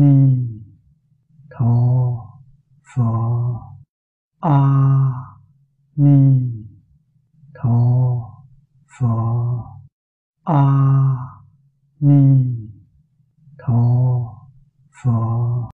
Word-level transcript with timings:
ni 0.00 0.14
tho 1.50 1.74
pho. 2.90 3.12
A 4.40 4.58
ni 5.96 6.18
tho 7.54 7.78
pho. 8.94 9.14
A 10.44 10.62
ni 12.00 12.22
tho 13.58 13.82
pho. 15.02 15.70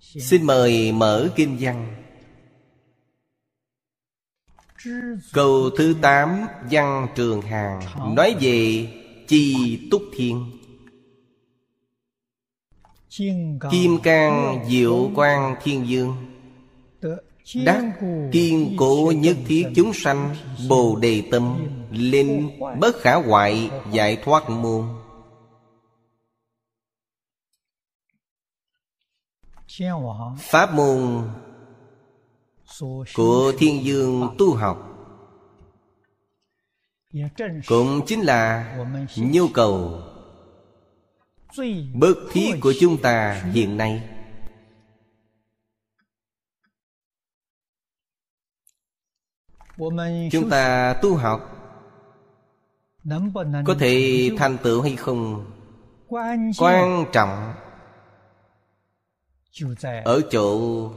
Xin 0.00 0.46
mời 0.46 0.92
mở 0.92 1.28
kinh 1.36 1.56
văn. 1.60 2.02
Câu 5.32 5.70
thứ 5.76 5.94
tám, 6.02 6.46
văn 6.70 7.06
trường 7.14 7.42
hàng 7.42 7.80
nói 8.16 8.36
về 8.40 8.88
chi 9.28 9.78
túc 9.90 10.02
thiên 10.16 10.55
kim 13.70 13.98
cang 14.02 14.64
diệu 14.68 15.10
quang 15.14 15.56
thiên 15.62 15.88
dương. 15.88 16.16
Đắc 17.64 17.84
kiên 18.32 18.76
cố 18.78 19.12
nhất 19.16 19.36
thiết 19.46 19.66
chúng 19.74 19.92
sanh, 19.92 20.36
bồ 20.68 20.96
đề 20.96 21.22
tâm, 21.30 21.66
linh 21.90 22.60
bất 22.80 22.96
khả 22.96 23.14
hoại 23.14 23.70
giải 23.92 24.16
thoát 24.24 24.50
môn 24.50 24.84
pháp 30.38 30.74
môn 30.74 31.28
của 33.14 33.52
thiên 33.58 33.84
dương 33.84 34.34
tu 34.38 34.54
học 34.54 34.96
cũng 37.66 38.00
chính 38.06 38.20
là 38.20 38.76
nhu 39.16 39.48
cầu 39.54 40.02
bất 41.94 42.14
thiết 42.32 42.50
của 42.60 42.74
chúng 42.80 43.02
ta 43.02 43.42
hiện 43.52 43.76
nay. 43.76 44.02
Chúng 50.32 50.50
ta 50.50 50.94
tu 51.02 51.14
học. 51.14 51.52
Có 53.64 53.74
thể 53.78 54.30
thành 54.38 54.58
tựu 54.62 54.82
hay 54.82 54.96
không? 54.96 55.50
Quan 56.58 57.04
trọng 57.12 57.54
ở 60.04 60.20
chỗ 60.30 60.90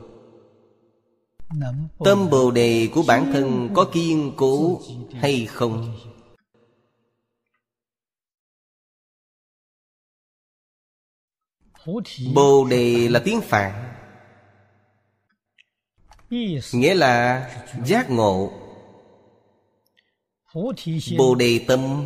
tâm 2.05 2.29
bồ 2.29 2.51
đề 2.51 2.89
của 2.93 3.03
bản 3.07 3.31
thân 3.33 3.69
có 3.73 3.85
kiên 3.93 4.33
cố 4.37 4.81
hay 5.13 5.45
không 5.45 5.95
bồ 12.33 12.65
đề 12.65 13.09
là 13.09 13.19
tiếng 13.19 13.41
phạn. 13.41 13.93
Nghĩa 16.73 16.93
là 16.93 17.45
giác 17.85 18.09
ngộ. 18.09 18.51
Bồ 21.17 21.35
đề 21.35 21.59
tâm 21.67 22.05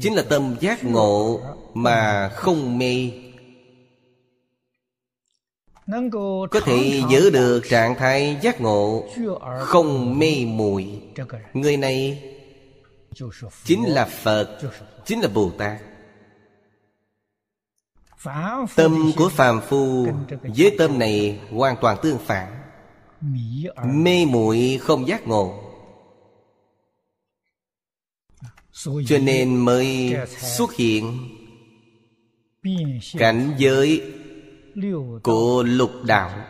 chính 0.00 0.14
là 0.14 0.22
tâm 0.22 0.56
giác 0.60 0.84
ngộ 0.84 1.40
mà 1.74 2.28
không 2.28 2.78
mê. 2.78 3.10
Có 6.50 6.60
thể 6.64 7.02
giữ 7.10 7.30
được 7.30 7.62
trạng 7.68 7.94
thái 7.94 8.36
giác 8.42 8.60
ngộ 8.60 9.08
không 9.58 10.18
mê 10.18 10.44
muội 10.46 11.02
người 11.54 11.76
này 11.76 12.22
chính 13.64 13.84
là 13.84 14.04
phật 14.04 14.58
chính 15.04 15.20
là 15.20 15.28
bồ 15.28 15.50
tát 15.58 15.80
tâm 18.76 19.10
của 19.16 19.28
phàm 19.28 19.60
phu 19.60 20.06
với 20.42 20.74
tâm 20.78 20.98
này 20.98 21.40
hoàn 21.50 21.76
toàn 21.80 21.98
tương 22.02 22.18
phản. 22.18 22.60
Mê 23.84 24.24
muội 24.26 24.78
không 24.82 25.08
giác 25.08 25.26
ngộ. 25.26 25.60
Cho 29.06 29.18
nên 29.18 29.56
mới 29.56 30.16
xuất 30.28 30.74
hiện 30.74 31.28
cảnh 33.18 33.54
giới 33.58 34.12
của 35.22 35.62
lục 35.62 35.90
đạo. 36.04 36.46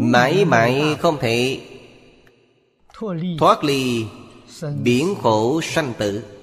Mãi 0.00 0.44
mãi 0.44 0.96
không 1.00 1.18
thể 1.20 1.60
thoát 3.38 3.64
ly 3.64 4.06
biển 4.82 5.14
khổ 5.22 5.60
sanh 5.62 5.92
tử. 5.98 6.38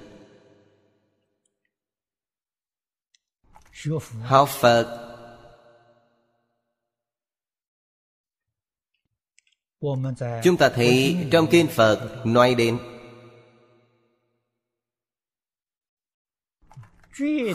Học 4.23 4.49
phật. 4.49 5.05
Chúng 10.43 10.57
ta 10.57 10.69
thấy 10.69 11.17
trong 11.31 11.47
kinh 11.51 11.67
phật 11.67 12.21
nói 12.25 12.55
đến 12.55 12.79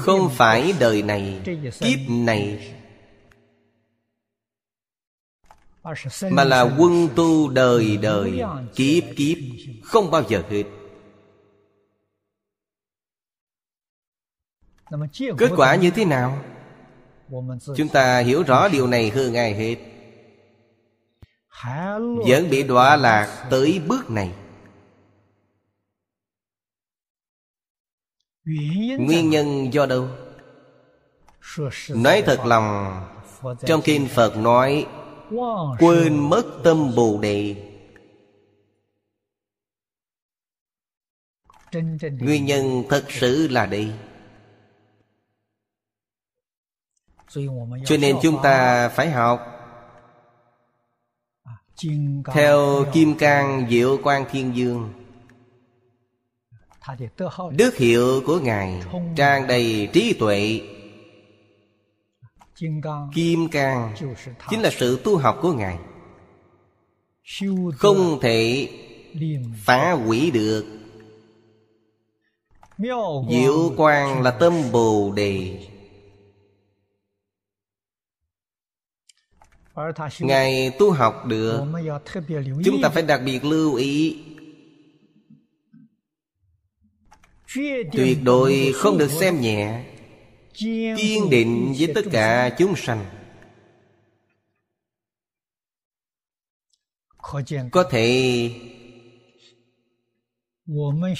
không 0.00 0.30
phải 0.36 0.74
đời 0.80 1.02
này 1.02 1.40
kiếp 1.80 1.98
này 2.08 2.74
mà 6.30 6.44
là 6.44 6.62
quân 6.78 7.08
tu 7.16 7.48
đời 7.48 7.96
đời 7.96 8.42
kiếp 8.74 9.04
kiếp 9.16 9.36
không 9.82 10.10
bao 10.10 10.22
giờ 10.28 10.42
hết. 10.50 10.64
Kết 15.38 15.50
quả 15.56 15.74
như 15.74 15.90
thế 15.90 16.04
nào? 16.04 16.44
Chúng 17.76 17.88
ta 17.92 18.18
hiểu 18.18 18.42
rõ 18.42 18.68
điều 18.68 18.86
này 18.86 19.10
hơn 19.10 19.36
ai 19.36 19.54
hết. 19.54 19.76
Vẫn 22.28 22.50
bị 22.50 22.62
đọa 22.62 22.96
lạc 22.96 23.46
tới 23.50 23.80
bước 23.86 24.10
này. 24.10 24.32
Nguyên 28.98 29.30
nhân 29.30 29.72
do 29.72 29.86
đâu? 29.86 30.08
Nói 31.88 32.22
thật 32.26 32.40
lòng 32.46 33.00
trong 33.66 33.80
kinh 33.84 34.08
phật 34.08 34.36
nói 34.36 34.86
quên 35.78 36.30
mất 36.30 36.44
tâm 36.64 36.94
bồ 36.96 37.18
đề. 37.22 37.70
Nguyên 42.20 42.44
nhân 42.46 42.84
thật 42.88 43.04
sự 43.08 43.48
là 43.48 43.66
đây. 43.66 43.92
Cho 47.84 47.96
nên 48.00 48.16
chúng 48.22 48.38
ta 48.42 48.88
phải 48.88 49.10
học. 49.10 49.40
Theo 52.32 52.84
kim 52.92 53.18
cang 53.18 53.66
diệu 53.70 53.98
quang 54.02 54.24
thiên 54.30 54.56
dương, 54.56 54.92
đức 57.50 57.76
hiệu 57.76 58.22
của 58.26 58.40
ngài 58.40 58.82
tràn 59.16 59.46
đầy 59.46 59.88
trí 59.92 60.16
tuệ 60.18 60.60
kim 62.56 63.48
cang 63.48 63.94
chính 64.50 64.60
là 64.62 64.70
sự 64.70 65.00
tu 65.04 65.16
học 65.16 65.38
của 65.42 65.52
ngài. 65.52 65.78
không 67.76 68.20
thể 68.20 68.68
phá 69.64 69.92
hủy 69.92 70.30
được. 70.30 70.66
diệu 73.30 73.72
quang 73.76 74.22
là 74.22 74.30
tâm 74.30 74.52
bồ 74.72 75.12
đề. 75.16 75.66
ngài 80.20 80.70
tu 80.78 80.90
học 80.90 81.26
được. 81.26 81.62
chúng 82.64 82.76
ta 82.82 82.88
phải 82.88 83.02
đặc 83.02 83.20
biệt 83.24 83.44
lưu 83.44 83.74
ý. 83.74 84.24
tuyệt 87.92 88.18
đối 88.22 88.72
không 88.74 88.98
được 88.98 89.10
xem 89.10 89.40
nhẹ 89.40 89.93
kiên 90.54 91.30
định 91.30 91.74
với 91.78 91.92
tất 91.94 92.02
cả 92.12 92.50
chúng 92.58 92.76
sanh. 92.76 93.04
Có 97.70 97.84
thể 97.90 98.50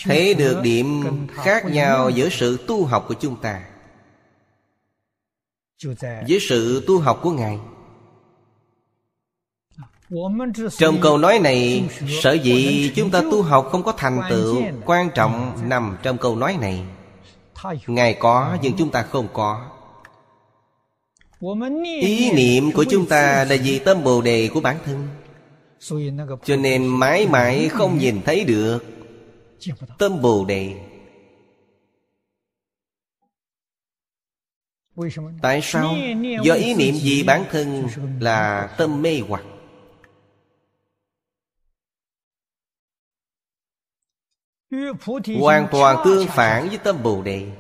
thấy 0.04 0.34
được 0.34 0.60
điểm 0.62 1.02
khác 1.30 1.64
nhau 1.64 2.10
giữa 2.10 2.28
sự 2.28 2.64
tu 2.66 2.84
học 2.84 3.04
của 3.08 3.14
chúng 3.14 3.40
ta. 3.40 3.64
Với 6.28 6.38
sự 6.40 6.84
tu 6.86 6.98
học 6.98 7.20
của 7.22 7.30
ngài. 7.30 7.58
Trong 10.78 11.00
câu 11.02 11.18
nói 11.18 11.38
này 11.38 11.88
sở 12.22 12.32
dĩ 12.32 12.90
chúng 12.94 13.10
ta 13.10 13.22
tu 13.22 13.42
học 13.42 13.68
không 13.70 13.82
có 13.82 13.92
thành 13.92 14.20
tựu 14.30 14.62
quan 14.86 15.10
trọng 15.14 15.58
nằm 15.68 15.96
trong 16.02 16.18
câu 16.18 16.36
nói 16.36 16.56
này 16.60 16.84
ngài 17.86 18.14
có, 18.14 18.58
nhưng 18.62 18.76
chúng 18.78 18.90
ta 18.90 19.02
không 19.02 19.28
có. 19.32 19.70
Ý 22.00 22.30
niệm 22.32 22.72
của 22.72 22.84
chúng 22.90 23.06
ta 23.06 23.44
là 23.44 23.56
vì 23.64 23.78
tâm 23.78 24.04
bồ 24.04 24.22
đề 24.22 24.50
của 24.54 24.60
bản 24.60 24.78
thân. 24.84 25.08
Cho 26.44 26.56
nên 26.56 26.86
mãi 26.86 27.26
mãi 27.26 27.68
không 27.68 27.98
nhìn 27.98 28.22
thấy 28.24 28.44
được 28.44 28.78
tâm 29.98 30.22
bồ 30.22 30.44
đề. 30.44 30.74
Tại 35.42 35.60
sao? 35.62 35.94
Do 36.42 36.54
ý 36.54 36.74
niệm 36.74 36.94
gì 36.94 37.22
bản 37.22 37.44
thân 37.50 37.86
là 38.20 38.74
tâm 38.78 39.02
mê 39.02 39.20
hoặc. 39.28 39.44
Hoàn 45.40 45.68
toàn 45.72 46.02
tương 46.04 46.26
phản 46.26 46.68
với 46.68 46.78
tâm 46.78 47.02
Bồ 47.02 47.22
Đề. 47.22 47.50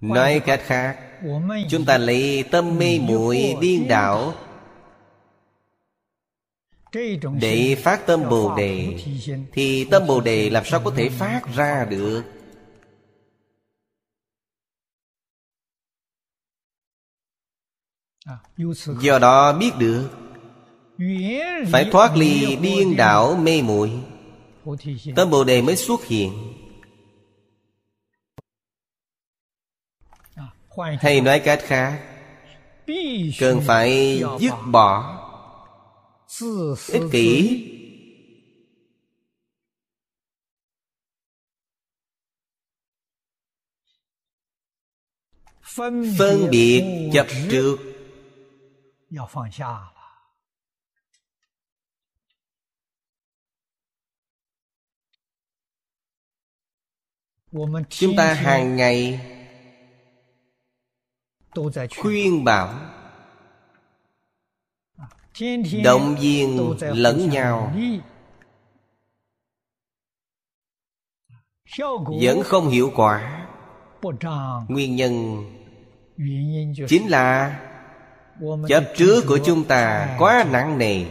Nói 0.00 0.40
cách 0.46 0.60
khác, 0.64 0.98
Chúng 1.70 1.84
ta 1.84 1.98
lấy 1.98 2.44
tâm 2.50 2.78
mê 2.78 2.98
muội 2.98 3.56
điên 3.60 3.88
đảo 3.88 4.34
Để 7.40 7.76
phát 7.84 8.06
tâm 8.06 8.28
Bồ 8.30 8.56
Đề, 8.56 8.98
Thì 9.52 9.86
tâm 9.90 10.06
Bồ 10.06 10.20
Đề 10.20 10.50
làm 10.50 10.64
sao 10.64 10.80
có 10.84 10.92
thể 10.96 11.08
phát 11.08 11.42
ra 11.54 11.84
được? 11.84 12.22
Do 19.00 19.18
đó 19.18 19.52
biết 19.52 19.70
được 19.78 20.19
phải 21.72 21.88
thoát 21.92 22.16
ly 22.16 22.56
điên 22.56 22.96
đảo 22.96 23.36
mê 23.36 23.62
muội. 23.62 23.90
Tâm 25.16 25.30
Bồ 25.30 25.44
Đề 25.44 25.62
mới 25.62 25.76
xuất 25.76 26.04
hiện. 26.04 26.54
Hay 31.00 31.20
nói 31.20 31.40
cách 31.44 31.60
khác, 31.62 32.02
cần 33.40 33.60
phải 33.66 34.22
dứt 34.40 34.54
bỏ. 34.66 35.16
Ích 36.88 37.02
kỷ. 37.12 37.66
Phân 45.62 46.14
biệt 46.50 47.10
chấp 47.12 47.26
trước. 47.50 47.76
Chúng 57.88 58.16
ta 58.16 58.34
hàng 58.34 58.76
ngày 58.76 59.20
khuyên 62.00 62.44
bảo 62.44 62.74
động 65.84 66.16
viên 66.20 66.74
lẫn 66.80 67.30
nhau 67.30 67.72
vẫn 72.20 72.42
không 72.44 72.68
hiệu 72.68 72.92
quả。nguyên 72.96 74.96
nhân 74.96 75.44
chính 76.88 77.10
là 77.10 77.60
chấp 78.68 78.84
trước 78.96 79.24
của 79.28 79.38
chúng 79.44 79.64
ta 79.64 80.14
quá 80.18 80.44
nặng 80.50 80.78
nề 80.78 81.04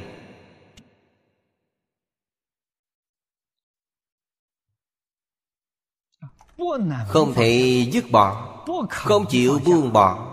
không 7.07 7.33
thể 7.33 7.85
dứt 7.91 8.06
bỏ, 8.11 8.45
không 8.89 9.25
chịu 9.29 9.59
buông 9.65 9.94
bỏ. 9.94 10.25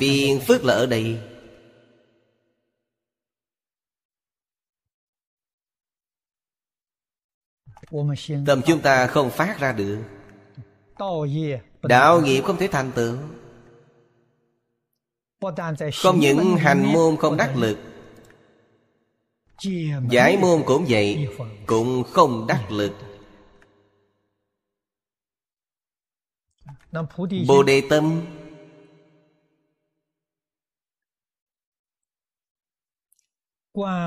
Phiền 0.00 0.40
phức 0.46 0.64
là 0.64 0.74
ở 0.74 0.86
đây. 0.86 1.20
Tâm 8.46 8.62
chúng 8.66 8.80
ta 8.82 9.06
không 9.06 9.30
phát 9.30 9.56
ra 9.60 9.72
được. 9.72 10.02
Đạo 11.82 12.20
nghiệp 12.20 12.42
không 12.42 12.56
thể 12.56 12.68
thành 12.68 12.92
tựu 12.94 13.16
không 16.02 16.20
những 16.20 16.56
hành 16.56 16.92
môn 16.92 17.16
không 17.16 17.36
đắc 17.36 17.56
lực, 17.56 17.78
giải 20.10 20.36
môn 20.40 20.62
cũng 20.66 20.86
vậy, 20.88 21.28
cũng 21.66 22.02
không 22.10 22.46
đắc 22.46 22.70
lực. 22.70 22.92
Bồ 27.48 27.62
đề 27.62 27.82
tâm, 27.90 28.22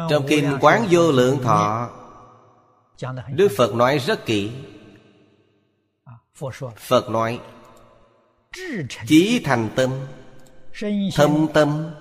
Trong 0.09 0.25
kinh 0.27 0.57
Quán 0.62 0.88
Vô 0.91 1.12
Lượng 1.12 1.39
Thọ, 1.44 1.89
Đức 3.33 3.51
Phật 3.57 3.75
nói 3.75 3.97
rất 3.97 4.25
kỹ. 4.25 4.51
Phật 6.77 7.09
nói, 7.09 7.39
Chí 9.07 9.41
thành 9.45 9.69
tâm. 9.75 9.91
Thâm 11.16 11.48
tâm. 11.54 11.94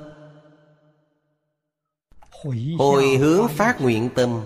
Hồi 2.79 3.17
hướng 3.21 3.49
phát 3.49 3.81
nguyện 3.81 4.11
tâm. 4.15 4.45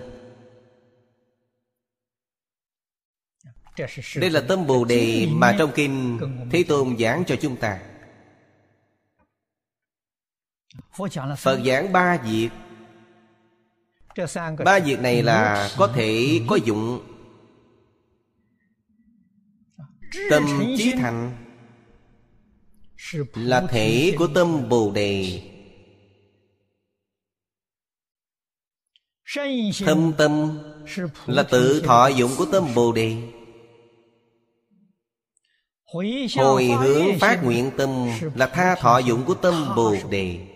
Đây 4.17 4.31
là 4.31 4.41
tâm 4.49 4.67
Bồ 4.67 4.85
Đề 4.85 5.29
mà 5.31 5.57
trong 5.59 5.71
kinh 5.75 6.19
Thế 6.53 6.65
Tôn 6.69 6.97
giảng 6.99 7.25
cho 7.27 7.37
chúng 7.41 7.57
ta. 7.57 7.83
Phật 11.39 11.61
giảng 11.65 11.93
ba 11.93 12.19
việc. 12.19 12.49
Ba 14.65 14.79
việc 14.79 15.01
này 15.01 15.23
là 15.23 15.71
có 15.79 15.87
thể 15.95 16.41
có 16.49 16.57
dụng. 16.57 17.01
Tâm 20.31 20.43
chí 20.77 20.93
thành 20.93 21.46
là 23.35 23.67
thể 23.71 24.15
của 24.19 24.29
tâm 24.35 24.69
bồ 24.69 24.93
đề. 24.93 25.43
Thâm 29.85 30.13
tâm 30.19 30.59
là 31.27 31.43
tự 31.43 31.83
thọ 31.85 32.07
dụng 32.07 32.31
của 32.39 32.47
tâm 32.53 32.75
bồ 32.75 32.93
đề. 32.93 33.17
Hồi 36.37 36.65
hướng 36.65 37.19
phát 37.21 37.45
nguyện 37.45 37.71
tâm 37.77 37.91
là 38.35 38.47
tha 38.47 38.75
thọ 38.75 38.99
dụng 38.99 39.25
của 39.25 39.35
tâm 39.35 39.75
bồ 39.77 39.97
đề. 40.11 40.47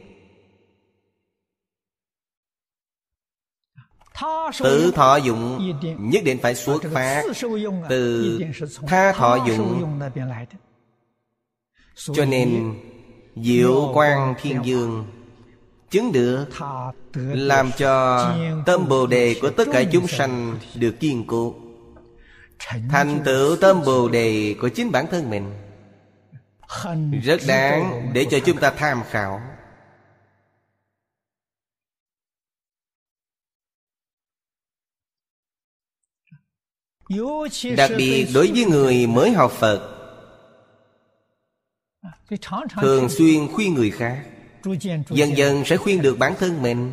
Tự 4.63 4.93
thọ 4.95 5.17
dụng 5.17 5.73
nhất 5.99 6.23
định 6.25 6.39
phải 6.43 6.55
xuất 6.55 6.83
phát 6.95 7.23
Từ 7.89 8.41
tha 8.87 9.13
thọ 9.13 9.45
dụng 9.47 10.01
Cho 12.03 12.25
nên 12.25 12.75
Diệu 13.37 13.91
quang 13.95 14.35
thiên 14.43 14.61
dương 14.65 15.07
Chứng 15.91 16.13
được 16.13 16.47
Làm 17.15 17.71
cho 17.79 18.25
tâm 18.67 18.89
bồ 18.89 19.07
đề 19.07 19.37
của 19.43 19.51
tất 19.51 19.69
cả 19.73 19.85
chúng 19.93 20.09
sanh 20.09 20.59
Được 20.75 20.95
kiên 21.01 21.25
cố. 21.27 21.55
Thành 22.91 23.21
tựu 23.25 23.57
tâm 23.57 23.83
bồ 23.87 24.09
đề 24.09 24.55
của 24.61 24.69
chính 24.69 24.91
bản 24.91 25.07
thân 25.11 25.31
mình. 25.31 25.53
Rất 27.23 27.41
đáng 27.49 28.11
để 28.15 28.27
cho 28.31 28.39
chúng 28.47 28.57
ta 28.57 28.71
tham 28.71 29.03
khảo. 29.11 29.41
Đặc 37.77 37.91
biệt 37.97 38.27
đối 38.35 38.51
với 38.53 38.65
người 38.65 39.07
mới 39.07 39.31
học 39.33 39.53
phật 39.53 40.00
thường 42.81 43.09
xuyên 43.09 43.49
khuyên 43.53 43.75
người 43.75 43.91
khác. 43.91 44.25
Dần 45.11 45.37
dần 45.37 45.65
sẽ 45.65 45.77
khuyên 45.77 46.03
được 46.03 46.19
bản 46.19 46.35
thân 46.39 46.63
mình. 46.63 46.93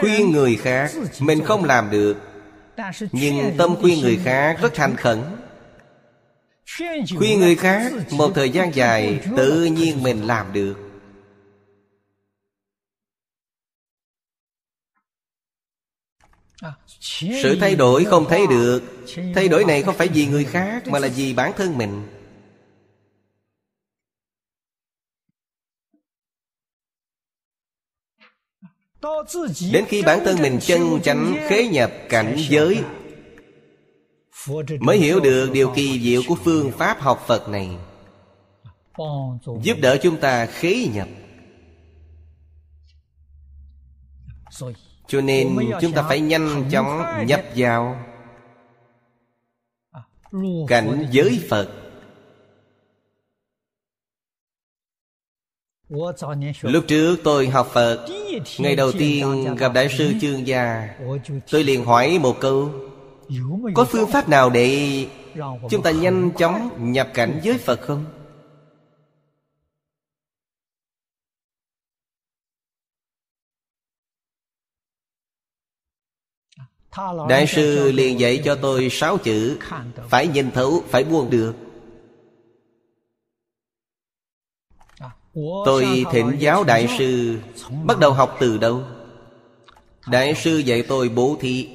Khuyên 0.00 0.32
người 0.32 0.56
khác 0.56 0.90
mình 1.20 1.44
không 1.44 1.64
làm 1.64 1.90
được. 1.90 2.16
Nhưng 3.12 3.56
tâm 3.58 3.76
khuyên 3.80 4.00
người 4.00 4.20
khác 4.24 4.58
rất 4.62 4.74
thành 4.74 4.96
khẩn. 4.96 5.22
Khuyên 7.18 7.40
người 7.40 7.56
khác 7.56 7.92
một 8.10 8.32
thời 8.34 8.50
gian 8.50 8.74
dài 8.74 9.20
tự 9.36 9.64
nhiên 9.64 10.02
mình 10.02 10.22
làm 10.26 10.52
được 10.52 10.85
sự 17.42 17.56
thay 17.60 17.76
đổi 17.76 18.04
không 18.04 18.26
thấy 18.28 18.46
được. 18.46 18.82
Thay 19.34 19.48
đổi 19.48 19.64
này 19.64 19.82
không 19.82 19.94
phải 19.94 20.08
vì 20.08 20.26
người 20.26 20.44
khác, 20.44 20.86
mà 20.88 20.98
là 20.98 21.08
vì 21.08 21.34
bản 21.34 21.52
thân 21.56 21.78
mình. 21.78 22.08
Đến 29.72 29.84
khi 29.88 30.02
bản 30.02 30.20
thân 30.24 30.36
mình 30.42 30.58
chân 30.60 31.00
chánh, 31.02 31.36
khế 31.48 31.68
nhập 31.68 31.92
cảnh 32.08 32.36
giới, 32.48 32.82
mới 34.80 34.98
hiểu 34.98 35.20
được 35.20 35.50
điều 35.52 35.72
kỳ 35.74 36.00
diệu 36.00 36.22
của 36.28 36.34
phương 36.44 36.72
pháp 36.78 37.00
học 37.00 37.24
phật 37.26 37.48
này. 37.48 37.70
Giúp 39.62 39.76
đỡ 39.80 39.98
chúng 40.02 40.20
ta 40.20 40.46
khế 40.46 40.88
nhập. 40.94 41.08
Cho 45.06 45.20
nên 45.20 45.56
chúng 45.80 45.92
ta 45.92 46.02
phải 46.02 46.20
nhanh 46.20 46.64
chóng 46.70 47.26
nhập 47.26 47.42
vào. 47.56 47.96
Cảnh 50.68 51.06
giới 51.10 51.40
Phật. 51.48 51.68
Lúc 56.62 56.84
trước 56.88 57.16
tôi 57.24 57.48
học 57.48 57.70
Phật 57.72 58.06
Ngày 58.58 58.76
đầu 58.76 58.92
tiên 58.92 59.54
gặp 59.58 59.72
Đại 59.74 59.88
sư 59.98 60.12
Chương 60.20 60.46
Gia. 60.46 60.88
Tôi 61.50 61.64
liền 61.64 61.84
hỏi 61.84 62.18
một 62.18 62.40
câu 62.40 62.70
Có 63.74 63.84
phương 63.84 64.10
pháp 64.10 64.28
nào 64.28 64.50
để 64.50 65.06
Chúng 65.70 65.82
ta 65.82 65.90
nhanh 65.90 66.30
chóng 66.38 66.70
nhập 66.92 67.08
cảnh 67.14 67.40
với 67.44 67.58
Phật 67.58 67.80
không? 67.80 68.04
Đại 77.28 77.46
sư 77.46 77.92
liền 77.92 78.20
dạy 78.20 78.42
cho 78.44 78.58
tôi 78.62 78.88
sáu 78.90 79.18
chữ. 79.18 79.58
Phải 80.08 80.26
nhìn 80.26 80.50
thấu, 80.50 80.82
phải 80.88 81.04
buông 81.04 81.30
được. 81.30 81.54
Tôi 85.64 86.04
thỉnh 86.12 86.36
giáo 86.38 86.64
đại 86.64 86.88
sư. 86.98 87.38
Bắt 87.84 87.98
đầu 87.98 88.12
học 88.12 88.36
từ 88.40 88.58
đâu? 88.58 88.82
Đại 90.06 90.34
sư 90.34 90.58
dạy 90.58 90.82
tôi 90.88 91.08
bố 91.08 91.36
thí. 91.40 91.68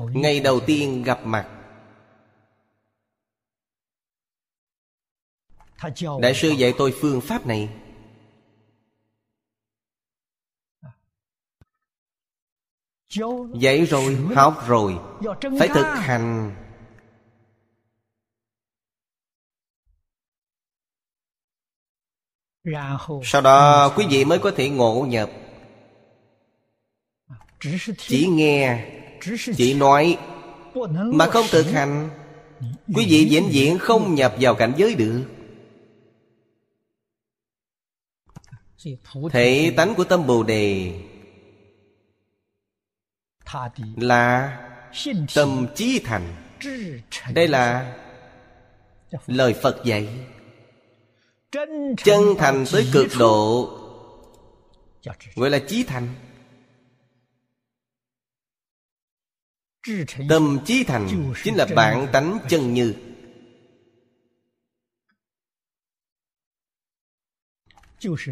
Ngày 0.00 0.40
đầu 0.40 0.60
tiên 0.60 1.02
gặp 1.02 1.26
mặt. 1.26 1.48
Đại 6.20 6.34
sư 6.34 6.48
dạy 6.48 6.74
tôi 6.78 6.94
phương 7.00 7.20
pháp 7.20 7.46
này 7.46 7.68
Dạy 13.60 13.84
rồi, 13.84 14.16
học 14.34 14.64
rồi. 14.66 14.98
Phải 15.58 15.68
thực 15.68 15.86
hành. 15.94 16.54
Sau 23.24 23.40
đó 23.40 23.88
quý 23.96 24.06
vị 24.10 24.24
mới 24.24 24.38
có 24.38 24.50
thể 24.56 24.68
ngộ 24.68 25.06
nhập. 25.08 25.30
Chỉ 27.98 28.26
nghe 28.26 28.90
Chỉ 29.56 29.74
nói 29.74 30.18
Mà 30.94 31.26
không 31.26 31.46
thực 31.50 31.66
hành. 31.66 32.10
Quý 32.94 33.06
vị 33.08 33.28
vĩnh 33.30 33.48
viễn 33.52 33.78
không 33.78 34.14
nhập 34.14 34.34
vào 34.40 34.54
cảnh 34.54 34.72
giới 34.76 34.94
được. 34.94 35.24
Thể 39.30 39.74
tánh 39.76 39.94
của 39.94 40.04
tâm 40.04 40.26
Bồ 40.26 40.42
Đề 40.42 40.92
là 43.96 44.58
tâm 45.34 45.66
trí 45.74 46.00
thành. 46.04 46.34
Đây 47.34 47.48
là 47.48 47.96
lời 49.26 49.54
Phật 49.62 49.84
dạy. 49.84 50.08
Chân 52.04 52.34
thành 52.38 52.64
tới 52.72 52.86
cực 52.92 53.06
độ, 53.18 53.70
Gọi 55.34 55.50
là 55.50 55.58
chí 55.58 55.84
thành. 55.84 56.14
Tâm 60.28 60.58
chí 60.66 60.84
thành 60.84 61.32
Chính 61.44 61.56
là 61.56 61.66
bản 61.76 62.08
tánh 62.12 62.38
chân 62.48 62.74
như. 62.74 62.94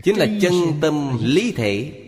Chính 0.02 0.18
là 0.18 0.26
chân 0.42 0.54
tâm 0.80 1.18
lý 1.20 1.52
thể. 1.52 2.01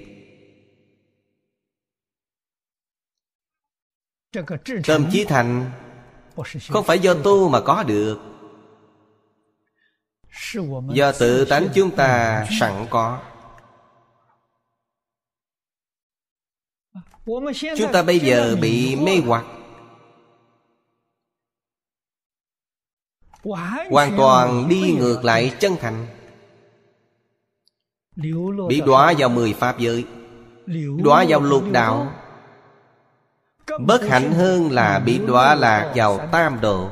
Tâm 4.87 5.07
chí 5.13 5.25
thành 5.25 5.71
Không 6.71 6.85
phải 6.85 6.99
do 6.99 7.15
tu 7.15 7.49
mà 7.49 7.61
có 7.61 7.83
được. 7.83 8.19
Do 10.89 11.13
tự 11.13 11.45
tánh 11.45 11.69
chúng 11.75 11.97
ta 11.97 12.47
sẵn 12.61 12.87
có. 12.91 13.21
Chúng 17.77 17.93
ta 17.93 18.03
bây 18.03 18.19
giờ 18.19 18.57
bị 18.61 18.97
mê 18.97 19.21
hoặc. 19.27 19.45
Hoàn 23.91 24.15
toàn 24.17 24.69
đi 24.69 24.97
ngược 24.99 25.25
lại 25.25 25.57
chân 25.61 25.77
thành. 25.81 26.07
Bị 28.69 28.81
đọa 28.87 29.15
vào 29.19 29.29
mười 29.29 29.53
pháp 29.53 29.79
giới。Đọa 29.79 31.25
vào 31.29 31.41
lục 31.41 31.65
đạo 31.73 32.24
Bất 33.81 34.03
hạnh 34.03 34.33
hơn 34.33 34.71
là 34.71 34.99
bị 34.99 35.19
đọa 35.27 35.55
lạc 35.55 35.93
vào 35.97 36.29
tam 36.33 36.61
độ 36.61 36.91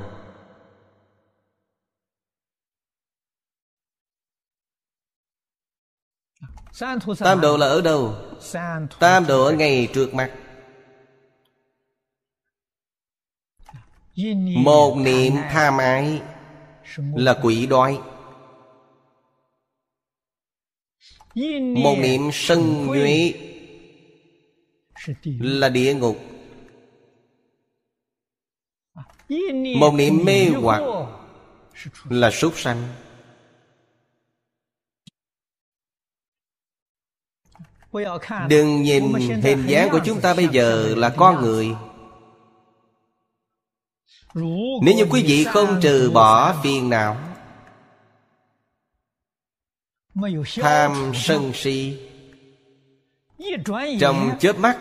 Tam 7.19 7.41
độ 7.41 7.57
là 7.57 7.67
ở 7.67 7.81
đâu? 7.81 8.15
Tam 8.99 9.27
độ 9.27 9.45
ở 9.45 9.53
ngay 9.53 9.89
trước 9.95 10.15
mặt 10.15 10.31
Một 14.57 14.97
niệm 14.97 15.33
tham 15.51 15.79
ái 15.79 16.23
Là 16.97 17.39
quỷ 17.43 17.67
đói. 17.67 18.01
Một 21.75 21.97
niệm 21.99 22.31
sân 22.33 22.87
nhuế 22.87 23.35
Là 25.41 25.69
địa 25.69 25.95
ngục 25.95 26.17
Một 29.77 29.95
niệm 29.95 30.25
mê 30.25 30.49
hoặc 30.49 30.83
Là 32.09 32.31
súc 32.31 32.59
sanh. 32.59 32.89
Đừng 38.49 38.83
nhìn 38.83 39.13
hình 39.43 39.67
dáng 39.67 39.89
của 39.91 40.01
chúng 40.05 40.21
ta 40.21 40.35
bây 40.35 40.49
giờ 40.49 40.95
là 40.97 41.09
con 41.09 41.43
người. 41.43 41.75
Nếu 44.83 44.95
như 44.97 45.07
quý 45.11 45.23
vị 45.23 45.45
không 45.45 45.81
trừ 45.83 46.11
bỏ 46.15 46.57
phiền 46.63 46.91
não 46.91 47.17
Tham 50.57 51.13
sân 51.15 51.53
si 51.55 51.99
Trong 54.01 54.31
chớp 54.41 54.59
mắt 54.59 54.79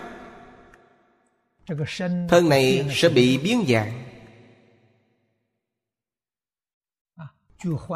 Thân 2.29 2.49
này 2.49 2.85
sẽ 2.91 3.09
bị 3.09 3.37
biến 3.37 3.65
dạng 3.69 4.10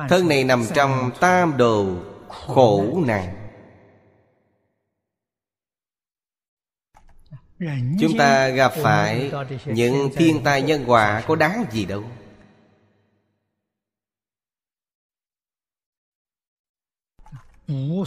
Thân 0.09 0.27
này 0.27 0.43
nằm 0.43 0.65
trong 0.73 1.11
tam 1.19 1.57
đồ 1.57 1.85
khổ 2.29 3.03
nạn. 3.05 3.35
Chúng 7.99 8.17
ta 8.17 8.47
gặp 8.47 8.71
phải 8.83 9.31
những 9.65 10.09
thiên 10.15 10.43
tai 10.43 10.61
nhân 10.61 10.83
quả 10.87 11.23
có 11.27 11.35
đáng 11.35 11.65
gì 11.71 11.85
đâu. 11.85 12.03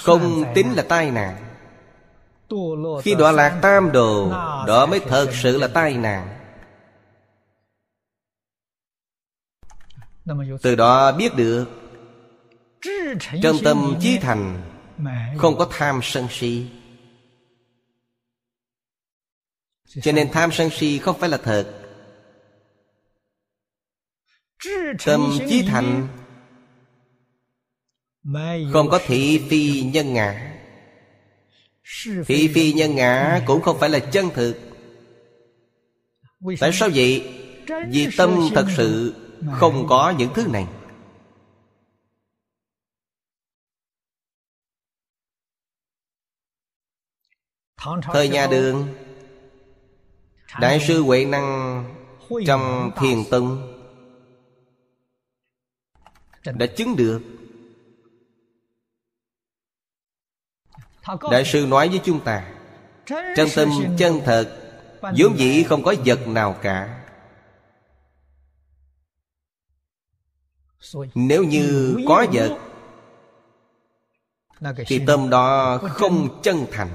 Không 0.01 0.45
tính 0.55 0.73
là 0.77 0.85
tai 0.89 1.11
nạn. 1.11 1.45
Khi 3.03 3.15
đọa 3.15 3.33
lạc 3.33 3.59
tam 3.63 3.93
đồ, 3.93 4.31
Đó 4.67 4.87
mới 4.87 5.01
thật 5.01 5.31
sự 5.33 5.59
là 5.59 5.69
tai 5.69 5.95
nạn. 5.95 6.38
Từ 10.63 10.75
đó 10.75 11.13
biết 11.13 11.33
được 11.37 11.67
Trong 13.43 13.57
tâm 13.65 13.95
chí 14.01 14.19
thành 14.19 14.63
Không 15.37 15.59
có 15.59 15.69
tham 15.71 16.01
sân 16.03 16.27
si. 16.31 16.67
Cho 20.03 20.13
nên 20.13 20.29
tham 20.33 20.53
sân 20.53 20.71
si 20.71 20.99
không 20.99 21.19
phải 21.19 21.29
là 21.29 21.37
thật. 21.37 21.75
Tâm 25.07 25.39
chí 25.49 25.63
thành 25.67 26.09
Không 28.73 28.89
có 28.91 29.01
thị 29.07 29.41
phi 29.51 29.83
nhân 29.83 30.15
ngã. 30.15 30.55
Thị 32.27 32.49
phi 32.55 32.73
nhân 32.73 32.95
ngã 32.95 33.41
cũng 33.47 33.63
không 33.63 33.79
phải 33.81 33.91
là 33.91 33.99
chân 33.99 34.31
thực. 34.35 34.57
Tại 36.61 36.71
sao 36.73 36.89
vậy? 36.95 37.35
Vì 37.91 38.09
tâm 38.17 38.49
thật 38.55 38.67
sự 38.77 39.15
không 39.53 39.87
có 39.89 40.15
những 40.19 40.31
thứ 40.35 40.47
này. 40.47 40.67
Thời 48.03 48.29
nhà 48.29 48.47
đường, 48.47 48.95
Đại 50.61 50.81
sư 50.89 51.03
Huệ 51.03 51.25
Năng 51.25 51.85
Trong 52.47 52.91
Thiền 52.97 53.25
Tông 53.31 53.75
đã 56.45 56.67
chứng 56.67 56.97
được. 56.97 57.23
Đại 61.31 61.45
sư 61.45 61.67
nói 61.67 61.89
với 61.89 62.01
chúng 62.05 62.21
ta, 62.21 62.51
chân 63.07 63.49
tâm, 63.57 63.69
chân 63.99 64.21
thật, 64.25 64.73
vốn 65.01 65.39
dĩ 65.39 65.63
không 65.63 65.83
có 65.83 65.95
vật 66.05 66.27
nào 66.27 66.57
cả. 66.63 66.98
Nếu 71.15 71.45
như 71.45 71.97
có 72.09 72.27
vật 72.33 72.59
thì 74.87 75.01
tâm 75.07 75.31
đó 75.31 75.79
không 75.79 76.43
chân 76.43 76.67
thành. 76.71 76.89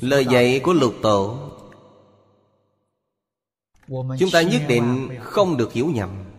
lời 0.00 0.26
dạy 0.30 0.60
của 0.64 0.72
lục 0.72 0.94
tổ 1.02 1.50
chúng 3.88 4.30
ta 4.32 4.42
nhất 4.42 4.62
định 4.68 5.18
không 5.22 5.56
được 5.56 5.72
hiểu 5.72 5.86
nhầm 5.86 6.33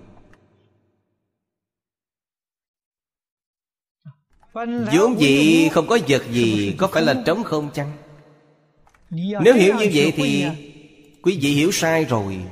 vốn 4.94 5.20
dĩ 5.20 5.70
không 5.70 5.88
có 5.88 6.00
vật 6.08 6.24
gì 6.32 6.76
có 6.78 6.88
phải 6.88 7.04
là 7.04 7.24
trống 7.26 7.44
không 7.44 7.70
chăng? 7.74 7.92
Nếu 9.10 9.54
hiểu 9.54 9.76
như 9.76 9.90
vậy 9.94 10.14
thì 10.16 10.46
quý 11.22 11.38
vị 11.42 11.50
hiểu 11.54 11.72
sai 11.72 12.06
rồi. 12.06 12.46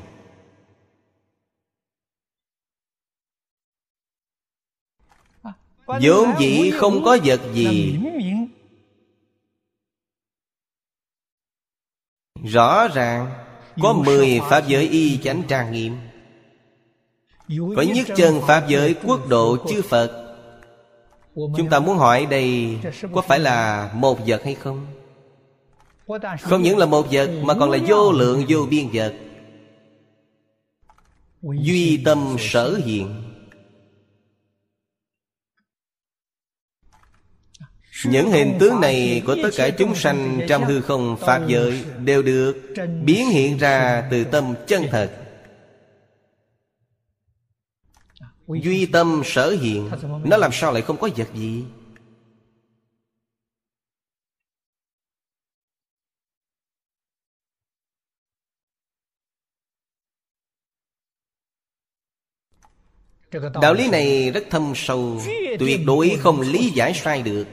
Vốn 5.86 6.34
dĩ 6.40 6.72
không 6.72 7.04
có 7.04 7.18
vật 7.26 7.42
gì. 7.54 8.00
Rõ 12.44 12.88
ràng 12.88 13.44
Có 13.82 13.94
mười 13.94 14.40
Pháp 14.50 14.68
giới 14.68 14.90
y 14.90 15.18
chánh 15.18 15.44
trang 15.48 15.72
nghiêm. 15.72 15.98
Có 17.76 17.82
nhất 17.82 18.08
chân 18.16 18.42
Pháp 18.48 18.66
giới 18.68 18.96
quốc 19.04 19.30
độ 19.30 19.58
chư 19.70 19.82
Phật 19.82 20.23
Chúng 21.36 21.70
ta 21.70 21.80
muốn 21.80 21.98
hỏi 21.98 22.26
đây 22.26 22.78
Có 23.14 23.22
phải 23.22 23.40
là 23.40 23.90
một 23.96 24.20
vật 24.28 24.44
hay 24.44 24.56
không? 24.56 24.88
Không 26.42 26.62
những 26.62 26.78
là 26.78 26.86
một 26.86 27.08
vật, 27.12 27.30
Mà 27.44 27.54
còn 27.54 27.72
là 27.72 27.78
vô 27.88 28.12
lượng, 28.12 28.46
vô 28.50 28.66
biên 28.70 28.90
vật. 28.94 29.14
Duy 31.42 32.02
tâm 32.06 32.36
sở 32.40 32.80
hiện. 32.86 33.24
Những 38.06 38.32
hình 38.32 38.58
tướng 38.60 38.82
này 38.82 39.24
của 39.26 39.36
tất 39.44 39.50
cả 39.58 39.70
chúng 39.70 39.96
sanh 39.96 40.40
trong 40.50 40.64
hư 40.64 40.82
không 40.82 41.18
Pháp 41.20 41.42
giới 41.48 41.84
Đều 42.04 42.22
được 42.24 42.56
biến 43.04 43.30
hiện 43.30 43.58
ra 43.58 44.08
từ 44.12 44.24
tâm 44.24 44.54
chân 44.68 44.84
thật. 44.92 45.23
Duy 48.62 48.86
tâm 48.86 49.22
sở 49.26 49.50
hiện 49.62 49.90
Nó 50.26 50.38
làm 50.38 50.52
sao 50.54 50.74
lại 50.74 50.82
không 50.82 50.98
có 50.98 51.10
vật 51.18 51.28
gì? 51.34 51.64
Đạo 63.62 63.74
lý 63.74 63.90
này 63.90 64.32
rất 64.32 64.44
thâm 64.50 64.74
sâu 64.76 65.22
Tuyệt 65.60 65.80
đối 65.86 66.18
không 66.20 66.42
lý 66.42 66.70
giải 66.70 66.94
sai 66.94 67.22
được. 67.22 67.48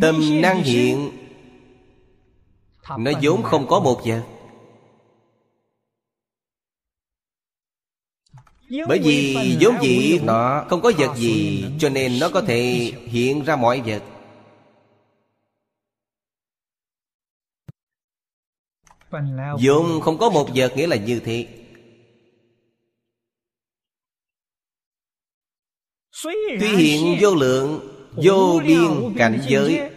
Tâm 0.00 0.40
năng 0.42 0.62
hiện 0.62 1.10
Nó 2.98 3.10
vốn 3.22 3.42
không 3.42 3.66
có 3.68 3.80
một 3.80 4.00
vật 4.04 4.31
Bởi 8.88 8.98
vì 8.98 9.36
vốn 9.60 9.74
dĩ 9.82 10.18
nó 10.24 10.64
không 10.68 10.80
có 10.82 10.92
vật 10.98 11.16
gì 11.16 11.64
Cho 11.78 11.88
nên 11.88 12.18
nó 12.20 12.28
có 12.28 12.40
thể 12.40 12.92
hiện 13.04 13.44
ra 13.44 13.56
mọi 13.56 13.80
vật. 13.80 14.02
Vốn 19.62 20.00
không 20.00 20.18
có 20.18 20.30
một 20.30 20.48
vật 20.54 20.72
nghĩa 20.76 20.86
là 20.86 20.96
như 20.96 21.20
thế. 21.24 21.46
Tuy 26.60 26.76
hiện 26.76 27.16
vô 27.20 27.34
lượng 27.34 27.88
Vô 28.24 28.60
biên 28.66 29.14
cảnh 29.16 29.40
giới. 29.48 29.90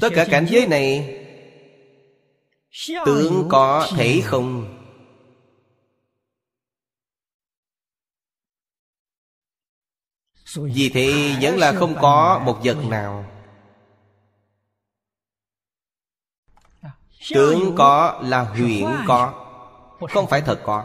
Tất 0.00 0.08
cả 0.14 0.26
cảnh 0.30 0.46
giới 0.50 0.66
này 0.66 1.16
Tưởng 3.06 3.46
có 3.50 3.88
thể 3.96 4.20
không 4.24 4.79
Vì 10.54 10.88
thế 10.94 11.36
vẫn 11.40 11.58
là 11.58 11.72
không 11.72 11.94
có 12.00 12.42
một 12.44 12.58
vật 12.64 12.76
nào. 12.88 13.24
Tưởng 17.34 17.74
có 17.76 18.20
là 18.24 18.42
huyễn 18.42 18.86
có 19.06 19.46
Không 20.10 20.26
phải 20.26 20.40
thật 20.40 20.60
có. 20.64 20.84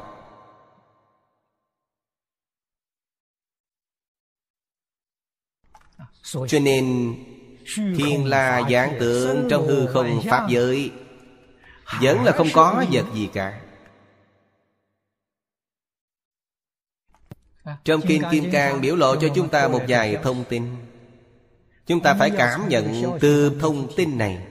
Cho 6.48 6.60
nên 6.60 7.16
Thiên 7.76 8.26
la 8.26 8.62
giảng 8.70 8.98
tượng 9.00 9.48
trong 9.50 9.68
hư 9.68 9.88
không 9.88 10.22
Pháp 10.30 10.48
giới 10.50 10.92
Vẫn 12.02 12.24
là 12.24 12.32
không 12.32 12.48
có 12.54 12.86
vật 12.92 13.06
gì 13.14 13.30
cả 13.34 13.65
Trong 17.84 18.02
Kinh 18.08 18.24
Kim 18.32 18.52
Cang 18.52 18.82
biểu 18.82 18.96
lộ 18.96 19.16
cho 19.22 19.28
chúng 19.36 19.50
ta 19.50 19.68
một 19.68 19.82
vài 19.88 20.18
thông 20.24 20.44
tin. 20.50 20.76
Chúng 21.86 22.02
ta 22.02 22.16
phải 22.20 22.32
cảm 22.38 22.70
nhận 22.70 23.18
từ 23.22 23.58
thông 23.60 23.96
tin 23.96 24.18
này. 24.18 24.48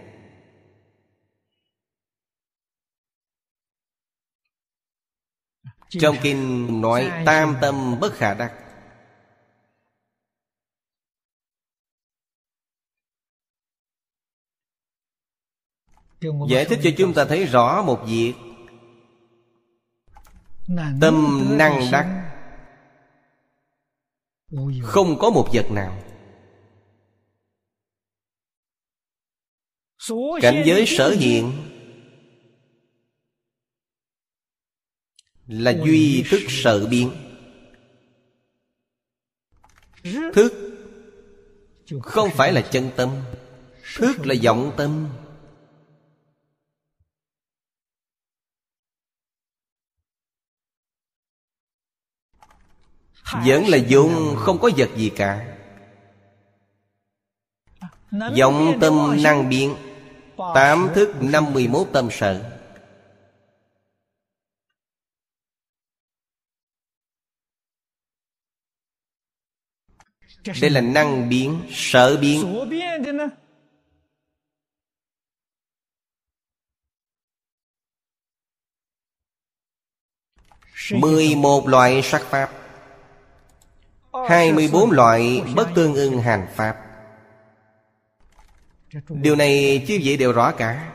Trong 5.89 6.17
Kinh 6.23 6.69
nói 6.81 7.11
tam 7.27 7.57
tâm 7.61 8.01
bất 8.01 8.15
khả 8.15 8.35
đắc. 8.35 8.53
Giải 16.49 16.65
thích 16.65 16.79
cho 16.83 16.91
chúng 16.99 17.15
ta 17.15 17.25
thấy 17.25 17.45
rõ 17.45 17.83
một 17.83 18.03
việc. 18.07 18.35
Tâm 21.01 21.47
năng 21.59 21.91
đắc 21.93 22.24
không 24.83 25.19
có 25.19 25.31
một 25.31 25.49
vật 25.53 25.71
nào. 25.71 26.03
Cảnh 30.43 30.63
giới 30.67 30.85
sở 30.87 31.11
hiện 31.11 31.53
Là 35.47 35.75
duy 35.85 36.25
thức 36.31 36.41
sợ 36.49 36.87
biến. 36.91 37.11
Thức 40.35 40.53
Không 42.03 42.31
phải 42.37 42.53
là 42.53 42.61
chân 42.61 42.91
tâm. 42.97 43.11
Thức 43.97 44.27
là 44.27 44.35
vọng 44.45 44.73
tâm. 44.77 45.09
Vẫn 53.33 53.69
là 53.69 53.77
dùng 53.77 54.37
không 54.39 54.59
có 54.61 54.71
vật 54.77 54.91
gì 54.97 55.13
cả. 55.17 55.57
Vọng 58.39 58.79
tâm 58.81 59.23
năng 59.23 59.49
biến. 59.49 59.77
Tám 60.55 60.89
thức 60.95 61.15
năm 61.21 61.53
mươi 61.53 61.69
mốt 61.69 61.87
tâm 61.93 62.09
sở. 62.11 62.51
Đây 70.61 70.71
là 70.71 70.81
năng 70.81 71.29
biến, 71.29 71.63
sở 71.71 72.17
biến. 72.17 72.69
Mười 80.91 81.35
một 81.35 81.69
loại 81.69 82.03
sắc 82.03 82.23
pháp 82.23 82.64
24 84.29 84.91
loại 84.91 85.43
bất 85.57 85.69
tương 85.75 85.95
ưng 85.95 86.21
hành 86.21 86.47
Pháp. 86.55 86.77
Điều 89.09 89.37
này 89.37 89.85
chứ 89.89 89.99
vị 90.03 90.17
đều 90.17 90.33
rõ 90.33 90.53
cả. 90.53 90.91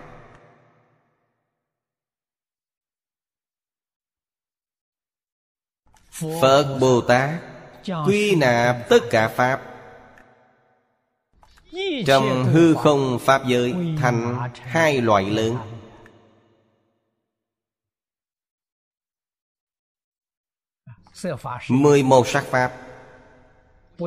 Phật 6.41 6.77
Bồ 6.81 7.01
Tát 7.01 7.29
Quy 8.05 8.35
nạp 8.35 8.89
tất 8.89 8.99
cả 9.11 9.27
Pháp. 9.27 9.61
Trong 12.05 12.45
hư 12.45 12.75
không 12.75 13.19
Pháp 13.21 13.41
giới 13.47 13.75
Thành 14.01 14.49
hai 14.53 15.01
loại 15.01 15.29
lớn. 15.29 15.57
Mười 21.69 22.03
một 22.03 22.27
sắc 22.27 22.43
Pháp 22.43 22.88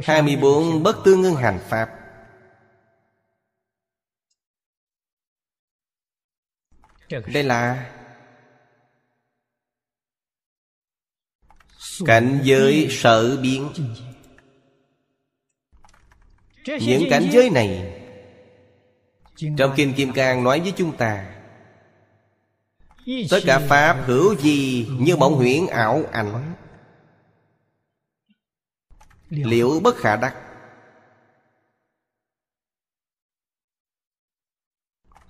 hai 0.04 0.22
mươi 0.22 0.36
bốn 0.36 0.82
bất 0.82 0.96
tương 1.04 1.20
ngưng 1.20 1.36
hành 1.36 1.60
Pháp. 1.68 1.90
Đây 7.26 7.42
là 7.42 7.90
Cảnh 12.06 12.40
giới 12.42 12.88
sở 12.90 13.36
biến. 13.36 13.72
Những 16.66 17.02
cảnh 17.10 17.28
giới 17.32 17.50
này 17.50 18.00
Trong 19.36 19.72
Kinh 19.76 19.94
Kim 19.94 20.12
Cang 20.12 20.44
nói 20.44 20.60
với 20.60 20.72
chúng 20.76 20.96
ta, 20.96 21.32
Tất 23.30 23.40
cả 23.46 23.58
Pháp 23.68 24.02
hữu 24.06 24.36
gì 24.36 24.88
như 24.98 25.16
mộng 25.16 25.34
huyễn 25.34 25.66
ảo 25.66 26.04
ảnh. 26.12 26.54
Liệu 29.32 29.80
bất 29.80 29.96
khả 29.96 30.16
đắc? 30.16 30.36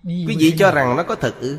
Quý 0.05 0.37
vị 0.39 0.55
cho 0.59 0.71
rằng 0.71 0.97
nó 0.97 1.03
có 1.03 1.15
thật 1.15 1.35
ư? 1.41 1.59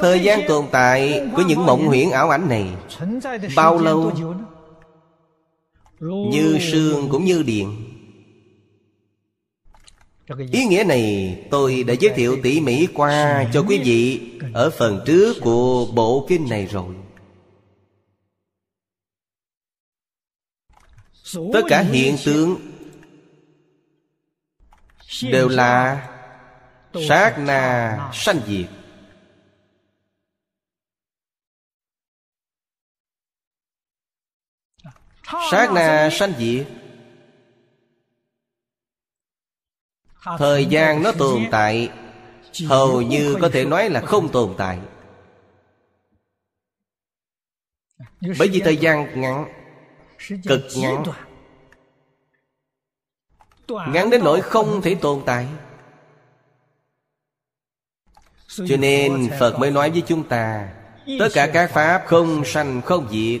Thời 0.00 0.20
gian 0.20 0.40
tồn 0.48 0.66
tại 0.72 1.28
của 1.36 1.42
những 1.42 1.66
mộng 1.66 1.86
huyễn 1.86 2.10
ảo 2.10 2.30
ảnh 2.30 2.48
này 2.48 2.76
Bao 3.56 3.78
lâu? 3.78 4.12
Như 6.00 6.58
sương 6.72 7.08
cũng 7.10 7.24
như 7.24 7.42
điện 7.42 7.93
Ý 10.52 10.64
nghĩa 10.64 10.84
này 10.84 11.38
tôi 11.50 11.82
đã 11.82 11.94
giới 12.00 12.14
thiệu 12.14 12.38
tỉ 12.42 12.60
mỉ 12.60 12.86
qua 12.94 13.44
cho 13.52 13.64
quý 13.68 13.78
vị 13.84 14.30
Ở 14.54 14.70
phần 14.70 15.02
trước 15.06 15.36
của 15.40 15.86
bộ 15.94 16.26
kinh 16.28 16.48
này 16.50 16.66
rồi. 16.66 16.94
Tất 21.52 21.62
cả 21.68 21.80
hiện 21.80 22.16
tượng 22.24 22.56
Đều 25.22 25.48
là 25.48 26.08
Sát 27.08 27.38
na 27.38 27.98
sanh 28.14 28.40
diệt. 28.46 28.66
Sát 35.50 35.72
na 35.72 36.10
sanh 36.12 36.32
diệt 36.38 36.66
Thời 40.38 40.66
gian 40.66 41.02
nó 41.02 41.12
tồn 41.12 41.42
tại 41.50 41.90
Hầu 42.68 43.02
như 43.02 43.36
có 43.40 43.48
thể 43.52 43.64
nói 43.64 43.90
là 43.90 44.00
không 44.00 44.28
tồn 44.28 44.54
tại. 44.58 44.78
Bởi 48.20 48.48
vì 48.48 48.60
thời 48.60 48.76
gian 48.76 49.20
ngắn 49.20 49.46
Cực 50.44 50.62
ngắn 50.76 51.02
Ngắn 53.68 54.10
đến 54.10 54.24
nỗi 54.24 54.40
không 54.40 54.82
thể 54.82 54.94
tồn 54.94 55.22
tại. 55.26 55.46
Cho 58.48 58.76
nên 58.76 59.30
Phật 59.40 59.58
mới 59.58 59.70
nói 59.70 59.90
với 59.90 60.02
chúng 60.06 60.28
ta 60.28 60.68
Tất 61.18 61.28
cả 61.32 61.46
các 61.46 61.70
Pháp 61.70 62.04
không 62.06 62.44
sanh 62.44 62.82
không 62.82 63.08
diệt 63.10 63.40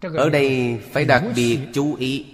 ở 0.00 0.30
đây 0.30 0.80
phải 0.92 1.04
đặc 1.04 1.22
biệt 1.36 1.58
chú 1.72 1.94
ý. 1.94 2.26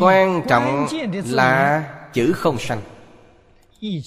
Quan 0.00 0.42
trọng 0.48 0.86
là 1.24 2.10
chữ 2.12 2.32
không 2.32 2.58
sanh. 2.58 2.82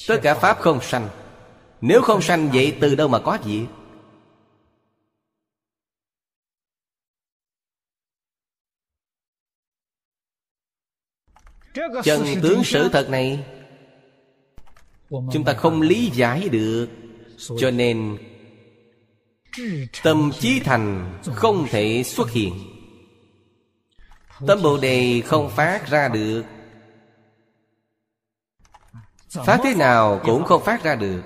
Tất 0.08 0.20
cả 0.24 0.34
pháp 0.34 0.58
không 0.60 0.82
sanh. 0.82 1.10
Nếu 1.82 2.02
không 2.02 2.22
sanh 2.22 2.50
vậy 2.54 2.78
từ 2.82 2.96
đâu 2.96 3.08
mà 3.08 3.20
có 3.20 3.38
gì? 3.46 3.66
Chân 12.04 12.26
tướng 12.44 12.64
sự 12.64 12.90
thật 12.92 13.10
này 13.10 13.46
chúng 15.10 15.44
ta 15.46 15.54
không 15.54 15.82
lý 15.82 16.10
giải 16.14 16.50
được. 16.50 16.88
Cho 17.60 17.72
nên 17.72 18.18
Tâm 20.04 20.32
trí 20.40 20.60
thành 20.60 21.20
không 21.24 21.68
thể 21.70 22.04
xuất 22.06 22.32
hiện. 22.32 22.54
Tâm 24.48 24.62
Bồ 24.64 24.78
Đề 24.78 25.22
không 25.26 25.50
phát 25.50 25.88
ra 25.88 26.08
được. 26.08 26.44
Phát 29.30 29.60
thế 29.64 29.76
nào 29.76 30.22
cũng 30.26 30.46
không 30.46 30.64
phát 30.64 30.84
ra 30.84 30.96
được. 30.96 31.22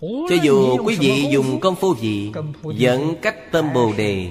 Cho 0.00 0.36
dù 0.42 0.78
quý 0.84 0.96
vị 1.00 1.28
dùng 1.30 1.60
công 1.60 1.76
phu 1.76 1.96
gì 1.96 2.32
Dẫn 2.64 3.14
cách 3.22 3.36
tâm 3.52 3.72
Bồ 3.72 3.92
Đề 3.96 4.30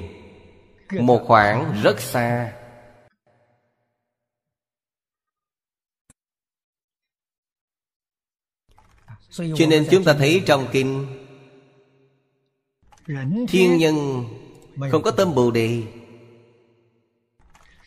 Một 0.92 1.24
khoảng 1.28 1.82
rất 1.84 2.00
xa. 2.00 2.59
Cho 9.56 9.66
nên 9.70 9.88
chúng 9.92 10.04
ta 10.04 10.14
thấy 10.14 10.42
trong 10.46 10.68
kinh 10.72 11.08
thiên 13.48 13.78
nhân 13.78 14.26
không 14.92 15.04
có 15.04 15.12
tâm 15.12 15.36
bồ 15.36 15.52
đề. 15.52 15.84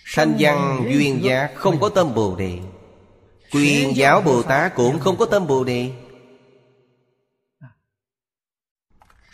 Sanh 0.04 0.36
văn 0.38 0.88
duyên 0.92 1.22
giá 1.22 1.48
không 1.54 1.80
có 1.80 1.88
tâm 1.88 2.14
bồ 2.14 2.36
đề. 2.36 2.58
Quyền 3.52 3.96
giáo 3.96 4.20
bồ 4.20 4.42
tát 4.42 4.74
cũng 4.74 4.98
không 4.98 5.16
có 5.16 5.26
tâm 5.26 5.46
bồ 5.46 5.64
đề. 5.64 5.90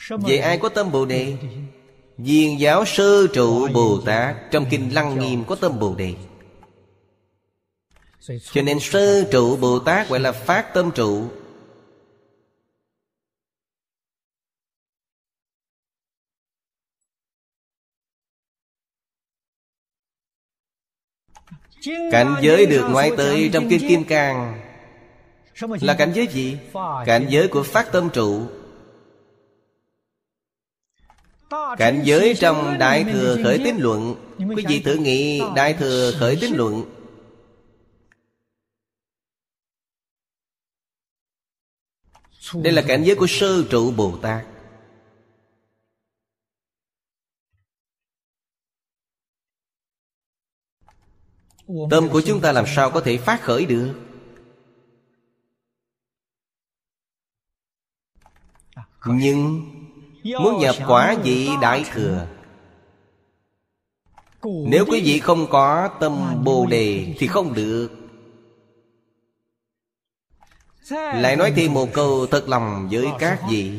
Vậy 0.08 0.38
ai 0.38 0.58
có 0.58 0.68
tâm 0.68 0.92
bồ 0.92 1.04
đề? 1.04 1.36
Viên 2.18 2.60
giáo 2.60 2.84
sơ 2.84 3.26
trụ 3.26 3.68
bồ 3.68 4.00
tát 4.00 4.36
trong 4.50 4.66
kinh 4.70 4.94
lăng 4.94 5.18
nghiêm 5.18 5.44
có 5.44 5.54
tâm 5.54 5.78
bồ 5.78 5.94
đề. 5.94 6.14
Cho 8.52 8.62
nên 8.62 8.80
sơ 8.80 9.24
trụ 9.32 9.56
bồ 9.56 9.78
tát 9.78 10.08
gọi 10.08 10.20
là 10.20 10.32
phát 10.32 10.74
tâm 10.74 10.90
trụ. 10.90 11.28
Cảnh 22.10 22.36
giới 22.42 22.66
được 22.66 22.88
nói 22.90 23.12
tới 23.16 23.50
trong 23.52 23.68
Kinh 23.68 23.88
Kim 23.88 24.04
Cang. 24.04 24.60
Là 25.80 25.94
cảnh 25.94 26.12
giới 26.14 26.26
gì? 26.26 26.58
Cảnh 27.06 27.26
giới 27.28 27.48
của 27.48 27.62
phát 27.62 27.92
tâm 27.92 28.10
trụ. 28.12 28.42
Cảnh 31.78 32.00
giới 32.04 32.34
trong 32.34 32.78
Đại 32.78 33.04
Thừa 33.04 33.36
Khởi 33.44 33.60
Tín 33.64 33.76
Luận. 33.78 34.14
Quý 34.56 34.64
vị 34.68 34.80
thử 34.80 34.94
nghĩ 34.94 35.42
Đại 35.56 35.74
Thừa 35.74 36.12
Khởi 36.18 36.38
Tín 36.40 36.54
Luận. 36.54 36.84
Đây 42.54 42.72
là 42.72 42.82
cảnh 42.82 43.04
giới 43.04 43.16
của 43.16 43.26
sơ 43.26 43.62
trụ 43.70 43.90
Bồ 43.90 44.18
Tát 44.22 44.44
Tâm 51.90 52.08
của 52.08 52.22
chúng 52.26 52.40
ta 52.40 52.52
làm 52.52 52.64
sao 52.66 52.90
có 52.90 53.00
thể 53.00 53.16
phát 53.16 53.42
khởi 53.42 53.66
được? 53.66 53.94
Nhưng 59.06 59.62
Muốn 60.24 60.58
nhập 60.58 60.76
quả 60.86 61.16
vị 61.24 61.48
đại 61.60 61.84
thừa. 61.92 62.26
Nếu 64.44 64.84
quý 64.88 65.00
vị 65.04 65.18
không 65.18 65.46
có 65.50 65.88
tâm 66.00 66.44
bồ 66.44 66.66
đề 66.66 67.14
Thì 67.18 67.26
không 67.26 67.54
được. 67.54 67.88
Lại 70.90 71.36
nói 71.36 71.52
thêm 71.56 71.74
một 71.74 71.88
câu 71.92 72.26
thật 72.26 72.48
lòng 72.48 72.88
với 72.92 73.06
các 73.18 73.40
vị. 73.50 73.72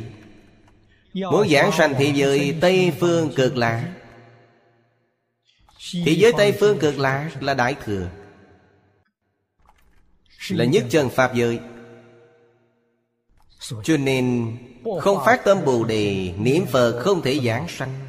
Muốn 1.14 1.50
giảng 1.50 1.72
sanh 1.72 1.94
thế 1.98 2.12
giới 2.16 2.58
Tây 2.62 2.94
Phương 3.00 3.32
cực 3.36 3.58
lạc 3.58 3.99
Thế 5.94 6.12
giới 6.12 6.32
Tây 6.38 6.52
Phương 6.52 6.80
cực 6.80 7.00
lạc 7.00 7.32
là 7.40 7.54
Đại 7.54 7.76
Thừa. 7.86 8.10
Là 10.50 10.66
nhất 10.66 10.86
chân 10.90 11.10
Pháp 11.10 11.36
giới. 11.36 11.60
Cho 13.84 13.98
nên 13.98 14.58
Không 15.02 15.18
phát 15.26 15.42
tâm 15.46 15.66
Bồ 15.66 15.84
Đề 15.84 16.34
Niệm 16.38 16.66
Phật 16.66 17.00
không 17.00 17.22
thể 17.22 17.40
giảng 17.40 17.68
sanh. 17.68 18.00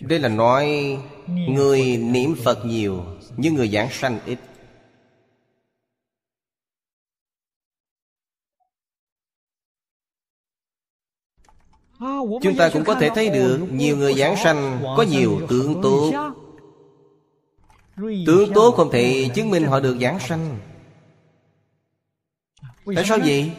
Đây 0.00 0.18
là 0.18 0.28
nói 0.28 0.96
Người 1.26 1.96
niệm 1.96 2.34
Phật 2.44 2.64
nhiều 2.66 3.04
Nhưng 3.36 3.54
người 3.54 3.68
giảng 3.68 3.88
sanh 3.90 4.18
ít 4.26 4.38
Chúng 12.42 12.56
ta 12.58 12.70
cũng 12.72 12.84
có 12.84 12.94
thể 12.94 13.10
thấy 13.14 13.28
được 13.28 13.58
Nhiều 13.72 13.96
người 13.96 14.14
giảng 14.14 14.36
sanh, 14.36 14.80
Có 14.96 15.04
nhiều 15.10 15.40
tướng 15.48 15.82
tốt 15.82 16.12
Tướng 18.26 18.52
tốt 18.54 18.74
không 18.76 18.90
thể 18.90 19.28
chứng 19.34 19.50
minh 19.50 19.64
họ 19.64 19.80
được 19.80 19.96
giảng 20.00 20.20
sanh. 20.20 20.58
Tại 22.94 23.04
sao 23.04 23.18
vậy? 23.24 23.50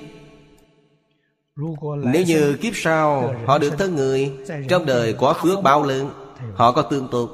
Nếu 2.03 2.23
như 2.27 2.57
kiếp 2.61 2.73
sau 2.75 3.35
Họ 3.45 3.57
được 3.57 3.73
thân 3.77 3.95
người, 3.95 4.33
Trong 4.69 4.85
đời 4.85 5.13
có 5.13 5.33
phước 5.41 5.63
bao 5.63 5.83
lớn, 5.83 6.09
Họ 6.55 6.71
có 6.71 6.81
tương 6.81 7.07
tốt. 7.07 7.29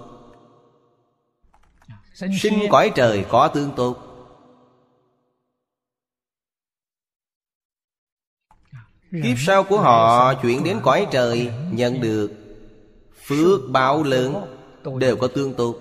Sinh 2.41 2.59
cõi 2.69 2.91
trời 2.95 3.25
có 3.29 3.47
tương 3.47 3.71
tốt. 3.75 4.08
Kiếp 9.11 9.37
sau 9.37 9.63
của 9.63 9.79
họ 9.79 10.33
chuyển 10.33 10.63
đến 10.63 10.79
cõi 10.83 11.07
trời 11.11 11.51
Nhận 11.71 12.01
được 12.01 12.31
Phước 13.25 13.59
báo 13.69 14.03
lớn 14.03 14.35
Đều 14.99 15.15
có 15.15 15.27
tương 15.27 15.53
tốt 15.53 15.75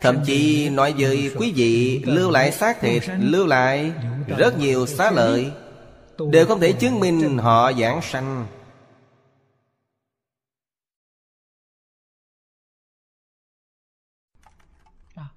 Thậm 0.00 0.18
chí 0.26 0.68
nói 0.68 0.94
với 0.98 1.30
quý 1.36 1.52
vị 1.56 2.02
Lưu 2.06 2.30
lại 2.30 2.52
xác 2.52 2.80
thịt 2.80 3.02
Lưu 3.20 3.46
lại 3.46 3.92
rất 4.38 4.58
nhiều 4.58 4.86
xá 4.86 5.10
lợi 5.10 5.52
Đều 6.30 6.46
không 6.46 6.60
thể 6.60 6.72
chứng 6.72 7.00
minh 7.00 7.38
họ 7.38 7.72
giảng 7.72 8.02
sanh 8.02 8.46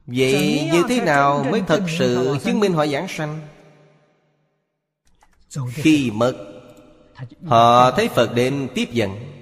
Vậy 0.07 0.69
như 0.73 0.83
thế 0.89 1.01
nào 1.01 1.43
mới 1.43 1.61
thật 1.67 1.83
sự 1.99 2.37
chứng 2.43 2.59
minh 2.59 2.73
họ 2.73 2.87
giảng 2.87 3.07
sanh? 3.07 3.47
Khi 5.73 6.11
mất 6.11 6.33
Họ 7.45 7.91
thấy 7.91 8.09
Phật 8.09 8.35
đến 8.35 8.67
tiếp 8.75 8.89
dẫn. 8.91 9.33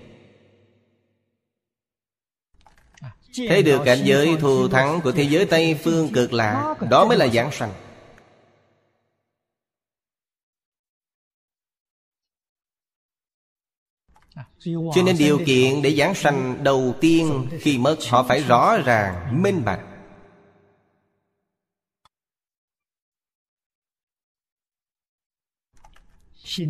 Thấy 3.47 3.63
được 3.63 3.81
cảnh 3.85 3.99
giới 4.03 4.35
thù 4.39 4.67
thắng 4.67 5.01
của 5.03 5.11
thế 5.11 5.23
giới 5.23 5.45
Tây 5.45 5.79
Phương 5.83 6.09
cực 6.13 6.33
lạ 6.33 6.75
Đó 6.89 7.05
mới 7.05 7.17
là 7.17 7.27
giảng 7.27 7.51
sanh. 7.51 7.73
Cho 14.65 15.03
nên 15.05 15.17
điều 15.17 15.39
kiện 15.45 15.81
để 15.81 15.95
giảng 15.95 16.15
sanh 16.15 16.63
đầu 16.63 16.95
tiên 17.01 17.47
Khi 17.59 17.77
mất 17.77 17.97
họ 18.09 18.23
phải 18.23 18.43
rõ 18.43 18.77
ràng, 18.85 19.41
minh 19.43 19.65
bạch 19.65 19.79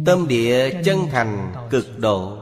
Tâm 0.06 0.28
địa 0.28 0.82
chân 0.86 1.08
thành 1.12 1.54
cực 1.70 2.00
độ. 2.00 2.38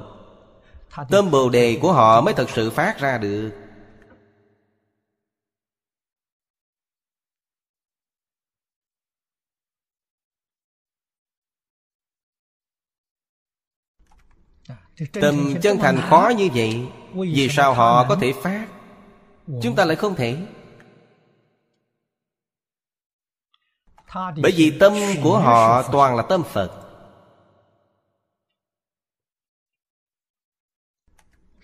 Tâm 1.09 1.31
bồ 1.31 1.49
đề 1.49 1.79
của 1.81 1.93
họ 1.93 2.21
mới 2.21 2.33
thật 2.33 2.49
sự 2.49 2.69
phát 2.69 2.99
ra 2.99 3.17
được. 3.17 3.51
Tâm 15.13 15.53
chân 15.61 15.77
thành 15.77 16.01
khó 16.09 16.31
như 16.37 16.49
vậy 16.55 16.87
Vì 17.13 17.49
sao 17.49 17.73
họ 17.73 18.05
có 18.09 18.15
thể 18.15 18.33
phát? 18.43 18.67
Chúng 19.61 19.75
ta 19.75 19.85
lại 19.85 19.95
không 19.95 20.15
thể. 20.15 20.37
Bởi 24.15 24.51
vì 24.55 24.77
tâm 24.79 24.93
của 25.23 25.39
họ 25.39 25.83
toàn 25.91 26.15
là 26.15 26.23
tâm 26.29 26.43
Phật 26.43 26.82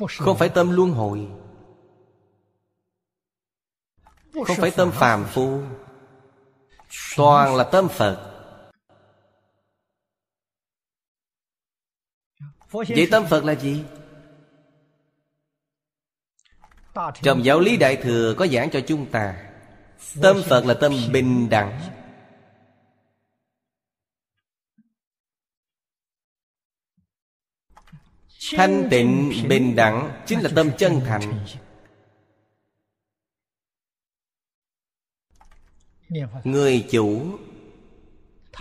Không 0.07 0.37
phải 0.37 0.49
tâm 0.49 0.71
luân 0.71 0.91
hồi. 0.91 1.27
Không 4.33 4.57
phải 4.57 4.71
tâm 4.71 4.91
phàm 4.91 5.25
phu. 5.25 5.61
Toàn 7.17 7.55
là 7.55 7.63
tâm 7.63 7.87
Phật. 7.89 8.25
Vậy 12.71 13.07
tâm 13.11 13.25
Phật 13.29 13.43
là 13.43 13.55
gì? 13.55 13.83
Trong 17.21 17.45
giáo 17.45 17.59
lý 17.59 17.77
Đại 17.77 17.95
Thừa 17.95 18.35
có 18.37 18.47
giảng 18.47 18.69
cho 18.69 18.79
chúng 18.87 19.11
ta, 19.11 19.49
Tâm 20.21 20.41
Phật 20.45 20.65
là 20.65 20.73
tâm 20.73 20.93
bình 21.11 21.49
đẳng. 21.49 21.98
Thanh 28.55 28.87
tịnh, 28.91 29.33
bình 29.47 29.75
đẳng 29.75 30.21
Chính 30.25 30.39
là 30.39 30.49
tâm 30.55 30.71
chân 30.77 31.01
thành. 31.05 31.45
Người 36.43 36.87
chủ. 36.91 37.21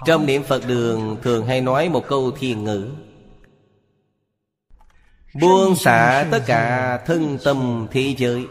Trong 0.07 0.27
niệm 0.27 0.43
Phật 0.43 0.67
đường 0.67 1.17
Thường 1.23 1.47
hay 1.47 1.61
nói 1.61 1.89
một 1.89 2.05
câu 2.09 2.31
thiền 2.31 2.65
ngữ. 2.65 2.91
Buông 5.41 5.77
xả 5.77 6.29
tất 6.31 6.43
cả 6.47 6.97
thân 7.07 7.39
tâm 7.45 7.87
thế 7.91 8.15
giới. 8.19 8.47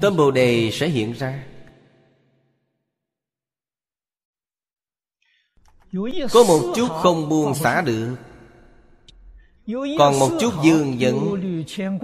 Tâm 0.00 0.16
Bồ 0.16 0.30
Đề 0.30 0.70
sẽ 0.72 0.88
hiện 0.88 1.12
ra. 1.12 1.44
Có 6.32 6.44
một 6.44 6.72
chút 6.76 6.88
không 7.02 7.28
buông 7.28 7.54
xả 7.54 7.82
được. 7.82 8.16
Còn 9.98 10.18
một 10.18 10.30
chút 10.40 10.54
dương 10.64 11.00
dẫn 11.00 11.42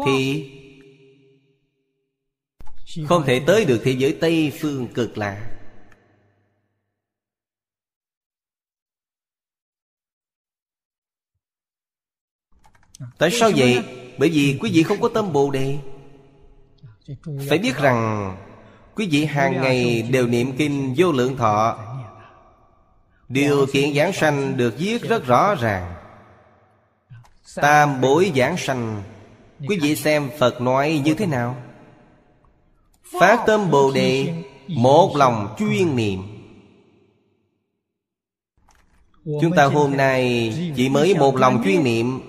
Thì 0.07 0.51
Không 3.07 3.23
thể 3.27 3.43
tới 3.47 3.65
được 3.65 3.81
thế 3.85 3.91
giới 3.91 4.17
Tây 4.21 4.53
Phương 4.61 4.89
cực 4.89 5.19
lạ. 5.19 5.53
Tại 13.19 13.31
sao 13.31 13.51
vậy? 13.57 13.79
Bởi 14.19 14.31
vì 14.31 14.59
quý 14.61 14.71
vị 14.73 14.83
không 14.83 15.01
có 15.01 15.09
tâm 15.09 15.33
Bồ 15.33 15.51
Đề. 15.51 15.79
Phải 17.49 17.59
biết 17.59 17.77
rằng 17.77 18.37
Quý 18.97 19.09
vị 19.11 19.25
hàng 19.25 19.61
ngày 19.63 20.03
đều 20.03 20.27
niệm 20.27 20.53
kinh 20.57 20.95
vô 20.97 21.13
lượng 21.13 21.37
thọ 21.37 21.79
Điều 23.29 23.67
kiện 23.73 23.95
giảng 23.95 24.13
sanh 24.13 24.57
được 24.57 24.75
viết 24.79 25.03
rất 25.03 25.27
rõ 25.27 25.55
ràng. 25.55 25.95
Tam 27.55 28.01
bối 28.01 28.33
giảng 28.37 28.57
sanh, 28.57 29.03
Quý 29.69 29.79
vị 29.83 29.97
xem 29.97 30.31
Phật 30.39 30.61
nói 30.61 31.03
như 31.05 31.15
thế 31.15 31.27
nào? 31.27 31.57
Phát 33.21 33.45
tâm 33.47 33.71
Bồ 33.71 33.93
Đề, 33.93 34.35
Một 34.69 35.17
lòng 35.17 35.57
chuyên 35.59 35.97
niệm. 35.97 36.23
Chúng 39.25 39.53
ta 39.57 39.65
hôm 39.65 39.97
nay 39.97 40.53
chỉ 40.77 40.89
mới 40.89 41.15
một 41.15 41.37
lòng 41.37 41.63
chuyên 41.65 41.85
niệm. 41.85 42.21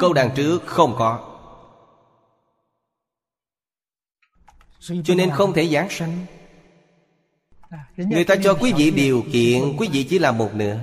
Câu 0.00 0.12
đằng 0.12 0.30
trước 0.36 0.66
không 0.66 0.94
có. 0.98 1.32
Cho 5.04 5.14
nên 5.14 5.30
không 5.30 5.52
thể 5.52 5.68
giảng 5.68 5.90
sanh. 5.90 6.26
Người 7.96 8.24
ta 8.24 8.34
cho 8.42 8.54
quý 8.60 8.72
vị 8.76 8.90
điều 8.90 9.24
kiện 9.32 9.76
Quý 9.78 9.88
vị 9.92 10.06
chỉ 10.10 10.18
làm 10.18 10.38
một 10.38 10.50
nửa. 10.54 10.78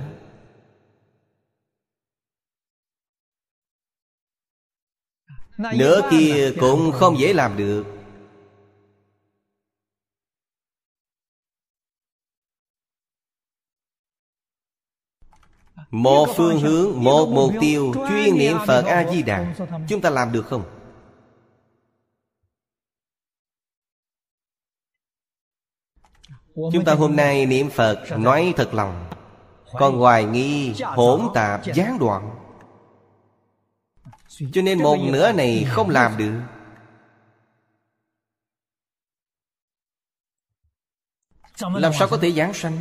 Nửa 5.58 6.00
kia 6.10 6.52
cũng 6.60 6.92
không 6.92 7.18
dễ 7.18 7.32
làm 7.32 7.56
được. 7.56 7.84
Một 15.90 16.28
phương 16.36 16.60
hướng, 16.60 17.04
một 17.04 17.26
mục 17.26 17.52
tiêu 17.60 17.92
Chuyên 18.08 18.38
niệm 18.38 18.56
Phật 18.66 18.84
A-di-đà 18.86 19.54
Chúng 19.88 20.00
ta 20.00 20.10
làm 20.10 20.32
được 20.32 20.46
không? 20.46 20.83
Chúng 26.54 26.84
ta 26.84 26.94
hôm 26.94 27.16
nay 27.16 27.46
niệm 27.46 27.70
Phật 27.70 28.04
nói 28.18 28.54
thật 28.56 28.74
lòng. 28.74 29.06
Còn 29.72 29.98
hoài 29.98 30.24
nghi 30.24 30.74
hỗn 30.82 31.20
tạp 31.34 31.64
gián 31.74 31.98
đoạn. 31.98 32.30
Cho 34.52 34.62
nên 34.62 34.82
một 34.82 34.96
nửa 35.12 35.32
này 35.32 35.66
không 35.68 35.90
làm 35.90 36.16
được. 36.16 36.40
Làm 41.74 41.92
sao 41.92 42.08
có 42.08 42.16
thể 42.16 42.32
giảng 42.32 42.54
sanh? 42.54 42.78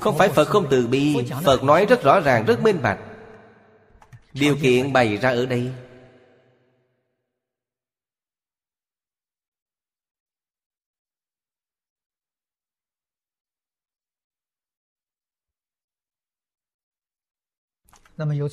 Không 0.00 0.18
phải 0.18 0.28
Phật 0.28 0.44
không 0.44 0.66
từ 0.70 0.86
bi 0.86 1.16
Phật 1.44 1.62
nói 1.62 1.86
rất 1.86 2.02
rõ 2.02 2.20
ràng, 2.20 2.44
rất 2.44 2.62
minh 2.62 2.82
bạch. 2.82 2.98
Điều 4.32 4.56
kiện 4.62 4.92
bày 4.92 5.16
ra 5.16 5.30
ở 5.30 5.46
đây 5.46 5.72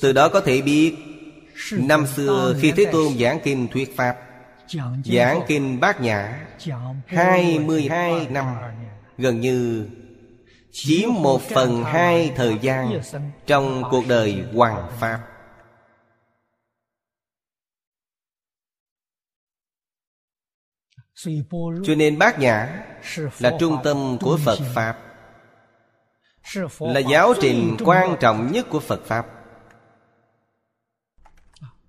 Từ 0.00 0.12
đó 0.12 0.28
có 0.28 0.40
thể 0.40 0.62
biết 0.62 0.96
Năm 1.72 2.06
xưa 2.16 2.56
khi 2.60 2.72
Thế 2.72 2.86
Tôn 2.92 3.18
giảng 3.18 3.40
kinh 3.44 3.68
thuyết 3.68 3.96
Pháp 3.96 4.16
Giảng 5.04 5.42
kinh 5.46 5.80
Bát 5.80 6.00
Nhã 6.00 6.46
22 7.06 8.26
năm 8.30 8.46
Gần 9.18 9.40
như 9.40 9.88
Chiếm 10.72 11.08
một 11.12 11.42
phần 11.42 11.84
hai 11.84 12.32
thời 12.36 12.58
gian 12.60 13.00
Trong 13.46 13.82
cuộc 13.90 14.04
đời 14.08 14.44
Hoàng 14.54 14.88
Pháp. 15.00 15.20
Cho 21.84 21.94
nên 21.96 22.18
Bát 22.18 22.38
Nhã 22.38 22.84
Là 23.38 23.56
trung 23.60 23.78
tâm 23.84 24.18
của 24.20 24.38
Phật 24.44 24.58
Pháp 24.74 24.98
Là 26.80 27.00
giáo 27.00 27.34
trình 27.40 27.76
quan 27.84 28.16
trọng 28.20 28.52
nhất 28.52 28.66
của 28.70 28.80
Phật 28.80 29.04
Pháp 29.04 29.39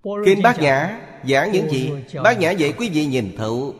Kinh 0.02 0.42
Bát 0.42 0.60
Nhã 0.60 1.00
giảng 1.28 1.52
những 1.52 1.70
gì? 1.70 1.90
Bát 2.24 2.38
Nhã 2.38 2.50
dạy 2.50 2.72
quý 2.78 2.88
vị 2.88 3.06
nhìn 3.06 3.34
thấu 3.36 3.74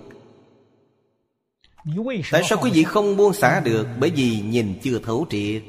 Tại 2.30 2.42
sao 2.44 2.58
quý 2.62 2.70
vị 2.70 2.84
không 2.84 3.16
buông 3.16 3.32
xả 3.32 3.60
được? 3.60 3.86
Bởi 4.00 4.10
vì 4.10 4.40
nhìn 4.40 4.78
chưa 4.82 4.98
thấu 4.98 5.26
triệt. 5.30 5.62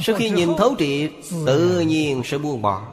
Sau 0.00 0.16
khi 0.16 0.30
nhìn 0.30 0.48
thấu 0.58 0.74
triệt 0.78 1.10
Tự 1.46 1.80
nhiên 1.80 2.22
sẽ 2.24 2.38
buông 2.38 2.62
bỏ. 2.62 2.92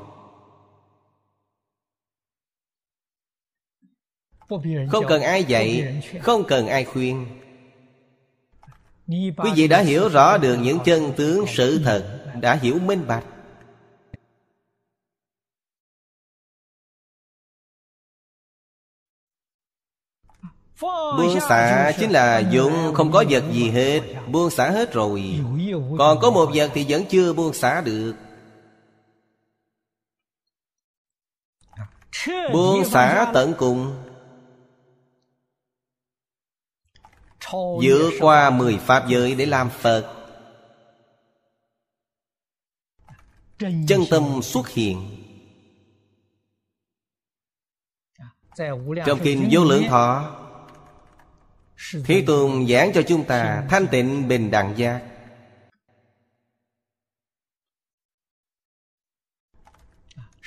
Không 4.90 5.06
cần 5.08 5.22
ai 5.22 5.44
dạy 5.44 6.02
Không 6.22 6.44
cần 6.48 6.68
ai 6.68 6.86
khuyên. 6.86 7.26
Quý 9.08 9.52
vị 9.56 9.68
đã 9.68 9.82
hiểu 9.82 10.10
rõ 10.10 10.38
được 10.38 10.58
những 10.62 10.78
chân 10.86 11.14
tướng 11.18 11.46
sự 11.48 11.82
thật 11.84 12.26
Đã 12.42 12.56
hiểu 12.56 12.80
minh 12.80 13.08
bạch 13.08 13.26
Buông 20.82 21.40
xả 21.50 21.92
chính 22.00 22.12
là 22.12 22.40
dụng 22.40 22.94
không 22.94 23.12
có 23.12 23.24
vật 23.30 23.44
gì 23.52 23.70
hết. 23.70 24.02
Buông 24.28 24.50
xả 24.50 24.70
hết 24.70 24.94
rồi. 24.94 25.40
Còn 25.98 26.20
có 26.22 26.32
một 26.32 26.52
vật 26.56 26.72
thì 26.74 26.86
vẫn 26.90 27.06
chưa 27.10 27.34
buông 27.34 27.54
xả 27.54 27.82
được. 27.82 28.16
Buông 32.54 32.86
xả 32.86 33.32
tận 33.34 33.54
cùng. 33.58 34.04
Vượt 37.82 38.12
qua 38.20 38.50
mười 38.50 38.78
pháp 38.78 39.06
giới 39.08 39.36
để 39.36 39.46
làm 39.46 39.70
Phật. 39.70 40.12
Chân 43.60 44.06
tâm 44.10 44.42
xuất 44.44 44.70
hiện. 44.70 45.22
Trong 49.06 49.20
kinh 49.24 49.50
vô 49.52 49.64
lượng 49.64 49.84
thọ 49.90 50.42
Thế 51.78 52.24
Tôn 52.28 52.68
giảng 52.68 52.94
cho 52.94 53.02
chúng 53.02 53.24
ta 53.24 53.64
thanh 53.70 53.88
tịnh 53.88 54.28
bình 54.28 54.52
đẳng 54.52 54.74
giác. 54.78 55.02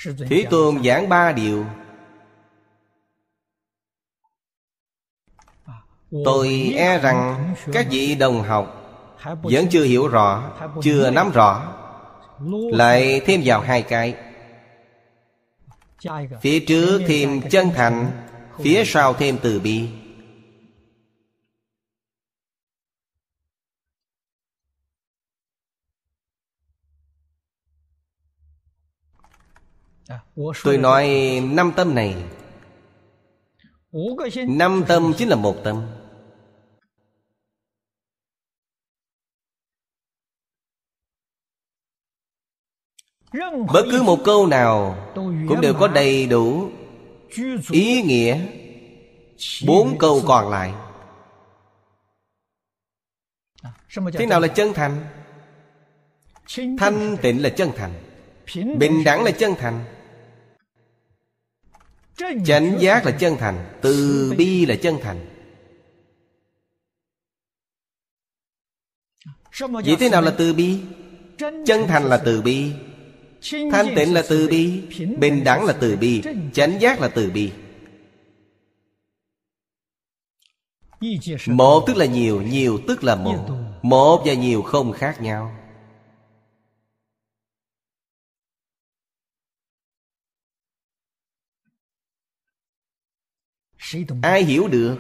Thế 0.05 0.47
Tôn 0.51 0.83
giảng 0.85 1.09
ba 1.09 1.33
điều. 1.33 1.65
Tôi 6.25 6.73
e 6.77 6.99
rằng 6.99 7.55
các 7.73 7.87
vị 7.91 8.15
đồng 8.15 8.43
học 8.43 8.75
Vẫn 9.43 9.67
chưa 9.71 9.85
hiểu 9.85 10.09
rõ 10.09 10.53
Chưa 10.83 11.11
nắm 11.11 11.31
rõ. 11.31 11.75
Lại 12.73 13.21
thêm 13.27 13.43
vào 13.45 13.61
hai 13.61 13.83
cái. 13.83 14.15
Phía 16.41 16.61
trước 16.61 17.03
thêm 17.07 17.41
chân 17.51 17.71
thành 17.75 18.11
Phía 18.59 18.83
sau 18.87 19.15
thêm 19.15 19.39
từ 19.43 19.61
bi 19.61 19.89
Tôi 30.65 30.79
nói 30.79 31.09
năm 31.45 31.73
tâm 31.77 31.95
này. 31.95 32.17
Năm 34.49 34.85
tâm 34.89 35.13
chính 35.17 35.29
là 35.29 35.37
một 35.37 35.57
tâm. 35.65 35.87
Bất 43.73 43.85
cứ 43.91 44.03
một 44.03 44.19
câu 44.25 44.47
nào 44.47 45.07
Cũng 45.15 45.61
đều 45.61 45.75
có 45.75 45.89
đầy 45.89 46.27
đủ 46.27 46.71
Ý 47.71 48.03
nghĩa 48.03 48.47
Bốn 49.67 49.99
câu 49.99 50.23
còn 50.27 50.51
lại. 50.51 50.75
Thế 54.13 54.27
nào 54.27 54.41
là 54.41 54.49
chân 54.49 54.73
thành? 54.75 55.07
Thanh 56.79 57.17
tịnh 57.23 57.43
là 57.43 57.49
chân 57.49 57.71
thành. 57.77 57.93
Bình 58.79 59.05
đẳng 59.05 59.25
là 59.25 59.31
chân 59.31 59.55
thành 59.59 59.98
Chánh 62.19 62.77
giác 62.81 63.07
là 63.07 63.11
chân 63.11 63.37
thành 63.37 63.79
Từ 63.83 64.35
bi 64.39 64.67
là 64.67 64.77
chân 64.83 64.99
thành. 65.03 65.27
Vậy 69.61 69.97
thế 69.99 70.09
nào 70.11 70.23
là 70.23 70.35
từ 70.39 70.55
bi? 70.55 70.81
Chân 71.67 71.87
thành 71.89 72.05
là 72.05 72.23
từ 72.25 72.43
bi. 72.43 72.73
Thanh 73.73 73.87
tịnh 73.97 74.15
là 74.15 74.23
từ 74.29 74.49
bi. 74.49 74.83
Bình 75.19 75.45
đẳng 75.45 75.65
là 75.65 75.73
từ 75.73 75.97
bi. 75.97 76.23
Chánh 76.53 76.81
giác 76.81 77.01
là 77.01 77.09
từ 77.09 77.31
bi. 77.31 77.53
Một 81.47 81.85
tức 81.87 81.97
là 81.97 82.05
nhiều 82.05 82.43
Nhiều 82.43 82.79
tức 82.89 83.05
là 83.05 83.17
một. 83.17 83.49
Một 83.83 84.23
và 84.27 84.35
nhiều 84.35 84.63
không 84.63 84.93
khác 84.93 85.23
nhau 85.23 85.58
ai 94.23 94.45
hiểu 94.45 94.69
được? 94.69 94.97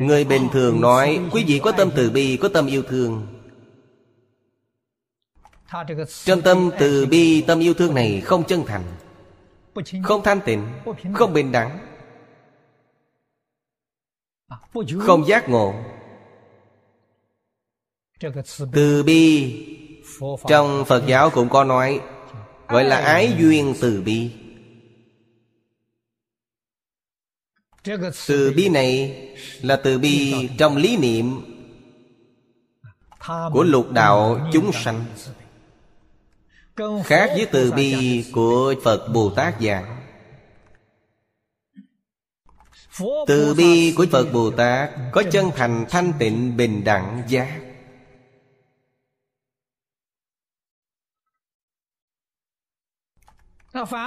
Người 0.00 0.24
bình 0.24 0.48
thường 0.52 0.80
nói 0.80 1.20
quý 1.32 1.44
vị 1.44 1.60
có 1.62 1.72
tâm 1.72 1.90
từ 1.96 2.10
bi 2.10 2.36
có 2.36 2.48
tâm 2.48 2.66
yêu 2.66 2.82
thương. 2.82 3.26
Trong 6.24 6.42
tâm 6.42 6.70
từ 6.78 7.06
bi 7.06 7.42
tâm 7.42 7.60
yêu 7.60 7.74
thương 7.74 7.94
này 7.94 8.20
không 8.20 8.44
chân 8.44 8.64
thành 8.66 8.82
không 10.02 10.22
thanh 10.22 10.40
tịnh 10.40 10.68
không 11.14 11.32
bình 11.32 11.52
đẳng 11.52 11.78
không 14.98 15.26
giác 15.26 15.48
ngộ. 15.48 15.74
Từ 18.72 19.02
bi 19.02 19.54
trong 20.48 20.84
phật 20.84 21.04
giáo 21.06 21.30
cũng 21.30 21.48
có 21.48 21.64
nói 21.64 22.00
gọi 22.68 22.84
là 22.84 22.96
ái 22.96 23.34
duyên 23.38 23.74
từ 23.80 24.02
bi 24.02 24.45
từ 28.26 28.52
bi 28.56 28.68
này 28.68 29.16
là 29.62 29.76
từ 29.76 29.98
bi 29.98 30.48
trong 30.58 30.76
lý 30.76 30.96
niệm 30.96 31.40
của 33.52 33.62
lục 33.62 33.92
đạo 33.92 34.50
chúng 34.52 34.70
sanh, 34.72 35.04
khác 37.04 37.30
với 37.36 37.46
từ 37.52 37.72
bi 37.72 38.24
của 38.32 38.74
phật 38.84 39.08
bồ 39.08 39.30
tát 39.30 39.54
giảng. 39.60 40.02
Từ 43.26 43.54
bi 43.54 43.94
của 43.96 44.06
phật 44.12 44.32
bồ 44.32 44.50
tát 44.50 44.90
có 45.12 45.22
chân 45.32 45.50
thành, 45.56 45.86
thanh 45.88 46.12
tịnh, 46.18 46.56
bình 46.56 46.84
đẳng 46.84 47.22
giác 47.28 47.60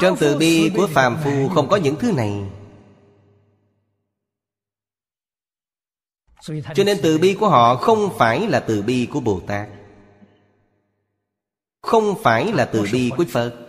trong 0.01 0.17
từ 0.19 0.37
bi 0.37 0.71
của 0.75 0.87
phàm 0.93 1.17
phu 1.23 1.49
không 1.49 1.69
có 1.69 1.75
những 1.75 1.95
thứ 1.95 2.11
này. 2.11 2.58
Cho 6.75 6.83
nên 6.83 6.97
từ 7.03 7.17
bi 7.17 7.37
của 7.39 7.49
họ 7.49 7.75
không 7.75 8.09
phải 8.17 8.47
là 8.47 8.59
từ 8.59 8.81
bi 8.81 9.07
của 9.13 9.19
Bồ 9.19 9.41
Tát. 9.47 9.69
Không 11.81 12.15
phải 12.23 12.51
là 12.53 12.65
từ 12.65 12.85
bi 12.91 13.11
của 13.17 13.25
Phật. 13.31 13.65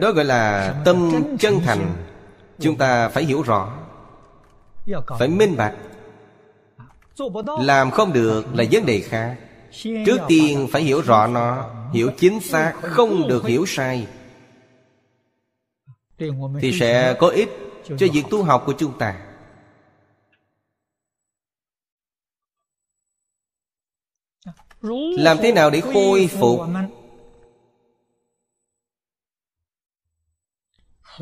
Đó 0.00 0.12
gọi 0.12 0.24
là 0.24 0.74
tâm 0.84 1.12
chân 1.38 1.60
thành. 1.64 2.06
Chúng 2.58 2.78
ta 2.78 3.08
phải 3.08 3.24
hiểu 3.24 3.42
rõ. 3.42 3.78
Phải 5.18 5.28
minh 5.28 5.56
bạch. 5.56 5.74
Làm 7.60 7.90
không 7.90 8.12
được 8.12 8.46
là 8.54 8.64
vấn 8.70 8.86
đề 8.86 9.00
khác 9.00 9.38
trước 9.80 10.18
tiên 10.28 10.68
phải 10.72 10.82
hiểu 10.82 11.00
rõ 11.00 11.26
nó, 11.26 11.70
hiểu 11.92 12.10
chính 12.18 12.40
xác, 12.40 12.74
không 12.82 13.28
được 13.28 13.46
hiểu 13.46 13.64
sai. 13.66 14.06
Thì 16.60 16.72
sẽ 16.80 17.16
có 17.18 17.28
ích 17.28 17.48
cho 17.84 18.06
việc 18.12 18.24
tu 18.30 18.42
học 18.42 18.62
của 18.66 18.74
chúng 18.78 18.98
ta. 18.98 19.28
Làm 25.16 25.36
thế 25.42 25.52
nào 25.52 25.70
để 25.70 25.80
khôi 25.80 26.26
phục? 26.26 26.60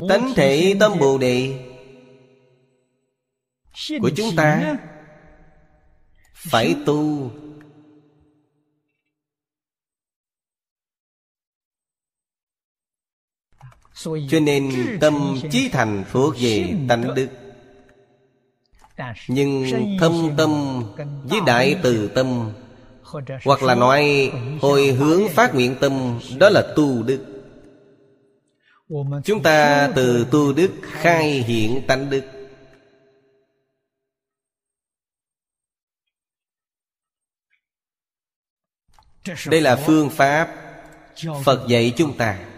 Tánh 0.09 0.33
thể 0.35 0.75
tâm 0.79 0.99
bồ 0.99 1.17
đề 1.17 1.67
của 4.01 4.09
chúng 4.15 4.35
ta 4.35 4.77
phải 6.33 6.75
tu 6.85 7.31
cho 14.03 14.39
nên 14.39 14.71
tâm 15.01 15.37
chí 15.51 15.69
thành 15.69 16.03
thuộc 16.11 16.33
về 16.39 16.73
tánh 16.89 17.15
đức. 17.15 17.27
Nhưng 19.27 19.65
thâm 19.99 20.29
tâm 20.37 20.83
với 21.23 21.39
đại 21.45 21.75
từ 21.83 22.07
tâm. 22.07 22.51
Hoặc 23.45 23.63
là 23.63 23.75
nói 23.75 24.31
hồi 24.61 24.87
hướng 24.87 25.29
phát 25.29 25.55
nguyện 25.55 25.75
tâm 25.81 26.19
đó 26.39 26.49
là 26.49 26.73
tu 26.75 27.03
đức. 27.03 27.25
Chúng 29.23 29.43
ta 29.43 29.89
từ 29.95 30.27
tu 30.31 30.53
đức 30.53 30.71
khai 30.81 31.29
hiện 31.29 31.81
tánh 31.87 32.09
đức. 32.09 32.23
Đây 39.47 39.61
là 39.61 39.75
phương 39.75 40.09
pháp 40.09 40.55
phật 41.43 41.67
dạy 41.67 41.93
chúng 41.97 42.17
ta 42.17 42.50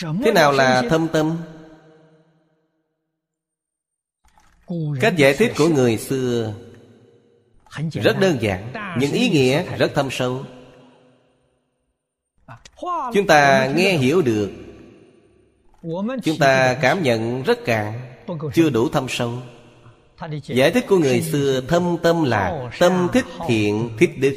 thế 0.00 0.32
nào 0.32 0.52
là 0.52 0.82
thâm 0.90 1.08
tâm? 1.08 1.36
Cách 5.00 5.14
giải 5.16 5.34
thích 5.34 5.52
của 5.56 5.68
người 5.68 5.98
xưa 5.98 6.54
rất 7.92 8.20
đơn 8.20 8.38
giản 8.40 8.72
nhưng 8.98 9.12
ý 9.12 9.30
nghĩa 9.30 9.76
rất 9.76 9.94
thâm 9.94 10.08
sâu. 10.10 10.44
Chúng 13.14 13.26
ta 13.26 13.72
nghe 13.76 13.96
hiểu 13.96 14.22
được. 14.22 14.50
Chúng 16.22 16.38
ta 16.38 16.78
cảm 16.82 17.02
nhận 17.02 17.42
rất 17.42 17.64
cạn 17.64 18.14
chưa 18.54 18.70
đủ 18.70 18.88
thâm 18.88 19.06
sâu. 19.08 19.32
Giải 20.42 20.70
thích 20.70 20.84
của 20.88 20.98
người 20.98 21.22
xưa 21.22 21.60
thâm 21.68 21.96
tâm 22.02 22.24
là 22.24 22.70
tâm 22.78 23.08
thích 23.12 23.26
thiện 23.48 23.90
thích 23.98 24.10
đức 24.18 24.36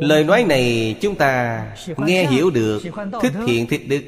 lời 0.00 0.24
nói 0.24 0.44
này 0.44 0.96
chúng 1.00 1.16
ta 1.16 1.64
nghe 1.96 2.26
hiểu 2.26 2.50
được 2.50 2.82
thích 3.22 3.32
thiện 3.46 3.66
thích 3.66 3.88
đức. 3.88 4.02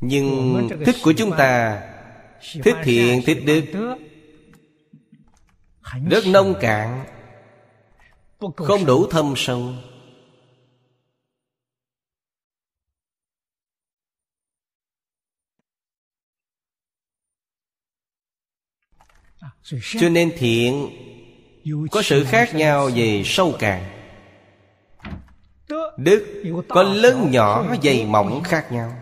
Nhưng 0.00 0.68
thích 0.86 0.96
của 1.02 1.12
chúng 1.12 1.30
ta 1.38 1.82
thích 2.62 2.76
thiện 2.84 3.22
thích 3.26 3.42
đức. 3.46 3.64
rất 6.10 6.26
nông 6.26 6.54
cạn 6.60 7.04
không 8.56 8.86
đủ 8.86 9.06
thâm 9.10 9.34
sâu. 9.36 9.74
Cho 20.00 20.08
nên 20.08 20.32
thiện 20.38 20.90
có 21.90 22.02
sự 22.02 22.24
khác 22.24 22.54
nhau 22.54 22.90
về 22.94 23.22
sâu 23.24 23.52
cạn 23.58 24.02
đức 25.96 26.42
có 26.68 26.82
lớn 26.82 27.30
nhỏ 27.30 27.74
dày 27.82 28.04
mỏng 28.04 28.42
khác 28.42 28.72
nhau. 28.72 28.92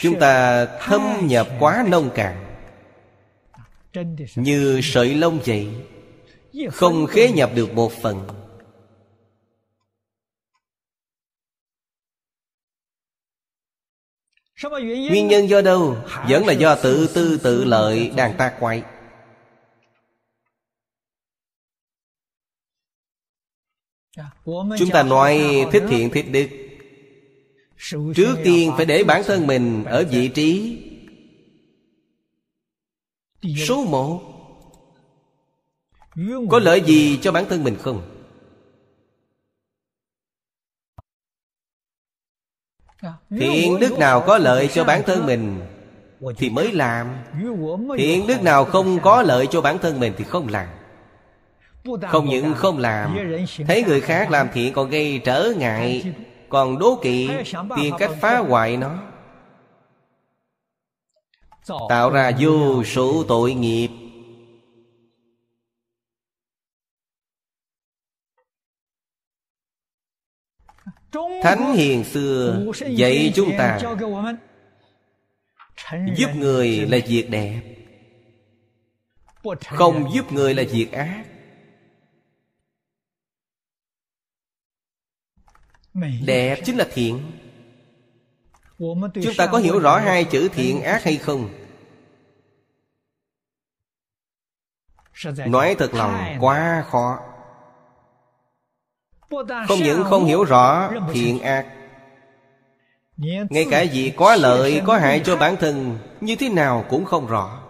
Chúng 0.00 0.18
ta 0.20 0.66
thâm 0.66 1.26
nhập 1.26 1.48
quá 1.60 1.84
nông 1.88 2.10
cạn. 2.14 2.44
Như 4.36 4.80
sợi 4.82 5.14
lông 5.14 5.38
vậy, 5.46 5.68
không 6.72 7.06
khế 7.06 7.32
nhập 7.32 7.50
được 7.54 7.74
một 7.74 7.92
phần. 8.02 8.26
Nguyên 15.10 15.28
nhân 15.28 15.48
do 15.48 15.60
đâu? 15.60 15.96
Vẫn 16.28 16.46
là 16.46 16.52
do 16.52 16.76
tự 16.76 17.08
tư 17.14 17.38
tự 17.42 17.64
lợi 17.64 18.12
đang 18.16 18.36
ta 18.36 18.52
quay. 18.60 18.82
Chúng 24.78 24.90
ta 24.92 25.02
nói 25.02 25.40
thích 25.72 25.82
thiện 25.88 26.10
thích 26.10 26.26
đức. 26.30 26.48
Trước 28.14 28.36
tiên 28.44 28.72
phải 28.76 28.86
để 28.86 29.04
bản 29.04 29.22
thân 29.26 29.46
mình 29.46 29.84
ở 29.84 30.04
vị 30.10 30.28
trí 30.28 30.78
số 33.66 33.84
một. 33.84 34.20
Có 36.50 36.58
lợi 36.58 36.82
gì 36.86 37.18
cho 37.22 37.32
bản 37.32 37.44
thân 37.48 37.64
mình 37.64 37.76
không? 37.76 38.10
Thiện 43.30 43.78
đức 43.80 43.98
nào 43.98 44.24
có 44.26 44.38
lợi 44.38 44.68
cho 44.74 44.84
bản 44.84 45.02
thân 45.06 45.26
mình 45.26 45.60
thì 46.36 46.50
mới 46.50 46.72
làm. 46.72 47.16
Thiện 47.98 48.26
đức 48.26 48.42
nào 48.42 48.64
không 48.64 48.98
có 49.02 49.22
lợi 49.22 49.46
cho 49.50 49.60
bản 49.60 49.78
thân 49.78 50.00
mình 50.00 50.12
thì 50.18 50.24
không 50.24 50.48
làm 50.48 50.68
không 52.08 52.28
những 52.28 52.54
không 52.54 52.78
làm 52.78 53.16
thấy 53.66 53.84
người 53.84 54.00
khác 54.00 54.30
làm 54.30 54.48
thiện 54.52 54.72
còn 54.72 54.90
gây 54.90 55.20
trở 55.24 55.52
ngại 55.56 56.14
còn 56.48 56.78
đố 56.78 56.98
kỵ 57.02 57.30
tìm 57.76 57.94
cách 57.98 58.10
phá 58.20 58.38
hoại 58.38 58.76
nó. 58.76 58.98
Tạo 61.88 62.10
ra 62.10 62.32
vô 62.40 62.84
số 62.84 63.24
tội 63.28 63.54
nghiệp. 63.54 63.88
Thánh 71.42 71.74
hiền 71.74 72.04
xưa 72.04 72.66
dạy 72.88 73.32
chúng 73.34 73.52
ta 73.58 73.80
giúp 76.16 76.28
người 76.36 76.68
là 76.68 76.98
việc 77.06 77.30
đẹp 77.30 77.60
không 79.66 80.10
giúp 80.14 80.32
người 80.32 80.54
là 80.54 80.62
việc 80.72 80.92
ác 80.92 81.24
đẹp 86.24 86.60
chính 86.64 86.76
là 86.76 86.86
thiện. 86.92 87.32
Chúng 89.22 89.34
ta 89.36 89.46
có 89.46 89.58
hiểu 89.58 89.78
rõ 89.78 89.98
hai 89.98 90.24
chữ 90.24 90.48
thiện 90.48 90.82
ác 90.82 91.04
hay 91.04 91.16
không? 91.16 91.48
Nói 95.46 95.76
thật 95.78 95.94
lòng 95.94 96.36
quá 96.40 96.84
khó. 96.90 97.18
Không 99.68 99.78
những 99.82 100.04
không 100.04 100.24
hiểu 100.24 100.44
rõ 100.44 100.90
thiện 101.12 101.40
ác 101.40 101.66
ngay 103.50 103.66
cả 103.70 103.82
gì 103.82 104.12
có 104.16 104.36
lợi 104.36 104.82
có 104.86 104.98
hại 104.98 105.20
cho 105.24 105.36
bản 105.36 105.56
thân 105.56 105.98
như 106.20 106.36
thế 106.36 106.48
nào 106.48 106.84
cũng 106.88 107.04
không 107.04 107.26
rõ 107.26 107.60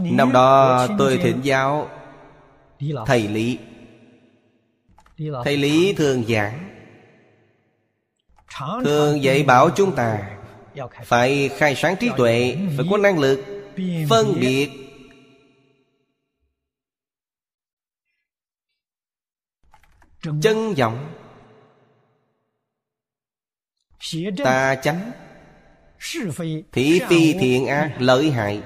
năm 0.00 0.32
đó 0.32 0.86
tôi 0.98 1.18
thỉnh 1.18 1.40
giáo 1.42 1.90
thầy 3.06 3.28
lý. 3.28 3.58
Thầy 5.44 5.56
lý 5.56 5.94
thường 5.94 6.24
giảng. 6.28 6.68
Thường 8.84 9.22
dạy 9.22 9.42
bảo 9.42 9.70
chúng 9.76 9.94
ta 9.94 10.38
phải 11.04 11.48
khai 11.48 11.74
sáng 11.74 11.96
trí 12.00 12.10
tuệ 12.16 12.56
phải 12.76 12.86
có 12.90 12.96
năng 12.96 13.18
lực 13.18 13.44
phân 14.10 14.34
biệt. 14.40 14.70
Chân 20.42 20.74
vọng 20.74 21.14
ta 24.44 24.74
chánh. 24.74 25.12
Thị 26.72 27.00
phi 27.08 27.32
thiện 27.32 27.66
ác 27.66 27.96
lợi 27.98 28.30
hại 28.30 28.62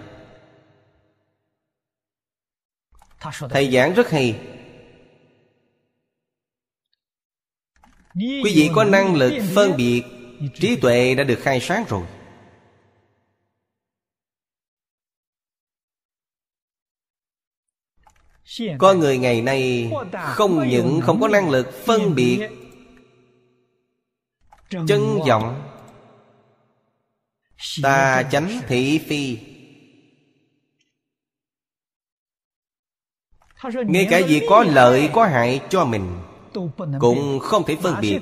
thầy 3.50 3.70
giảng 3.70 3.94
rất 3.94 4.10
hay. 4.10 4.40
Quý 8.14 8.52
vị 8.54 8.70
có 8.74 8.84
năng 8.84 9.14
lực 9.14 9.32
phân 9.54 9.76
biệt 9.76 10.02
Trí 10.54 10.76
tuệ 10.76 11.14
đã 11.14 11.24
được 11.24 11.38
khai 11.42 11.60
sáng 11.60 11.84
rồi. 11.88 12.02
Con 18.78 19.00
người 19.00 19.18
ngày 19.18 19.42
nay 19.42 19.90
Không 20.12 20.68
những 20.68 21.00
không 21.00 21.20
có 21.20 21.28
năng 21.28 21.50
lực 21.50 21.72
phân 21.84 22.14
biệt 22.14 22.48
Chân 24.70 25.20
vọng, 25.28 25.62
Ta 27.82 28.22
chánh 28.30 28.60
thị 28.68 28.98
phi. 28.98 29.38
Ngay 33.86 34.06
cả 34.10 34.20
việc 34.28 34.42
có 34.48 34.64
lợi, 34.64 35.10
có 35.12 35.26
hại 35.26 35.60
cho 35.68 35.84
mình, 35.84 36.18
Cũng 37.00 37.38
không 37.38 37.64
thể 37.66 37.76
phân 37.82 37.94
biệt 38.00 38.18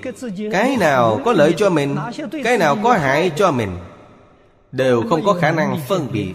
Cái 0.52 0.76
nào 0.76 1.20
có 1.24 1.32
lợi 1.32 1.54
cho 1.56 1.70
mình, 1.70 1.96
Cái 2.44 2.58
nào 2.58 2.78
có 2.82 2.92
hại 2.92 3.30
cho 3.36 3.50
mình, 3.50 3.76
Đều 4.72 5.02
không 5.10 5.24
có 5.24 5.34
khả 5.34 5.52
năng 5.52 5.80
phân 5.88 6.08
biệt. 6.12 6.34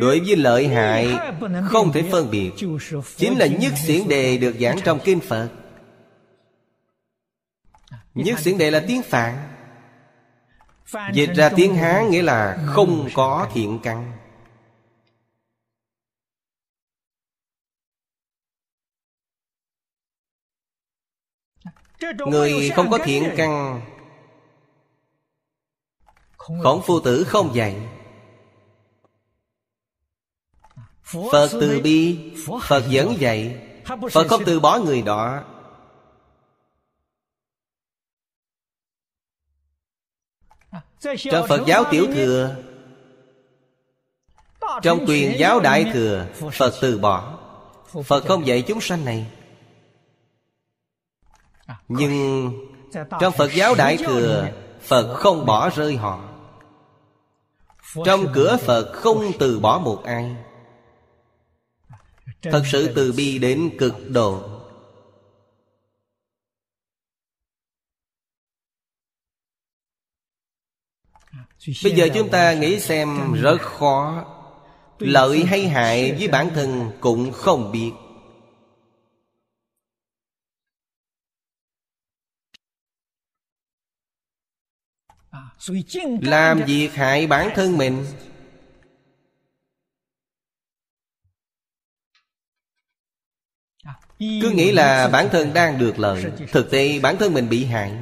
Đối 0.00 0.20
với 0.20 0.36
lợi 0.36 0.68
hại, 0.68 1.16
Không 1.64 1.92
thể 1.92 2.02
phân 2.12 2.30
biệt. 2.30 2.50
Chính 3.16 3.38
là 3.38 3.46
nhất 3.46 3.72
xiển 3.86 4.08
đề 4.08 4.38
được 4.38 4.54
giảng 4.60 4.78
trong 4.84 4.98
Kinh 5.04 5.20
Phật. 5.20 5.48
Nhất 8.14 8.38
xiển 8.38 8.58
đề 8.58 8.70
là 8.70 8.84
tiếng 8.88 9.02
Phạn. 9.02 9.49
Dịch 11.12 11.30
ra 11.36 11.50
tiếng 11.56 11.74
Hán 11.74 12.10
nghĩa 12.10 12.22
là 12.22 12.64
không 12.66 13.08
có 13.14 13.48
thiện 13.52 13.80
căn. 13.82 14.12
Người 22.26 22.70
không 22.70 22.90
có 22.90 22.98
thiện 23.04 23.34
căn. 23.36 23.80
Khổng 26.36 26.82
phu 26.86 27.00
tử 27.00 27.24
không 27.24 27.54
dạy. 27.54 27.76
Phật 31.02 31.48
từ 31.52 31.80
bi 31.82 32.32
Phật 32.62 32.84
dẫn 32.88 33.14
dạy. 33.18 33.66
Phật 34.10 34.26
không 34.28 34.42
từ 34.46 34.60
bỏ 34.60 34.78
người 34.78 35.02
đó 35.02 35.44
Trong 41.00 41.48
Phật 41.48 41.60
giáo 41.66 41.84
tiểu 41.90 42.06
thừa. 42.14 42.56
Trong 44.82 45.06
quyền 45.06 45.38
giáo 45.38 45.60
đại 45.60 45.90
thừa 45.92 46.26
Phật 46.52 46.74
từ 46.80 46.98
bỏ. 46.98 47.38
Phật 48.04 48.26
không 48.26 48.46
dạy 48.46 48.62
chúng 48.62 48.80
sanh 48.80 49.04
này. 49.04 49.26
Nhưng 51.88 52.52
Trong 53.20 53.32
Phật 53.32 53.52
giáo 53.54 53.74
đại 53.74 53.96
thừa 53.96 54.48
Phật 54.80 55.14
không 55.14 55.46
bỏ 55.46 55.70
rơi 55.70 55.96
họ. 55.96 56.20
Trong 58.04 58.26
cửa 58.34 58.56
Phật 58.60 58.92
không 58.92 59.32
từ 59.38 59.60
bỏ 59.60 59.78
một 59.78 60.04
ai. 60.04 60.36
Thật 62.42 62.62
sự 62.72 62.92
từ 62.94 63.12
bi 63.12 63.38
đến 63.38 63.70
cực 63.78 63.94
độ 64.08 64.59
Bây 71.66 71.92
giờ 71.92 72.08
chúng 72.14 72.30
ta 72.30 72.52
nghĩ 72.52 72.80
xem 72.80 73.32
rất 73.32 73.58
khó 73.60 74.24
Lợi 75.00 75.44
hay 75.44 75.68
hại 75.68 76.12
với 76.12 76.28
bản 76.28 76.50
thân 76.54 76.92
cũng 77.00 77.32
không 77.32 77.72
biết. 77.72 77.92
Làm 86.22 86.62
việc 86.66 86.88
hại 86.94 87.26
bản 87.26 87.50
thân 87.54 87.78
mình. 87.78 88.06
Cứ 94.18 94.50
nghĩ 94.54 94.72
là 94.72 95.08
bản 95.08 95.28
thân 95.32 95.52
đang 95.54 95.78
được 95.78 95.98
lợi 95.98 96.24
Thực 96.52 96.70
tế 96.70 96.98
bản 96.98 97.16
thân 97.18 97.34
mình 97.34 97.48
bị 97.48 97.64
hại 97.64 97.92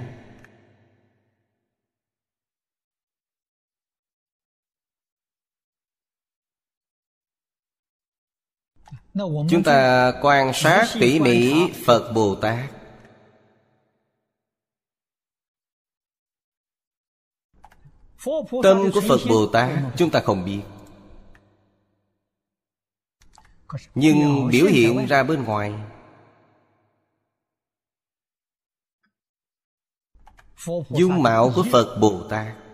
Chúng 9.51 9.63
ta 9.65 10.13
quan 10.23 10.53
sát 10.55 10.87
tỉ 11.01 11.21
mỉ 11.21 11.73
Phật 11.87 12.13
Bồ 12.15 12.35
Tát. 12.35 12.71
Tâm 18.63 18.91
của 18.95 19.01
Phật 19.09 19.21
Bồ 19.29 19.47
Tát 19.47 19.71
chúng 19.97 20.11
ta 20.11 20.21
không 20.21 20.45
biết. 20.45 20.61
Nhưng 23.95 24.49
biểu 24.53 24.67
hiện 24.67 25.07
ra 25.07 25.23
bên 25.23 25.45
ngoài. 25.45 25.75
Dung 30.91 31.23
mạo 31.23 31.53
của 31.55 31.65
Phật 31.73 31.99
Bồ 32.01 32.23
Tát 32.31 32.68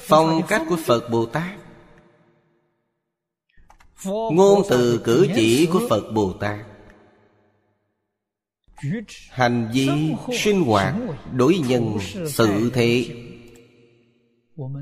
Phong 0.00 0.42
cách 0.48 0.62
của 0.68 0.76
Phật 0.84 1.08
Bồ 1.10 1.26
Tát. 1.26 1.58
Ngôn 4.04 4.62
từ 4.70 5.00
cử 5.04 5.28
chỉ 5.34 5.68
của 5.72 5.86
Phật 5.88 6.10
Bồ 6.14 6.32
Tát. 6.32 6.66
Hành 9.30 9.70
vi 9.72 9.88
sinh 10.38 10.62
hoạt 10.62 10.94
Đối 11.32 11.58
nhân 11.68 11.98
sự 12.26 12.70
thế. 12.74 13.06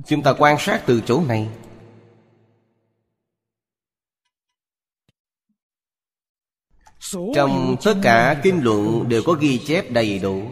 Chúng 0.06 0.22
ta 0.22 0.34
quan 0.38 0.56
sát 0.58 0.82
từ 0.86 1.02
chỗ 1.06 1.22
này. 1.28 1.48
Trong 7.34 7.76
tất 7.84 7.94
cả 8.02 8.40
kinh 8.42 8.60
luận 8.62 9.08
đều 9.08 9.22
có 9.26 9.32
ghi 9.32 9.58
chép 9.58 9.90
đầy 9.90 10.18
đủ 10.18 10.50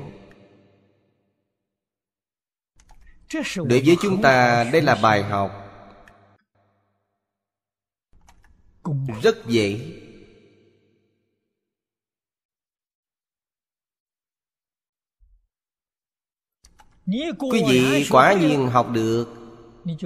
Đối 3.57 3.83
với 3.87 3.97
chúng 4.03 4.22
ta, 4.22 4.64
đây 4.72 4.83
là 4.83 4.95
bài 5.03 5.22
học. 5.22 5.59
Rất 9.22 9.47
dễ. 9.47 9.99
Quý 17.39 17.62
vị 17.68 18.07
quả 18.11 18.33
nhiên 18.33 18.68
học 18.68 18.91
được, 18.93 19.28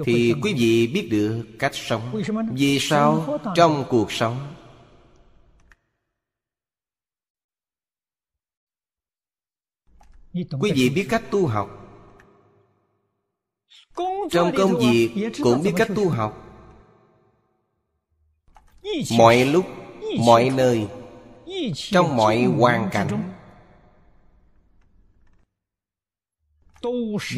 Thì 0.05 0.33
quý 0.41 0.53
vị 0.57 0.87
biết 0.87 1.07
được 1.11 1.45
cách 1.59 1.71
sống. 1.75 2.23
Vì 2.51 2.79
sao? 2.79 3.39
Trong 3.55 3.85
cuộc 3.89 4.11
sống. 4.11 4.53
Quý 10.33 10.71
vị 10.75 10.89
biết 10.89 11.07
cách 11.09 11.23
tu 11.31 11.47
học. 11.47 11.86
Trong 14.31 14.51
công 14.57 14.79
việc 14.79 15.31
cũng 15.43 15.63
biết 15.63 15.73
cách 15.77 15.87
tu 15.95 16.09
học. 16.09 16.43
Mọi 19.17 19.45
lúc, 19.45 19.65
mọi 20.19 20.49
nơi 20.49 20.87
Trong 21.75 22.15
mọi 22.15 22.43
hoàn 22.43 22.89
cảnh. 22.91 23.33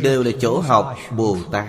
Đều 0.01 0.23
là 0.23 0.31
chỗ 0.39 0.59
học 0.59 0.95
Bồ 1.17 1.37
Tát. 1.51 1.67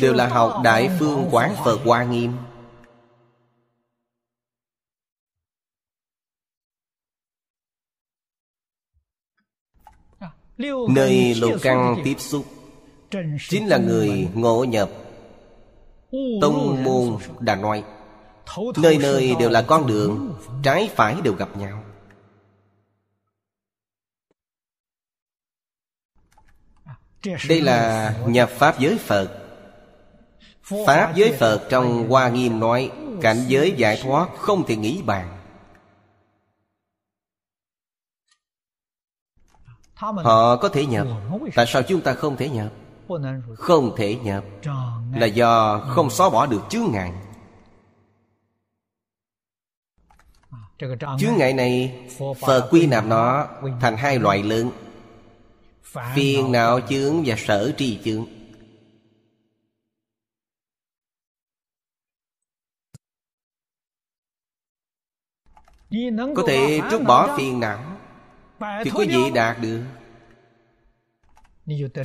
Đều 0.00 0.12
là 0.12 0.28
học 0.28 0.60
Đại 0.64 0.90
Phương 0.98 1.28
Quán 1.30 1.54
Phật 1.64 1.78
Hoa 1.84 2.04
Nghiêm 2.04 2.32
Nơi 10.58 11.34
lục 11.34 11.52
căn 11.62 11.96
tiếp 12.04 12.14
xúc 12.18 12.44
Chính 13.48 13.66
là 13.66 13.78
người 13.78 14.28
ngộ 14.34 14.64
nhập 14.64 14.90
Tông 16.40 16.84
môn 16.84 17.16
đã 17.40 17.56
nói 17.56 17.84
Nơi 18.76 18.98
nơi 18.98 19.34
đều 19.38 19.50
là 19.50 19.62
con 19.62 19.86
đường 19.86 20.34
Trái 20.62 20.90
phải 20.94 21.16
đều 21.24 21.34
gặp 21.34 21.56
nhau. 21.56 21.84
Đây 27.48 27.60
là 27.60 28.14
nhập 28.26 28.50
Pháp 28.50 28.80
giới 28.80 28.98
Phật. 28.98 29.40
Pháp 30.86 31.12
giới 31.14 31.32
Phật 31.32 31.66
trong 31.70 32.08
Hoa 32.08 32.28
Nghiêm 32.28 32.60
nói 32.60 32.90
Cảnh 33.20 33.44
giới 33.48 33.72
giải 33.76 34.00
thoát 34.02 34.28
không 34.36 34.66
thể 34.66 34.76
nghĩ 34.76 35.02
bàn 35.02 35.33
Họ 40.12 40.56
có 40.56 40.68
thể 40.68 40.86
nhập 40.86 41.06
Tại 41.54 41.66
sao 41.68 41.82
chúng 41.82 42.00
ta 42.00 42.14
không 42.14 42.36
thể 42.36 42.48
nhập 42.48 42.72
Không 43.56 43.96
thể 43.96 44.16
nhập 44.16 44.44
Là 45.14 45.26
do 45.26 45.78
không 45.78 46.10
xóa 46.10 46.30
bỏ 46.30 46.46
được 46.46 46.62
chướng 46.68 46.92
ngại. 46.92 47.12
Chướng 51.18 51.36
ngại 51.36 51.52
này 51.52 52.06
Phật 52.40 52.68
quy 52.70 52.86
nạp 52.86 53.06
nó 53.06 53.46
thành 53.80 53.96
hai 53.96 54.18
loại 54.18 54.42
lớn. 54.42 54.70
Phiền 56.14 56.52
não 56.52 56.80
chướng 56.80 57.22
và 57.26 57.34
sở 57.38 57.72
tri 57.78 57.98
chướng. 58.04 58.26
Có 66.36 66.42
thể 66.46 66.80
trút 66.90 67.02
bỏ 67.02 67.36
phiền 67.36 67.60
não 67.60 67.93
Thì 68.60 68.90
quý 68.94 69.06
vị 69.06 69.30
đạt 69.34 69.56
được. 69.60 69.82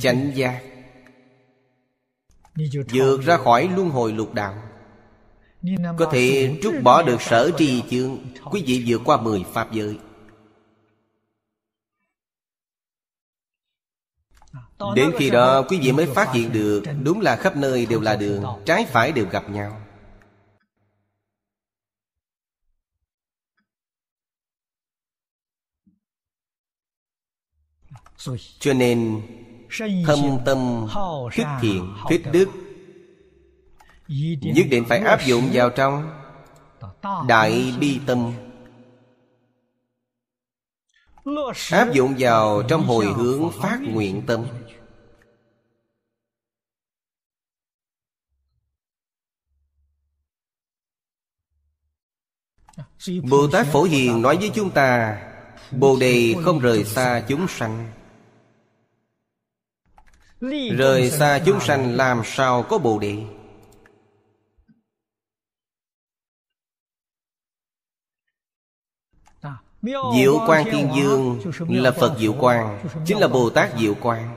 Chánh 0.00 0.32
giác. 0.34 0.62
Vượt 2.92 3.20
ra 3.22 3.36
khỏi 3.36 3.68
luân 3.76 3.90
hồi 3.90 4.12
lục 4.12 4.34
đạo. 4.34 4.54
Có 5.98 6.10
thể 6.12 6.58
trút 6.62 6.74
bỏ 6.82 7.02
được 7.02 7.22
sở 7.22 7.50
trì 7.58 7.82
chương. 7.90 8.18
Quý 8.50 8.62
vị 8.66 8.84
vượt 8.86 9.00
qua 9.04 9.20
mười 9.20 9.44
pháp 9.52 9.72
giới. 9.72 9.98
Đến 14.94 15.10
khi 15.18 15.30
đó 15.30 15.62
quý 15.62 15.80
vị 15.82 15.92
mới 15.92 16.06
phát 16.06 16.32
hiện 16.32 16.52
được 16.52 16.82
đúng 17.02 17.20
là 17.20 17.36
khắp 17.36 17.56
nơi 17.56 17.86
đều 17.86 18.00
là 18.00 18.16
đường 18.16 18.44
trái 18.66 18.86
phải 18.92 19.12
đều 19.12 19.26
gặp 19.30 19.50
nhau 19.50 19.80
cho 28.58 28.72
nên 28.72 29.22
Thâm 30.06 30.18
tâm 30.44 30.86
thích 31.32 31.46
thiện 31.60 31.94
Thích 32.08 32.22
đức. 32.32 32.48
Nhất 34.40 34.66
định 34.70 34.84
phải 34.88 34.98
áp 34.98 35.26
dụng 35.26 35.48
vào 35.52 35.70
trong 35.70 36.10
Đại 37.28 37.74
bi 37.80 38.00
tâm. 38.06 38.32
Áp 41.70 41.92
dụng 41.92 42.14
vào 42.18 42.62
trong 42.68 42.82
hồi 42.82 43.06
hướng 43.06 43.50
phát 43.62 43.78
nguyện 43.82 44.22
tâm. 44.26 44.46
Bồ 53.30 53.48
Tát 53.52 53.66
Phổ 53.66 53.82
Hiền 53.82 54.22
nói 54.22 54.36
với 54.36 54.50
chúng 54.54 54.70
ta 54.70 55.22
Bồ 55.70 55.96
Đề 56.00 56.34
không 56.44 56.58
rời 56.58 56.84
xa 56.84 57.24
chúng 57.28 57.48
sanh 57.48 57.99
Rời 60.40 61.10
xa 61.10 61.40
chúng 61.46 61.60
sanh 61.60 61.96
làm 61.96 62.22
sao 62.24 62.62
có 62.62 62.78
Bồ 62.78 62.98
Đề? 62.98 63.24
Diệu 70.14 70.38
quan 70.46 70.64
thiên 70.70 70.90
dương 70.96 71.40
là 71.68 71.90
Phật 71.90 72.16
diệu 72.18 72.34
quan 72.38 72.84
Chính 73.06 73.18
là 73.18 73.28
Bồ 73.28 73.50
Tát 73.50 73.70
diệu 73.78 73.94
quan 74.00 74.36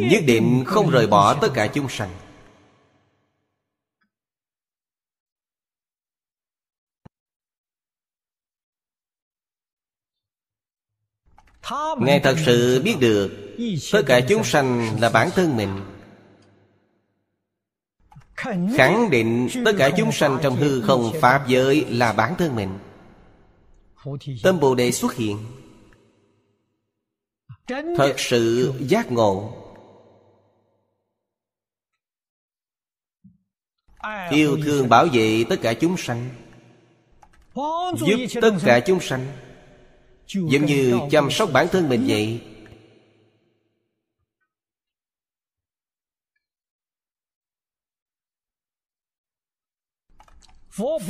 Nhất 0.00 0.22
định 0.26 0.64
không 0.66 0.90
rời 0.90 1.06
bỏ 1.06 1.34
tất 1.34 1.48
cả 1.54 1.66
chúng 1.66 1.88
sanh 1.88 2.10
Ngài 11.98 12.20
thật 12.20 12.36
sự 12.46 12.82
biết 12.84 12.96
được 13.00 13.30
Tất 13.92 14.02
cả 14.06 14.20
chúng 14.28 14.44
sanh 14.44 15.00
là 15.00 15.10
bản 15.10 15.30
thân 15.34 15.56
mình. 15.56 15.80
Khẳng 18.76 19.10
định 19.10 19.48
tất 19.64 19.72
cả 19.78 19.90
chúng 19.96 20.12
sanh 20.12 20.38
trong 20.42 20.56
hư 20.56 20.80
không 20.80 21.12
Pháp 21.20 21.48
giới 21.48 21.84
là 21.88 22.12
bản 22.12 22.34
thân 22.38 22.56
mình. 22.56 22.78
Tâm 24.42 24.60
Bồ 24.60 24.74
Đề 24.74 24.92
xuất 24.92 25.14
hiện. 25.14 25.38
Thật 27.96 28.14
sự 28.16 28.72
giác 28.80 29.12
ngộ. 29.12 29.52
Yêu 34.30 34.58
thương 34.64 34.88
bảo 34.88 35.06
vệ 35.12 35.44
tất 35.48 35.56
cả 35.62 35.74
chúng 35.74 35.96
sanh 35.96 36.28
Giúp 37.96 38.40
tất 38.40 38.50
cả 38.64 38.80
chúng 38.80 39.00
sanh 39.00 39.26
Giống 40.26 40.66
như 40.66 40.98
chăm 41.10 41.30
sóc 41.30 41.50
bản 41.52 41.66
thân 41.72 41.88
mình 41.88 42.04
vậy. 42.08 42.40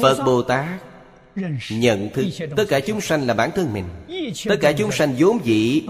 Phật 0.01 0.25
Bồ 0.27 0.43
Tát 0.43 0.81
Nhận 1.71 2.11
thức 2.15 2.25
tất 2.57 2.65
cả 2.69 2.81
chúng 2.81 3.01
sanh 3.01 3.27
là 3.27 3.35
bản 3.35 3.51
thân 3.55 3.73
mình. 3.73 3.85
Tất 4.45 4.57
cả 4.61 4.73
chúng 4.73 4.93
sanh 4.93 5.15
vốn 5.19 5.45
dĩ 5.45 5.83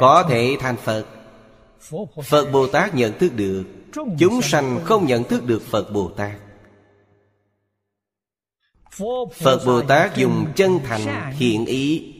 Có 0.00 0.26
thể 0.30 0.56
thành 0.60 0.76
Phật. 0.76 1.06
Phật 2.24 2.50
Bồ 2.52 2.66
Tát 2.66 2.94
nhận 2.94 3.18
thức 3.18 3.32
được. 3.36 3.64
Chúng 4.18 4.42
sanh 4.42 4.80
không 4.84 5.06
nhận 5.06 5.24
thức 5.24 5.46
được 5.46 5.62
Phật 5.62 5.92
Bồ 5.92 6.08
Tát 6.08 6.32
Phật 9.32 9.64
Bồ 9.66 9.82
Tát 9.82 10.16
dùng 10.16 10.46
chân 10.56 10.78
thành 10.84 11.32
hiện 11.32 11.66
ý 11.66 12.13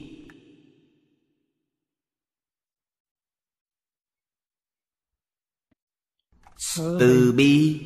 từ 6.76 7.32
bi. 7.36 7.80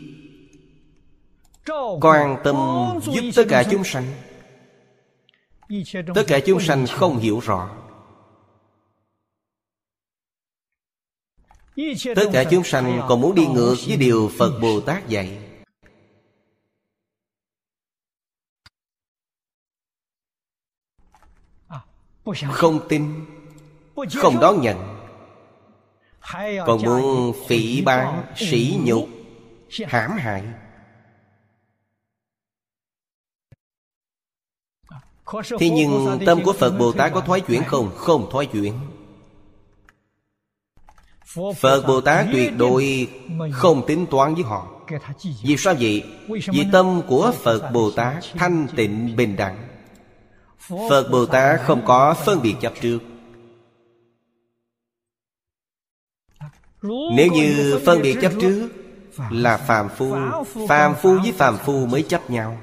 Quan 2.00 2.36
tâm 2.44 2.56
giúp 3.02 3.30
tất 3.36 3.44
cả 3.48 3.64
chúng 3.70 3.84
sanh. 3.84 4.04
Tất 6.14 6.24
cả 6.26 6.38
chúng 6.46 6.60
sanh 6.60 6.86
không 6.86 7.18
hiểu 7.18 7.40
rõ. 7.40 7.70
Tất 12.16 12.30
cả 12.32 12.44
chúng 12.50 12.64
sanh 12.64 13.02
còn 13.08 13.20
muốn 13.20 13.34
đi 13.34 13.46
ngược 13.46 13.74
với 13.86 13.96
điều 13.96 14.30
phật 14.38 14.58
bồ 14.62 14.80
tát 14.80 15.08
dạy. 15.08 15.38
Không 22.52 22.88
tin, 22.88 23.26
không 24.14 24.40
đón 24.40 24.60
nhận 24.60 24.97
còn 26.66 26.82
muốn 26.82 27.32
phỉ 27.48 27.82
bán 27.82 28.24
sỉ 28.36 28.76
nhục 28.84 29.08
hãm 29.86 30.10
hại. 30.10 30.42
Thế 35.58 35.70
nhưng 35.70 36.18
tâm 36.26 36.42
của 36.44 36.52
Phật 36.52 36.70
Bồ 36.78 36.92
Tát 36.92 37.12
có 37.14 37.20
thoái 37.20 37.40
chuyển 37.40 37.64
không? 37.64 37.90
Không 37.96 38.28
thoái 38.30 38.46
chuyển. 38.46 38.74
Phật 41.56 41.82
Bồ 41.86 42.00
Tát 42.00 42.26
tuyệt 42.32 42.56
đối 42.56 43.08
không 43.52 43.86
tính 43.86 44.06
toán 44.10 44.34
với 44.34 44.42
họ. 44.42 44.66
Vì 45.42 45.56
sao 45.56 45.74
vậy? 45.80 46.04
Vì 46.28 46.66
tâm 46.72 47.02
của 47.08 47.32
Phật 47.42 47.70
Bồ 47.72 47.90
Tát 47.90 48.24
thanh 48.34 48.66
tịnh 48.76 49.16
bình 49.16 49.36
đẳng. 49.36 49.68
Phật 50.68 51.08
Bồ 51.10 51.26
Tát 51.26 51.60
không 51.60 51.86
có 51.86 52.14
phân 52.14 52.42
biệt 52.42 52.54
chấp 52.60 52.72
trước 52.80 52.98
Nếu 56.82 57.28
như 57.32 57.80
phân 57.86 58.02
biệt 58.02 58.18
chấp 58.22 58.32
trước 58.40 58.68
Là 59.30 59.56
phàm 59.56 59.88
phu 59.88 60.16
Phàm 60.68 60.94
phu 60.94 61.18
với 61.18 61.32
phàm 61.32 61.58
phu 61.58 61.86
mới 61.86 62.02
chấp 62.02 62.30
nhau. 62.30 62.60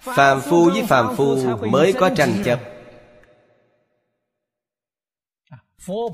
Phàm 0.00 0.40
phu 0.40 0.70
với 0.70 0.84
phàm 0.88 1.16
phu 1.16 1.56
mới 1.56 1.92
có 1.92 2.10
tranh 2.16 2.42
chấp. 2.44 2.60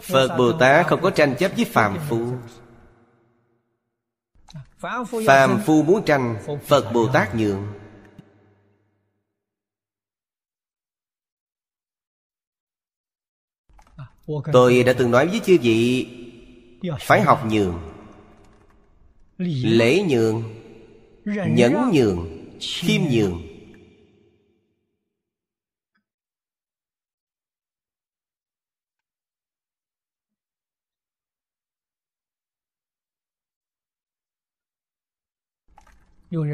Phật 0.03 0.37
Bồ 0.39 0.53
Tát 0.53 0.87
không 0.87 1.03
có 1.03 1.11
tranh 1.11 1.35
chấp 1.39 1.53
với 1.57 1.65
phàm 1.65 1.99
phu. 2.09 2.33
Phàm 5.27 5.61
phu 5.67 5.83
muốn 5.83 6.05
tranh 6.05 6.37
Phật 6.67 6.93
Bồ 6.93 7.09
Tát 7.13 7.35
nhường 7.35 7.82
Tôi 14.53 14.83
đã 14.83 14.93
từng 14.93 15.11
nói 15.11 15.27
với 15.27 15.41
chư 15.45 15.59
vị 15.63 16.07
Phải 17.01 17.21
học 17.21 17.47
nhường 17.51 17.79
Lễ 19.65 20.03
nhường 20.09 20.43
Nhẫn 21.55 21.91
nhường 21.93 22.49
Khiêm 22.61 23.01
nhường. 23.11 23.43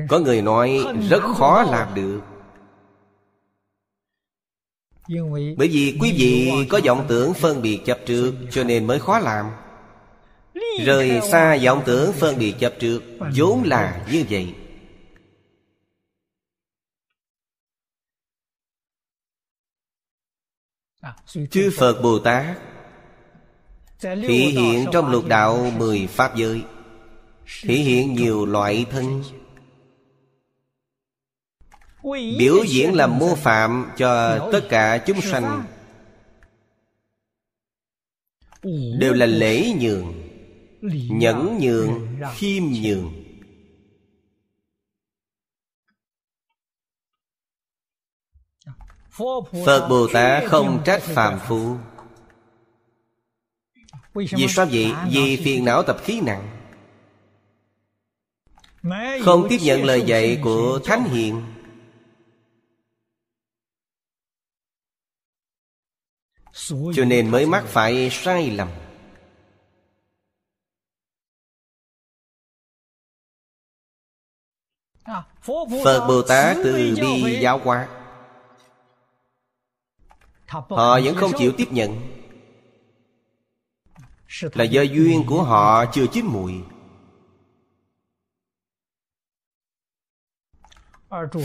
Có 0.08 0.18
người 0.18 0.42
nói 0.42 0.84
rất 1.10 1.20
khó 1.36 1.62
làm 1.62 1.94
được 1.94 2.20
Bởi 5.56 5.68
vì 5.68 5.96
quý 6.00 6.14
vị 6.18 6.50
có 6.68 6.80
vọng 6.84 7.04
tưởng 7.08 7.34
phân 7.34 7.62
biệt 7.62 7.80
chấp 7.84 7.98
trước 8.06 8.34
Cho 8.50 8.64
nên 8.64 8.86
mới 8.86 8.98
khó 8.98 9.18
làm. 9.18 9.46
Rời 10.84 11.20
xa 11.30 11.58
vọng 11.64 11.82
tưởng 11.86 12.12
phân 12.12 12.38
biệt 12.38 12.54
chấp 12.58 12.74
trước 12.78 13.02
vốn 13.36 13.62
là 13.64 14.06
như 14.12 14.24
vậy. 14.30 14.54
Chư 21.50 21.70
Phật 21.78 22.02
Bồ 22.02 22.18
Tát 22.18 22.58
Thể 24.00 24.16
hiện 24.26 24.86
trong 24.92 25.10
lục 25.10 25.26
đạo 25.26 25.72
mười 25.78 26.06
Pháp 26.06 26.36
giới 26.36 26.62
Thể 27.62 27.74
hiện 27.74 28.14
nhiều 28.14 28.46
loại 28.46 28.86
thân 28.90 29.22
Biểu 32.38 32.64
diễn 32.64 32.94
làm 32.94 33.18
mô 33.18 33.34
phạm 33.34 33.90
cho 33.96 34.38
tất 34.52 34.60
cả 34.68 34.98
chúng 35.06 35.20
sanh. 35.20 35.64
Đều 38.98 39.14
là 39.14 39.26
lễ 39.26 39.72
nhường 39.80 40.28
Nhẫn 41.10 41.58
nhường 41.60 42.06
Khiêm 42.34 42.62
nhường. 42.64 43.12
Phật 49.66 49.88
Bồ 49.88 50.06
Tát 50.12 50.44
không 50.46 50.82
trách 50.84 51.02
phàm 51.02 51.38
phu. 51.48 51.76
Vì 54.14 54.48
sao 54.48 54.66
vậy? 54.72 54.92
Vì 55.10 55.36
phiền 55.36 55.64
não 55.64 55.82
tập 55.82 55.96
khí 56.04 56.20
nặng. 56.20 56.48
Không 59.24 59.46
tiếp 59.48 59.58
nhận 59.62 59.84
lời 59.84 60.02
dạy 60.06 60.40
của 60.42 60.80
Thánh 60.84 61.04
Hiền 61.04 61.42
Cho 66.66 67.04
nên 67.06 67.30
mới 67.30 67.46
mắc 67.46 67.64
phải 67.66 68.08
sai 68.12 68.50
lầm. 68.50 68.68
Phật 75.84 76.06
Bồ 76.08 76.22
Tát 76.22 76.56
từ 76.64 76.96
bi 77.00 77.38
giáo 77.40 77.58
hóa. 77.58 77.88
Họ 80.46 81.00
vẫn 81.04 81.14
không 81.16 81.32
chịu 81.38 81.52
tiếp 81.56 81.68
nhận. 81.70 82.18
Là 84.54 84.64
do 84.64 84.82
duyên 84.82 85.24
của 85.26 85.42
họ 85.42 85.84
chưa 85.92 86.06
chín 86.12 86.26
mùi 86.26 86.54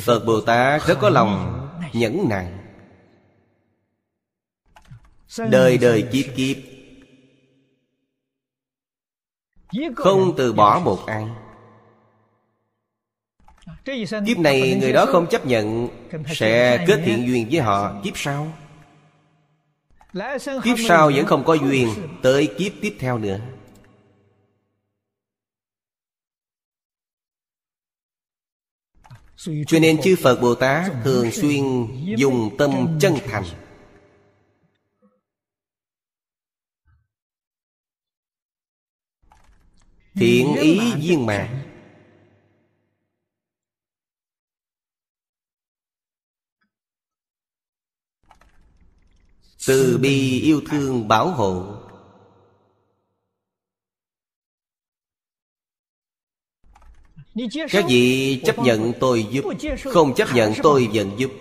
Phật 0.01 0.23
Bồ 0.25 0.41
Tát 0.41 0.81
rất 0.87 0.97
có 1.01 1.09
lòng 1.09 1.59
nhẫn 1.93 2.25
nại 2.29 2.62
Đời 5.39 5.77
đời 5.77 6.07
kiếp 6.11 6.25
kiếp. 6.35 6.57
Không 9.95 10.33
từ 10.37 10.53
bỏ 10.53 10.81
một 10.85 11.05
ai. 11.05 11.25
Kiếp 14.25 14.37
này 14.37 14.77
người 14.81 14.93
đó 14.93 15.05
không 15.05 15.27
chấp 15.29 15.45
nhận 15.45 15.87
Sẽ 16.27 16.85
kết 16.87 17.01
thiện 17.05 17.27
duyên 17.27 17.47
với 17.51 17.61
họ 17.61 18.01
Kiếp 18.03 18.17
sau. 18.17 18.53
Kiếp 20.63 20.77
sau 20.87 21.11
vẫn 21.15 21.25
không 21.25 21.43
có 21.43 21.53
duyên 21.53 21.89
Tới 22.21 22.53
kiếp 22.57 22.71
tiếp 22.81 22.95
theo 22.99 23.17
nữa. 23.17 23.39
Cho 29.67 29.79
nên 29.79 30.01
chư 30.01 30.15
Phật 30.23 30.41
Bồ 30.41 30.55
Tát 30.55 30.91
Thường 31.03 31.31
xuyên 31.31 31.87
dùng 32.17 32.57
tâm 32.57 32.97
chân 32.99 33.13
thành 33.27 33.43
Thiện 40.15 40.55
ý 40.55 40.79
viên 40.99 41.25
mạng 41.25 41.59
Từ 49.67 49.97
bi 49.97 50.41
yêu 50.41 50.61
thương 50.69 51.07
bảo 51.07 51.31
hộ. 51.31 51.75
Các 57.71 57.85
vị 57.87 58.41
chấp 58.45 58.59
nhận 58.59 58.93
tôi 58.99 59.27
giúp. 59.31 59.45
Không 59.83 60.15
chấp 60.15 60.27
nhận 60.33 60.53
tôi 60.63 60.89
vẫn 60.93 61.11
giúp 61.17 61.31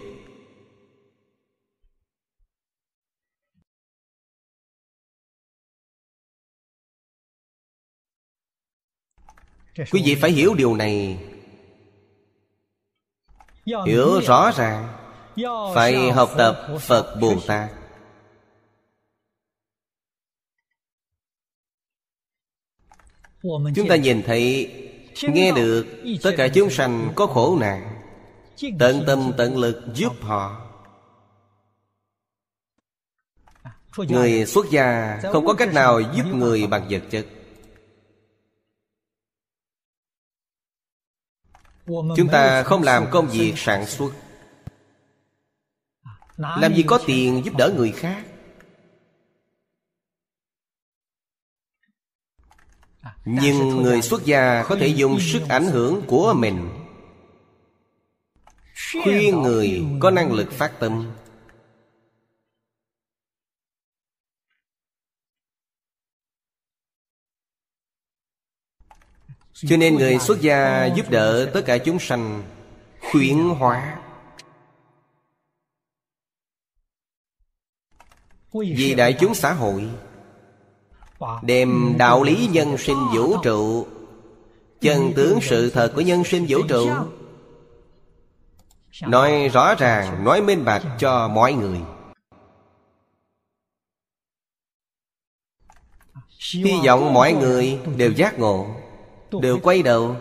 Quý 9.76 10.02
vị 10.04 10.14
phải 10.14 10.30
hiểu 10.30 10.54
điều 10.54 10.76
này. 10.76 11.18
Hiểu 13.66 14.20
rõ 14.20 14.50
ràng. 14.56 14.88
Phải 15.74 16.10
học 16.10 16.30
tập 16.38 16.78
Phật 16.80 17.16
Bồ 17.20 17.34
Tát. 17.46 17.70
Chúng 23.74 23.88
ta 23.88 23.96
nhìn 23.96 24.22
thấy 24.22 24.70
Nghe 25.22 25.52
được 25.52 25.86
Tất 26.22 26.34
cả 26.36 26.48
chúng 26.48 26.70
sanh 26.70 27.12
có 27.16 27.26
khổ 27.26 27.58
nạn. 27.60 28.02
Tận 28.78 29.04
tâm 29.06 29.32
tận 29.36 29.58
lực 29.58 29.82
giúp 29.94 30.12
họ. 30.20 30.68
Người 33.96 34.46
xuất 34.46 34.70
gia 34.70 35.18
không 35.32 35.46
có 35.46 35.54
cách 35.54 35.74
nào 35.74 36.00
giúp 36.00 36.24
người 36.34 36.66
bằng 36.66 36.86
vật 36.90 37.02
chất 37.10 37.26
Chúng 41.86 42.28
ta 42.32 42.62
không 42.62 42.82
làm 42.82 43.06
công 43.10 43.28
việc 43.28 43.52
sản 43.56 43.86
xuất. 43.86 44.12
Làm 46.36 46.74
gì 46.74 46.82
có 46.82 47.00
tiền 47.06 47.42
giúp 47.44 47.54
đỡ 47.58 47.72
người 47.76 47.92
khác? 47.92 48.24
Nhưng 53.24 53.82
người 53.82 54.02
xuất 54.02 54.24
gia 54.24 54.62
có 54.68 54.76
thể 54.76 54.86
dùng 54.86 55.20
sức 55.20 55.42
ảnh 55.48 55.66
hưởng 55.66 56.02
của 56.06 56.34
mình. 56.36 56.68
Khuyên 59.02 59.42
người 59.42 59.84
có 60.00 60.10
năng 60.10 60.32
lực 60.32 60.52
phát 60.52 60.72
tâm. 60.80 61.12
Cho 69.66 69.76
nên 69.76 69.94
người 69.94 70.18
xuất 70.18 70.40
gia 70.40 70.86
giúp 70.86 71.10
đỡ 71.10 71.50
tất 71.54 71.62
cả 71.66 71.78
chúng 71.78 71.98
sanh 71.98 72.42
Khuyến 73.10 73.38
hóa. 73.38 73.98
Vì 78.52 78.94
đại 78.94 79.16
chúng 79.20 79.34
xã 79.34 79.52
hội 79.52 79.90
Đem 81.42 81.94
đạo 81.98 82.22
lý 82.22 82.48
nhân 82.52 82.78
sinh 82.78 82.96
vũ 83.14 83.36
trụ 83.42 83.86
Chân 84.80 85.12
tướng 85.16 85.38
sự 85.40 85.70
thật 85.70 85.92
của 85.94 86.00
nhân 86.00 86.24
sinh 86.24 86.46
vũ 86.48 86.58
trụ 86.68 86.88
Nói 89.00 89.48
rõ 89.48 89.74
ràng, 89.74 90.24
nói 90.24 90.42
minh 90.42 90.64
bạch 90.64 90.82
cho 90.98 91.28
mọi 91.28 91.52
người. 91.52 91.78
Hy 96.52 96.80
vọng 96.86 97.14
mọi 97.14 97.32
người 97.32 97.78
đều 97.96 98.12
giác 98.12 98.38
ngộ. 98.38 98.81
Đều 99.40 99.58
quay 99.62 99.82
đầu. 99.82 100.16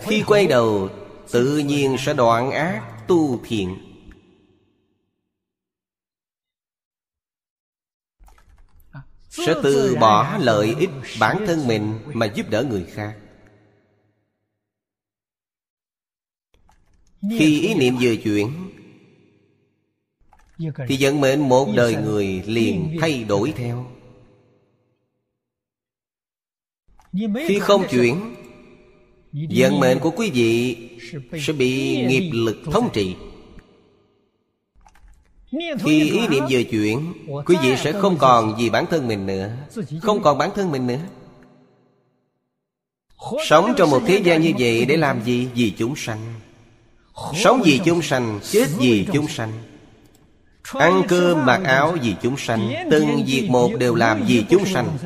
Khi 0.00 0.22
quay 0.26 0.46
đầu, 0.46 0.90
Tự 1.30 1.58
nhiên 1.58 1.96
sẽ 1.98 2.14
đoạn 2.14 2.50
ác 2.50 3.04
tu 3.08 3.40
thiện. 3.44 3.76
Sẽ 9.30 9.54
từ 9.62 9.96
bỏ 10.00 10.38
lợi 10.40 10.74
ích 10.78 10.90
bản 11.20 11.44
thân 11.46 11.66
mình 11.66 11.98
mà 12.06 12.26
giúp 12.26 12.46
đỡ 12.50 12.64
người 12.64 12.84
khác. 12.84 13.18
Khi 17.20 17.60
ý 17.60 17.74
niệm 17.74 17.96
vừa 18.00 18.16
chuyển, 18.16 18.70
thì 20.58 20.96
vận 21.00 21.20
mệnh 21.20 21.48
một 21.48 21.68
đời 21.76 21.96
người 21.96 22.42
liền 22.46 22.96
thay 23.00 23.24
đổi 23.24 23.52
theo. 23.56 23.86
Khi 27.48 27.58
không 27.60 27.84
chuyển 27.90 28.33
vận 29.34 29.80
mệnh 29.80 29.98
của 29.98 30.10
quý 30.10 30.30
vị 30.30 30.76
sẽ 31.40 31.52
bị 31.52 32.04
nghiệp 32.06 32.30
lực 32.32 32.56
thống 32.72 32.88
trị. 32.92 33.16
Khi 35.84 36.10
ý 36.10 36.28
niệm 36.28 36.44
vừa 36.50 36.62
chuyển 36.62 37.12
Quý 37.46 37.56
vị 37.62 37.76
sẽ 37.76 37.92
không 37.92 38.16
còn 38.18 38.58
gì 38.58 38.70
bản 38.70 38.86
thân 38.90 39.08
mình 39.08 39.26
nữa. 39.26 39.50
Không 40.02 40.22
còn 40.22 40.38
bản 40.38 40.50
thân 40.54 40.72
mình 40.72 40.86
nữa. 40.86 40.98
Sống 43.46 43.74
trong 43.76 43.90
một 43.90 44.02
thế 44.06 44.22
gian 44.24 44.42
như 44.42 44.52
vậy 44.58 44.84
để 44.84 44.96
làm 44.96 45.24
gì? 45.24 45.48
Vì 45.54 45.70
chúng 45.78 45.96
sanh. 45.96 46.34
Sống 47.34 47.62
vì 47.64 47.80
chúng 47.84 48.02
sanh 48.02 48.40
Chết 48.42 48.66
vì 48.78 49.06
chúng 49.12 49.28
sanh. 49.28 49.52
Ăn 50.62 51.02
cơm 51.08 51.46
mặc 51.46 51.60
áo 51.64 51.96
vì 52.02 52.14
chúng 52.22 52.36
sanh. 52.36 52.74
Từng 52.90 53.24
việc 53.26 53.48
một 53.50 53.70
đều 53.78 53.94
làm 53.94 54.24
vì 54.26 54.44
chúng 54.50 54.66
sanh. 54.66 54.98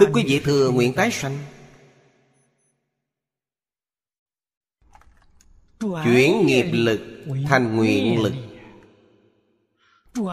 Tức 0.00 0.08
quý 0.12 0.24
vị 0.26 0.38
thừa 0.38 0.70
nguyện 0.70 0.92
tái 0.92 1.10
sanh 1.10 1.38
Chuyển 6.04 6.46
nghiệp 6.46 6.66
lực 6.72 7.00
thành 7.48 7.76
nguyện 7.76 8.22
lực. 8.22 8.32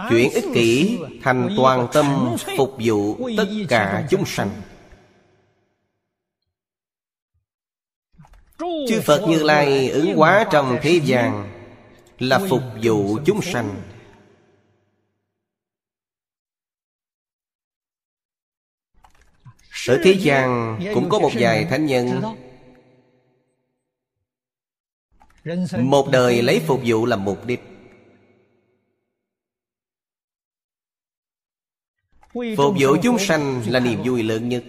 Chuyển 0.10 0.32
ích 0.32 0.46
kỷ 0.54 0.98
thành 1.22 1.50
toàn 1.58 1.88
tâm 1.94 2.36
phục 2.58 2.78
vụ 2.86 3.30
tất 3.38 3.48
cả 3.70 4.08
chúng 4.10 4.26
sanh. 4.26 4.50
Chư 8.60 9.02
Phật 9.06 9.26
Như 9.28 9.44
Lai 9.44 9.90
ứng 9.90 10.16
hóa 10.16 10.46
trong 10.52 10.78
thế 10.82 11.00
gian 11.04 11.52
Là 12.20 12.40
phục 12.50 12.62
vụ 12.84 13.20
chúng 13.26 13.42
sanh. 13.42 13.82
Ở 19.88 20.00
thế 20.04 20.12
gian 20.12 20.80
cũng 20.94 21.10
có 21.10 21.20
một 21.20 21.32
vài 21.34 21.66
thánh 21.66 21.86
nhân 21.86 22.22
Một 25.78 26.10
đời 26.12 26.42
lấy 26.42 26.62
phục 26.68 26.82
vụ 26.86 27.06
làm 27.06 27.26
mục 27.26 27.46
đích 27.46 27.62
Phục 32.34 32.76
vụ 32.80 32.98
chúng 33.04 33.20
sanh 33.20 33.64
là 33.68 33.80
niềm 33.80 34.02
vui 34.06 34.24
lớn 34.24 34.50
nhất. 34.50 34.64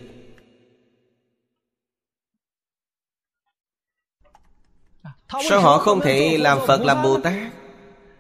Sao 5.49 5.61
họ 5.61 5.79
không 5.79 6.01
thể 6.01 6.39
làm 6.39 6.59
Phật 6.67 6.81
làm 6.81 7.03
Bồ 7.03 7.21
Tát? 7.21 7.35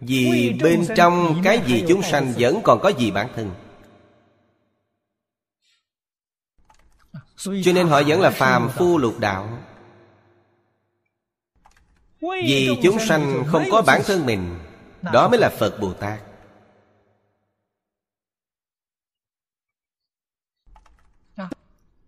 Vì 0.00 0.52
bên 0.62 0.86
trong 0.96 1.40
cái 1.44 1.62
gì 1.66 1.84
chúng 1.88 2.02
sanh 2.02 2.32
vẫn 2.38 2.60
còn 2.64 2.80
có 2.82 2.88
gì 2.88 3.10
bản 3.10 3.28
thân. 3.36 3.50
Cho 7.36 7.72
nên 7.74 7.88
họ 7.88 8.02
vẫn 8.06 8.20
là 8.20 8.30
phàm 8.30 8.68
phu 8.68 8.98
lục 8.98 9.18
đạo 9.20 9.58
Vì 12.22 12.76
chúng 12.82 12.98
sanh 12.98 13.44
không 13.46 13.64
có 13.70 13.82
bản 13.82 14.02
thân 14.06 14.26
mình 14.26 14.58
Đó 15.12 15.28
mới 15.28 15.38
là 15.38 15.48
Phật 15.48 15.80
Bồ 15.80 15.92
Tát. 15.92 16.20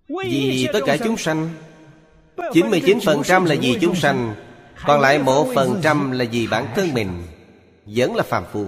Vì 0.08 0.68
tất 0.72 0.80
cả 0.86 0.96
chúng 1.04 1.16
sanh 1.16 1.50
99% 2.36 3.44
là 3.44 3.54
vì 3.60 3.78
chúng 3.80 3.94
sanh 3.94 4.34
còn 4.86 5.00
lại 5.00 5.18
một 5.18 5.48
phần 5.54 5.80
trăm 5.82 6.10
là 6.10 6.24
vì 6.32 6.46
bản 6.46 6.66
thân 6.76 6.94
mình 6.94 7.22
Vẫn 7.86 8.16
là 8.16 8.22
phàm 8.22 8.44
phu. 8.52 8.66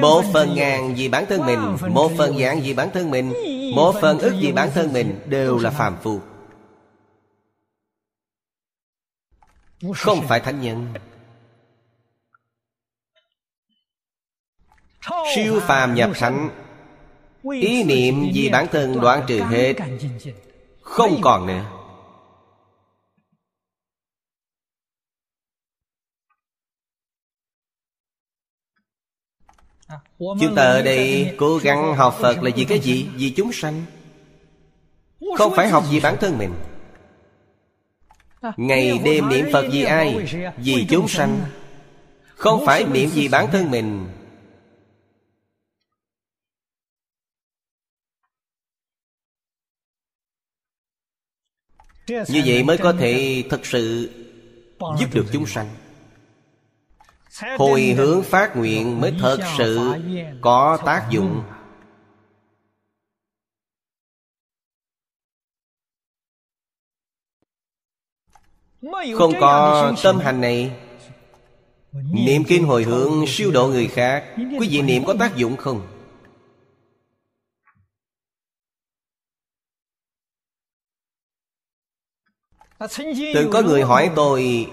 Một 0.00 0.24
phần 0.32 0.54
ngàn 0.54 0.94
vì 0.94 1.08
bản 1.08 1.26
thân 1.28 1.46
mình 1.46 1.76
Một 1.88 2.12
phần 2.18 2.38
dạng 2.38 2.60
vì 2.60 2.74
bản 2.74 2.90
thân 2.94 3.10
mình 3.10 3.32
Một 3.74 3.94
phần 4.00 4.18
ức 4.18 4.34
vì 4.40 4.52
bản 4.52 4.70
thân 4.74 4.92
mình 4.92 5.20
Đều 5.26 5.58
là 5.58 5.70
phàm 5.70 5.96
phu 6.02 6.20
Không 9.96 10.26
phải 10.28 10.40
thánh 10.40 10.60
nhân. 10.60 10.94
Siêu 15.34 15.60
phàm 15.60 15.94
nhập 15.94 16.10
thánh. 16.14 16.50
Ý 17.62 17.84
niệm 17.84 18.30
vì 18.34 18.48
bản 18.52 18.66
thân 18.72 19.00
đoạn 19.00 19.24
trừ 19.28 19.40
hết 19.40 19.74
Không 20.82 21.20
còn 21.22 21.46
nữa. 21.46 21.64
Chúng 30.18 30.54
ta 30.56 30.62
ở 30.62 30.82
đây 30.82 31.34
cố 31.38 31.58
gắng 31.58 31.94
học 31.96 32.16
Phật 32.20 32.42
là 32.42 32.50
vì 32.56 32.64
cái 32.64 32.78
gì? 32.78 33.08
Vì 33.14 33.32
chúng 33.36 33.52
sanh. 33.52 33.84
Không 35.38 35.52
phải 35.56 35.68
học 35.68 35.84
vì 35.90 36.00
bản 36.00 36.16
thân 36.20 36.38
mình 36.38 36.54
Ngày 38.56 38.98
đêm 39.04 39.28
niệm 39.28 39.46
Phật 39.52 39.66
vì 39.72 39.84
ai? 39.84 40.26
Vì 40.56 40.86
chúng 40.90 41.08
sanh. 41.08 41.40
Không 42.34 42.66
phải 42.66 42.84
niệm 42.84 43.10
vì 43.14 43.28
bản 43.28 43.48
thân 43.52 43.70
mình. 43.70 44.08
Như 52.08 52.42
vậy 52.46 52.64
mới 52.64 52.78
có 52.78 52.92
thể 52.92 53.44
thực 53.50 53.66
sự 53.66 54.10
giúp 54.98 55.06
được 55.12 55.26
chúng 55.32 55.46
sanh. 55.46 55.68
Hồi 57.58 57.82
hướng 57.82 58.22
phát 58.22 58.56
nguyện 58.56 59.00
mới 59.00 59.14
thật 59.20 59.38
sự 59.58 59.94
có 60.40 60.78
tác 60.84 61.06
dụng 61.10 61.42
Không 69.18 69.32
có 69.40 69.94
tâm 70.02 70.18
hành 70.18 70.40
này 70.40 70.70
Niệm 72.12 72.44
kinh 72.44 72.64
hồi 72.64 72.84
hướng 72.84 73.26
siêu 73.26 73.50
độ 73.50 73.68
người 73.68 73.88
khác, 73.88 74.24
Quý 74.36 74.68
vị 74.70 74.82
niệm 74.82 75.04
có 75.04 75.14
tác 75.18 75.36
dụng 75.36 75.56
không? 75.56 75.86
Từng 83.34 83.50
có 83.52 83.62
người 83.62 83.82
hỏi 83.82 84.10
tôi, 84.16 84.70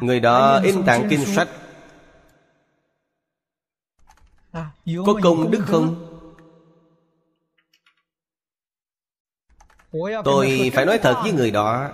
Người 0.00 0.20
đó 0.20 0.60
in 0.64 0.82
tặng 0.86 1.06
kinh 1.10 1.24
sách 1.24 1.48
Có 5.06 5.14
công 5.22 5.50
đức 5.50 5.64
không? 5.66 6.10
Tôi 10.24 10.70
phải 10.74 10.86
nói 10.86 10.98
thật 10.98 11.20
với 11.22 11.32
người 11.32 11.50
đó 11.50 11.92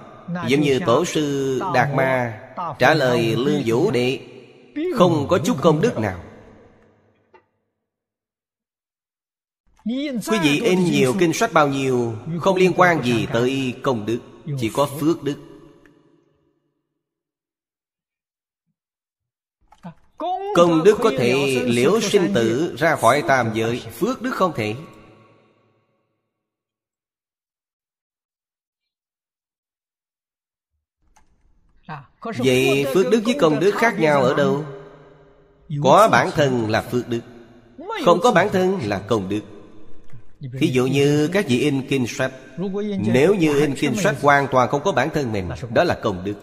Giống 0.49 0.61
như 0.61 0.81
tổ 0.87 1.05
sư 1.05 1.59
Đạt 1.75 1.89
Ma 1.95 2.41
Trả 2.79 2.95
lời 2.95 3.37
Lương 3.37 3.63
Vũ 3.67 3.91
Đệ, 3.91 4.21
Không 4.95 5.27
có 5.29 5.39
chút 5.39 5.57
công 5.61 5.81
đức 5.81 5.99
nào. 5.99 6.21
Quý 10.27 10.39
vị 10.43 10.61
in 10.61 10.85
nhiều 10.85 11.15
kinh 11.19 11.33
sách 11.33 11.53
bao 11.53 11.69
nhiêu, 11.69 12.15
Không 12.41 12.57
liên 12.57 12.73
quan 12.77 13.05
gì 13.05 13.27
tới 13.33 13.75
công 13.83 14.07
đức, 14.07 14.19
Chỉ 14.59 14.71
có 14.75 14.87
phước 15.01 15.23
đức. 15.23 15.37
Công 20.55 20.85
đức 20.85 20.99
có 21.03 21.11
thể 21.19 21.63
liễu 21.67 22.01
sinh 22.01 22.35
tử 22.35 22.75
ra 22.79 22.97
khỏi 22.97 23.23
tam 23.29 23.51
giới, 23.55 23.83
Phước 23.99 24.23
đức 24.23 24.31
không 24.35 24.53
thể. 24.57 24.75
Vậy 32.21 32.87
phước 32.95 33.11
đức 33.11 33.21
với 33.25 33.37
công 33.41 33.61
đức 33.61 33.75
khác 33.75 34.01
nhau 34.01 34.23
ở 34.23 34.35
đâu? 34.35 34.65
Có 35.83 36.09
bản 36.13 36.31
thân 36.35 36.71
là 36.71 36.83
phước 36.83 37.09
đức. 37.09 37.21
Không 38.05 38.21
có 38.21 38.33
bản 38.33 38.49
thân 38.53 38.79
là 38.85 38.99
công 38.99 39.29
đức. 39.29 39.41
Thí 40.59 40.67
dụ 40.67 40.87
như 40.87 41.29
các 41.33 41.49
vị 41.49 41.61
in 41.61 41.89
kinh 41.89 42.07
sách 42.07 42.33
Nếu 42.99 43.35
như 43.35 43.61
in 43.61 43.75
kinh 43.75 43.95
sách 43.95 44.17
hoàn 44.23 44.49
toàn 44.51 44.69
không 44.69 44.83
có 44.85 44.93
bản 44.93 45.11
thân 45.11 45.33
mình 45.33 45.49
Đó 45.75 45.85
là 45.85 45.99
công 46.03 46.25
đức. 46.25 46.35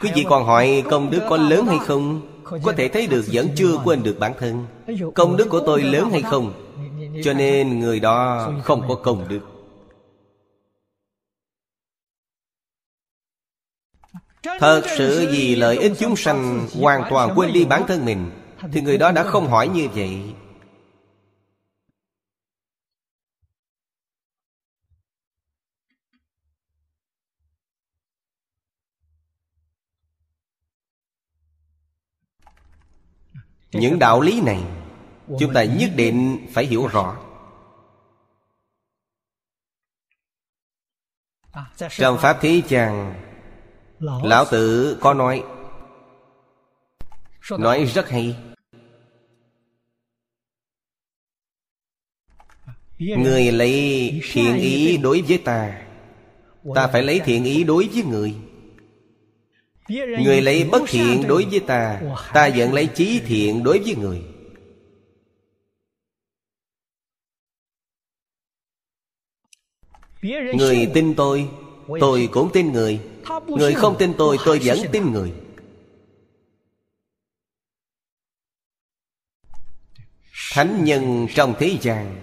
Quý 0.00 0.10
vị 0.14 0.24
còn 0.28 0.44
hỏi 0.44 0.84
công 0.90 1.10
đức 1.10 1.20
có 1.28 1.36
lớn 1.36 1.66
hay 1.66 1.78
không? 1.78 2.20
Có 2.62 2.72
thể 2.76 2.88
thấy 2.88 3.06
được 3.06 3.24
vẫn 3.32 3.48
chưa 3.56 3.78
quên 3.84 4.02
được 4.02 4.16
bản 4.18 4.32
thân. 4.38 4.66
Công 5.14 5.36
đức 5.36 5.48
của 5.48 5.60
tôi 5.66 5.82
lớn 5.82 6.10
hay 6.10 6.22
không? 6.22 6.52
Cho 7.24 7.32
nên 7.32 7.80
người 7.80 8.00
đó 8.00 8.50
không 8.64 8.88
có 8.88 8.94
công 8.94 9.28
đức 9.28 9.51
Thật 14.42 14.82
sự 14.98 15.28
vì 15.32 15.56
lợi 15.56 15.78
ích 15.78 15.92
chúng 15.98 16.16
sanh 16.16 16.68
Hoàn 16.80 17.02
toàn 17.10 17.38
quên 17.38 17.52
đi 17.52 17.64
bản 17.64 17.84
thân 17.88 18.04
mình, 18.04 18.30
Thì 18.72 18.80
người 18.80 18.98
đó 18.98 19.12
đã 19.12 19.24
không 19.24 19.48
hỏi 19.48 19.68
như 19.68 19.88
vậy. 19.94 20.34
Những 33.72 33.98
đạo 33.98 34.20
lý 34.20 34.40
này, 34.40 34.64
chúng 35.38 35.52
ta 35.54 35.64
nhất 35.64 35.90
định 35.96 36.46
phải 36.52 36.66
hiểu 36.66 36.86
rõ. 36.86 37.16
Trong 41.90 42.18
pháp 42.18 42.38
thí 42.40 42.62
chàng 42.68 43.14
lão 44.02 44.44
tử 44.50 44.96
có 45.00 45.14
nói 45.14 45.44
nói. 47.58 47.84
rất 47.84 48.08
hay. 48.08 48.36
Người 52.98 53.52
lấy 53.52 54.20
thiện 54.32 54.56
ý 54.56 54.96
đối 54.96 55.22
với 55.22 55.38
ta 55.38 55.82
ta 56.74 56.86
phải 56.86 57.02
lấy 57.02 57.20
thiện 57.24 57.44
ý 57.44 57.64
đối 57.64 57.88
với 57.92 58.02
người. 58.02 58.34
Người 60.24 60.42
lấy 60.42 60.68
bất 60.72 60.82
thiện 60.88 61.24
đối 61.28 61.44
với 61.44 61.60
ta 61.60 62.00
ta 62.32 62.50
vẫn 62.56 62.72
lấy 62.72 62.88
trí 62.94 63.20
thiện 63.26 63.62
đối 63.62 63.78
với 63.78 63.94
người. 63.94 64.22
Người 70.54 70.90
tin 70.94 71.14
tôi 71.14 71.48
Tôi 72.00 72.28
cũng 72.32 72.50
tin 72.52 72.72
người. 72.72 73.00
Người 73.46 73.74
không 73.74 73.96
tin 73.98 74.14
tôi 74.18 74.38
Tôi 74.44 74.60
vẫn 74.64 74.78
tin 74.92 75.12
người. 75.12 75.32
Thánh 80.52 80.84
nhân 80.84 81.26
trong 81.34 81.54
thế 81.58 81.78
gian. 81.80 82.16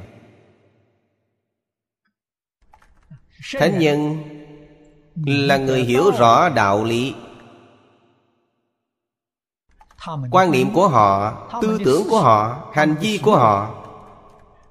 Thánh 3.54 3.80
nhân 3.80 4.18
Là 5.26 5.58
người 5.58 5.84
hiểu 5.84 6.12
rõ 6.12 6.50
đạo 6.50 6.84
lý. 6.84 7.14
Quan 10.32 10.52
niệm 10.52 10.74
của 10.74 10.88
họ, 10.88 11.34
Tư 11.62 11.80
tưởng 11.86 12.04
của 12.10 12.22
họ, 12.22 12.72
Hành 12.74 12.96
vi 13.02 13.20
của 13.24 13.36
họ 13.36 13.76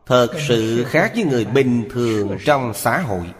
Thật 0.07 0.29
sự 0.49 0.85
khác 0.85 1.13
với 1.15 1.25
người 1.25 1.45
bình 1.45 1.89
thường 1.91 2.39
trong 2.45 2.75
xã 2.75 2.99
hội. 2.99 3.33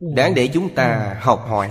Đáng 0.00 0.34
để 0.34 0.50
chúng 0.54 0.74
ta 0.74 1.18
học 1.20 1.44
hỏi. 1.48 1.70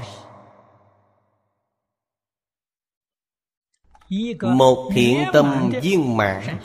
Một 4.41 4.91
thiện 4.93 5.25
tâm 5.33 5.71
viên 5.81 6.17
mãn. 6.17 6.59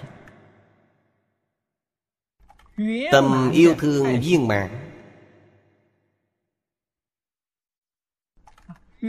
Tâm 3.13 3.51
yêu 3.55 3.75
thương 3.79 4.21
viên 4.21 4.49
mãn. 4.49 4.91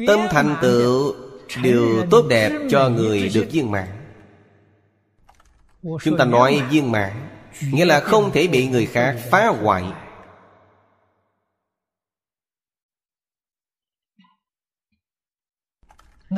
Tâm 0.07 0.19
thành 0.29 0.57
tựu, 0.61 1.15
Điều 1.61 2.05
tốt 2.11 2.25
đẹp 2.29 2.51
cho 2.69 2.89
người 2.89 3.29
được 3.33 3.47
viên 3.51 3.71
mãn. 3.71 3.87
Chúng 5.83 6.17
ta 6.17 6.25
nói 6.25 6.61
viên 6.69 6.91
mãn 6.91 7.29
Nghĩa 7.61 7.85
là 7.85 7.99
không 7.99 8.31
thể 8.31 8.47
bị 8.47 8.67
người 8.67 8.85
khác 8.85 9.17
phá 9.31 9.47
hoại. 9.47 9.83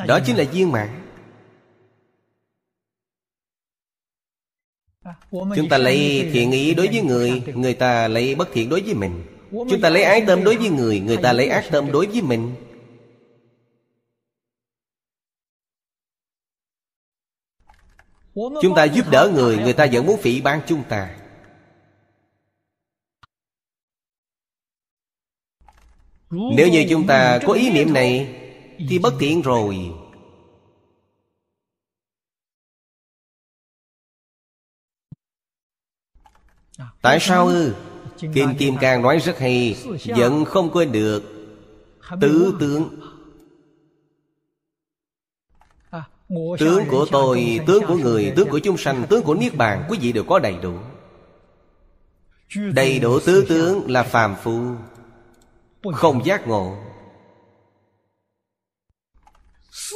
Đó 0.07 0.19
chính 0.25 0.37
là 0.37 0.43
viên 0.51 0.71
mãn. 0.71 1.03
Chúng 5.31 5.69
ta 5.69 5.77
lấy 5.77 6.29
thiện 6.33 6.51
ý 6.51 6.73
đối 6.73 6.87
với 6.87 7.01
người 7.01 7.43
Người 7.55 7.73
ta 7.73 8.07
lấy 8.07 8.35
bất 8.35 8.49
thiện 8.53 8.69
đối 8.69 8.81
với 8.81 8.93
mình. 8.93 9.23
Chúng 9.51 9.81
ta 9.81 9.89
lấy 9.89 10.03
ái 10.03 10.23
tâm 10.27 10.43
đối 10.43 10.57
với 10.57 10.69
người 10.69 10.99
Người 10.99 11.17
ta 11.17 11.33
lấy 11.33 11.47
ác 11.47 11.65
tâm 11.71 11.91
đối 11.91 12.07
với 12.07 12.21
mình. 12.21 12.55
Chúng 18.35 18.75
ta 18.75 18.83
giúp 18.83 19.05
đỡ 19.11 19.31
người 19.33 19.57
Người 19.57 19.73
ta 19.73 19.87
vẫn 19.91 20.05
muốn 20.05 20.21
phỉ 20.21 20.41
bán 20.41 20.61
chúng 20.67 20.83
ta. 20.89 21.17
Nếu 26.29 26.67
như 26.67 26.85
chúng 26.89 27.07
ta 27.07 27.39
có 27.47 27.53
ý 27.53 27.71
niệm 27.71 27.93
này 27.93 28.27
thì 28.77 28.99
bất 28.99 29.13
thiện 29.19 29.41
rồi. 29.41 29.91
Tại 37.01 37.17
sao 37.21 37.47
ư? 37.47 37.75
Kim 38.33 38.55
Kim 38.59 38.77
Cang 38.77 39.01
nói 39.01 39.17
rất 39.17 39.39
hay 39.39 39.85
Vẫn 40.05 40.45
không 40.45 40.69
quên 40.73 40.91
được. 40.91 41.23
Tứ 42.21 42.57
tướng. 42.59 42.99
Tướng 46.59 46.83
của 46.89 47.05
tôi, 47.11 47.59
tướng 47.67 47.83
của 47.87 47.95
người, 47.95 48.33
tướng 48.35 48.49
của 48.49 48.59
chúng 48.59 48.77
sanh 48.77 49.05
Tướng 49.09 49.23
của 49.23 49.35
Niết 49.35 49.55
Bàn 49.55 49.85
Quý 49.89 49.97
vị 50.01 50.11
đều 50.11 50.23
có 50.23 50.39
đầy 50.39 50.57
đủ. 50.61 50.73
Đầy 52.73 52.99
đủ 52.99 53.19
tứ 53.19 53.45
tướng 53.49 53.91
là 53.91 54.03
phàm 54.03 54.35
phu 54.43 54.61
Không 55.93 56.25
giác 56.25 56.47
ngộ. 56.47 56.86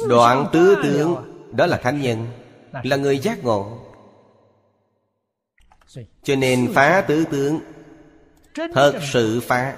Đoạn 0.08 0.46
tứ 0.52 0.76
tướng 0.82 1.16
Đó 1.56 1.66
là 1.66 1.76
thánh 1.76 2.00
nhân 2.00 2.26
Là 2.82 2.96
người 2.96 3.18
giác 3.18 3.44
ngộ. 3.44 3.88
Cho 6.22 6.36
nên 6.36 6.72
phá 6.74 7.04
tứ 7.08 7.24
tướng 7.30 7.60
Thật 8.74 9.00
sự 9.12 9.40
phá. 9.40 9.76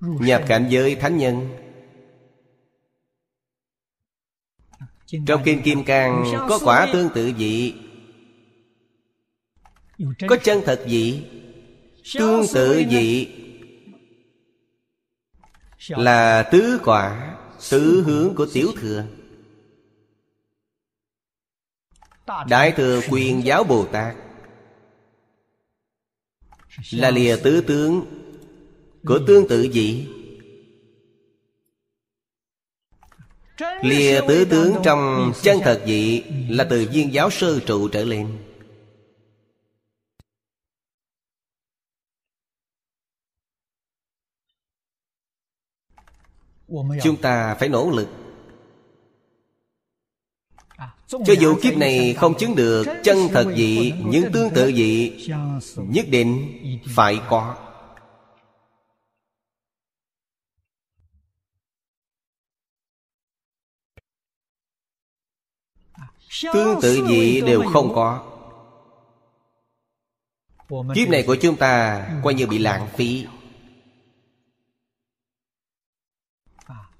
Nhập 0.00 0.42
cảnh 0.48 0.66
giới 0.70 0.94
thánh 0.94 1.18
nhân. 1.18 1.48
Trong 5.26 5.42
Kinh 5.44 5.62
Kim 5.62 5.84
Cang 5.84 6.24
Có 6.48 6.58
quả 6.64 6.88
tương 6.92 7.08
tự 7.14 7.32
vị. 7.36 7.74
Có 10.28 10.36
chân 10.42 10.60
thật 10.64 10.82
vị 10.86 11.26
Tương 12.14 12.46
tự 12.54 12.84
vị 12.90 13.39
Là 15.98 16.42
tứ 16.42 16.80
quả 16.84 17.36
Tứ 17.70 18.02
hướng 18.06 18.34
của 18.34 18.46
tiểu 18.52 18.72
thừa. 18.80 19.04
Đại 22.48 22.72
thừa 22.72 23.00
quyền 23.10 23.44
giáo 23.44 23.64
Bồ 23.64 23.84
Tát. 23.84 24.16
Là 26.90 27.10
lìa 27.10 27.36
tứ 27.36 27.60
tướng 27.60 28.04
Của 29.06 29.20
tương 29.26 29.48
tự 29.48 29.62
gì 29.62 30.08
Lìa 33.82 34.20
tứ 34.28 34.44
tướng 34.44 34.74
trong 34.84 35.32
chân 35.42 35.58
thật 35.64 35.82
dị 35.86 36.22
Là 36.48 36.64
từ 36.70 36.88
viên 36.92 37.12
giáo 37.12 37.30
sơ 37.30 37.60
trụ 37.60 37.88
trở 37.88 38.04
lên 38.04 38.38
Chúng 47.02 47.16
ta 47.22 47.54
phải 47.54 47.68
nỗ 47.68 47.90
lực. 47.90 48.08
Cho 51.06 51.34
dù 51.40 51.56
kiếp 51.62 51.76
này 51.76 52.14
không 52.14 52.34
chứng 52.38 52.56
được 52.56 52.86
chân 53.04 53.18
thật 53.32 53.52
dị 53.56 53.92
những 54.04 54.32
tương 54.32 54.50
tự 54.54 54.72
dị 54.72 55.26
nhất 55.76 56.06
định 56.08 56.58
phải 56.94 57.20
có. 57.28 57.56
Tương 66.52 66.80
tự 66.82 67.06
dị 67.08 67.40
đều 67.40 67.62
không 67.72 67.94
có. 67.94 68.26
Kiếp 70.94 71.08
này 71.08 71.24
của 71.26 71.36
chúng 71.40 71.56
ta 71.56 72.06
coi 72.24 72.34
như 72.34 72.46
bị 72.46 72.58
lãng 72.58 72.88
phí 72.96 73.26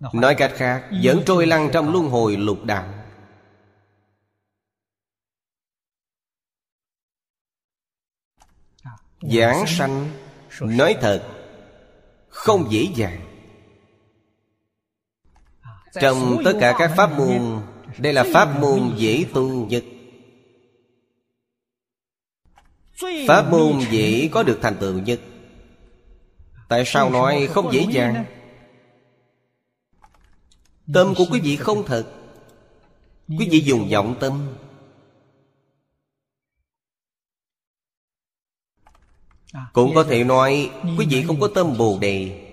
nói 0.00 0.34
cách 0.34 0.52
khác 0.54 0.88
vẫn 1.02 1.22
trôi 1.26 1.46
lăn 1.46 1.70
trong 1.72 1.92
luân 1.92 2.08
hồi 2.08 2.36
lục 2.36 2.64
đạo. 2.64 2.94
Giảng 9.22 9.66
sanh 9.66 10.10
Nói 10.60 10.96
thật 11.00 11.28
Không 12.28 12.66
dễ 12.70 12.88
dàng. 12.94 13.20
Trong 16.00 16.42
tất 16.44 16.52
cả 16.60 16.74
các 16.78 16.92
pháp 16.96 17.18
môn 17.18 17.62
Đây 17.98 18.12
là 18.12 18.24
pháp 18.32 18.60
môn 18.60 18.94
dễ 18.96 19.26
tu 19.34 19.66
nhất. 19.66 19.84
Pháp 23.28 23.50
môn 23.50 23.80
dễ 23.90 24.28
có 24.32 24.42
được 24.42 24.58
thành 24.62 24.76
tựu 24.80 24.98
nhất. 24.98 25.20
Tại 26.68 26.82
sao 26.86 27.10
nói 27.10 27.48
không 27.50 27.72
dễ 27.72 27.86
dàng 27.90 28.39
Tâm 30.94 31.14
của 31.16 31.24
quý 31.30 31.40
vị 31.40 31.56
không 31.56 31.86
thật. 31.86 32.12
Quý 33.28 33.48
vị 33.50 33.60
dùng 33.60 33.88
vọng 33.88 34.16
tâm. 34.20 34.54
Cũng 39.72 39.94
có 39.94 40.04
thể 40.04 40.24
nói, 40.24 40.70
Quý 40.98 41.06
vị 41.10 41.24
không 41.26 41.40
có 41.40 41.48
tâm 41.54 41.78
Bồ 41.78 41.98
Đề. 42.00 42.46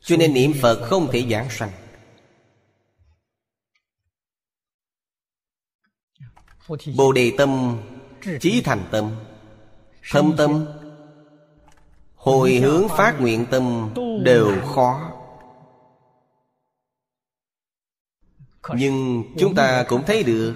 Cho 0.00 0.16
nên 0.16 0.34
niệm 0.34 0.52
Phật 0.60 0.88
không 0.88 1.08
thể 1.12 1.26
giảng 1.30 1.50
sanh. 1.50 1.70
Bồ 6.96 7.12
Đề 7.12 7.32
tâm 7.38 7.78
Chí 8.40 8.62
thành 8.64 8.84
tâm. 8.90 9.16
Thâm 10.10 10.34
tâm, 10.36 10.66
Hồi 12.14 12.54
hướng 12.54 12.88
phát 12.88 13.20
nguyện 13.20 13.46
tâm 13.50 13.94
Đều 14.24 14.62
khó. 14.74 15.11
Nhưng 18.68 19.24
chúng 19.38 19.54
ta 19.54 19.84
cũng 19.88 20.02
thấy 20.06 20.22
được. 20.22 20.54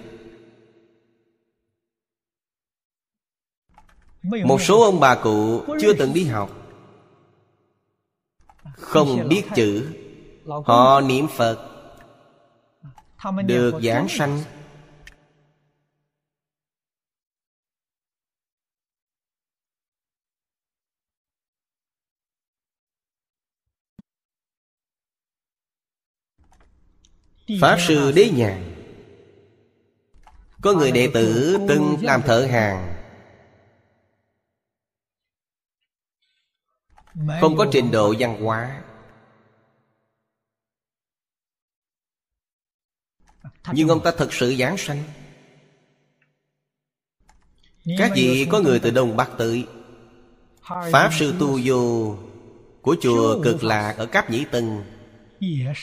Một 4.23 4.61
số 4.61 4.83
ông 4.83 5.01
bà 5.01 5.15
cụ 5.15 5.65
chưa 5.81 5.93
từng 5.95 6.15
đi 6.15 6.25
học. 6.25 6.51
Không 8.75 9.29
biết 9.29 9.43
chữ. 9.55 9.93
Họ 10.65 11.01
niệm 11.01 11.27
Phật. 11.37 11.73
Được 13.45 13.75
giảng 13.83 14.07
sanh. 14.09 14.43
Pháp 27.61 27.77
Sư 27.81 28.13
Đế 28.13 28.31
Nhàn. 28.31 28.73
Có 30.63 30.73
người 30.73 30.93
đệ 30.93 31.11
tử 31.15 31.59
từng 31.69 31.97
làm 32.03 32.23
thợ 32.23 32.47
hàng. 32.51 32.93
Không 37.41 37.57
có 37.57 37.67
trình 37.73 37.91
độ 37.91 38.15
văn 38.19 38.43
hóa. 38.43 38.83
Nhưng 43.73 43.89
ông 43.89 44.03
ta 44.05 44.13
thật 44.17 44.33
sự 44.33 44.57
giảng 44.59 44.77
sanh. 44.79 45.03
Các 47.99 48.13
vị 48.15 48.47
có 48.51 48.61
người 48.61 48.79
từ 48.79 48.91
Đông 48.91 49.17
Bắc 49.17 49.31
tới. 49.39 49.67
Pháp 50.63 51.11
Sư 51.19 51.35
Tu 51.41 51.61
Vô 51.65 52.17
Của 52.83 52.97
chùa 53.01 53.43
Cực 53.43 53.65
Lạc 53.65 53.95
ở 53.99 54.07
Cáp 54.07 54.31
Nhĩ 54.31 54.45
Tân 54.51 54.96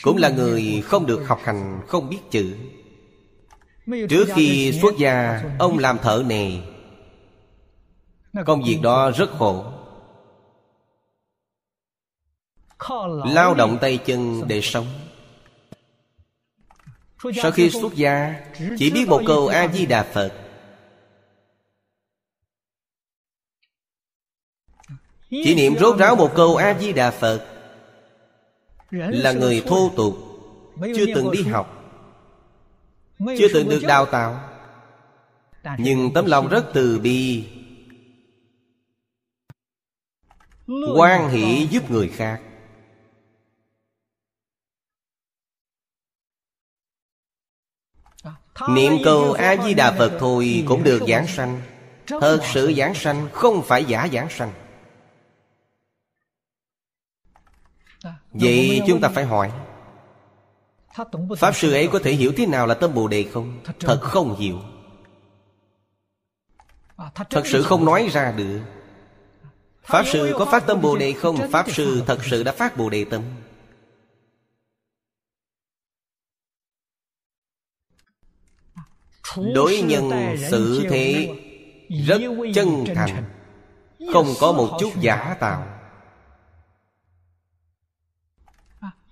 cũng 0.02 0.16
là 0.16 0.28
người 0.28 0.82
không 0.84 1.06
được 1.06 1.24
học 1.26 1.40
hành, 1.44 1.80
Không 1.88 2.10
biết 2.10 2.20
chữ. 2.30 2.56
Trước 4.08 4.28
khi 4.34 4.78
xuất 4.82 4.96
gia, 4.98 5.42
Ông 5.58 5.78
làm 5.78 5.98
thợ 5.98 6.24
nề. 6.26 6.50
Công 8.46 8.62
việc 8.62 8.78
đó 8.82 9.10
rất 9.10 9.30
khổ. 9.38 9.64
Lao 13.24 13.54
động 13.54 13.78
tay 13.80 13.98
chân 13.98 14.42
để 14.48 14.60
sống. 14.60 14.86
Sau 17.42 17.50
khi 17.50 17.70
xuất 17.70 17.94
gia, 17.94 18.34
Chỉ 18.78 18.90
biết 18.90 19.08
một 19.08 19.22
câu 19.26 19.48
A-di-đà 19.48 20.02
Phật. 20.02 20.32
Chỉ 25.30 25.54
niệm 25.54 25.78
rốt 25.78 25.98
ráo 25.98 26.16
một 26.16 26.30
câu 26.34 26.56
A-di-đà 26.56 27.10
Phật 27.10 27.53
là 28.94 29.32
người 29.32 29.62
thô 29.66 29.90
tục 29.96 30.16
chưa 30.96 31.06
từng 31.14 31.30
đi 31.30 31.42
học 31.42 31.84
chưa 33.38 33.48
từng 33.54 33.68
được 33.68 33.82
đào 33.82 34.06
tạo. 34.06 34.50
Nhưng 35.78 36.12
tấm 36.14 36.26
lòng 36.26 36.48
rất 36.48 36.64
từ 36.74 36.98
bi. 36.98 37.48
Quan 40.96 41.28
hỷ 41.28 41.66
giúp 41.70 41.90
người 41.90 42.08
khác. 42.08 42.40
Niệm 48.68 48.92
câu 49.04 49.32
a 49.32 49.56
di 49.64 49.74
đà 49.74 49.92
phật 49.98 50.16
thôi 50.20 50.64
cũng 50.68 50.84
được 50.84 51.02
giảng 51.08 51.26
sanh. 51.26 51.60
Thật 52.06 52.40
sự 52.52 52.72
giảng 52.76 52.94
sanh 52.94 53.28
không 53.32 53.62
phải 53.62 53.84
giả 53.84 54.08
giảng 54.12 54.30
sanh 54.30 54.52
Vậy 58.32 58.82
chúng 58.86 59.00
ta 59.00 59.08
phải 59.08 59.24
hỏi. 59.24 59.52
Pháp 61.38 61.56
sư 61.56 61.72
ấy 61.72 61.88
có 61.92 61.98
thể 61.98 62.12
hiểu 62.12 62.32
thế 62.36 62.46
nào 62.46 62.66
là 62.66 62.74
tâm 62.74 62.94
Bồ 62.94 63.08
Đề 63.08 63.22
không? 63.32 63.60
Thật 63.80 64.00
không 64.02 64.36
hiểu. 64.36 64.58
Thật 67.30 67.46
sự 67.46 67.62
không 67.62 67.84
nói 67.84 68.08
ra 68.12 68.32
được. 68.32 68.60
Pháp 69.82 70.04
sư 70.06 70.34
có 70.38 70.44
phát 70.44 70.66
tâm 70.66 70.80
Bồ 70.80 70.96
Đề 70.96 71.12
không? 71.12 71.36
Pháp 71.50 71.70
sư 71.70 72.02
thật 72.06 72.18
sự 72.24 72.42
đã 72.42 72.52
phát 72.52 72.76
Bồ 72.76 72.90
Đề 72.90 73.04
tâm. 73.04 73.22
Đối 79.54 79.82
nhân 79.82 80.10
xử 80.50 80.86
thế 80.90 81.34
Rất 82.06 82.20
chân 82.54 82.84
thành. 82.94 83.24
Không 84.12 84.26
có 84.40 84.52
một 84.52 84.76
chút 84.80 84.92
giả 85.00 85.36
tạo 85.40 85.73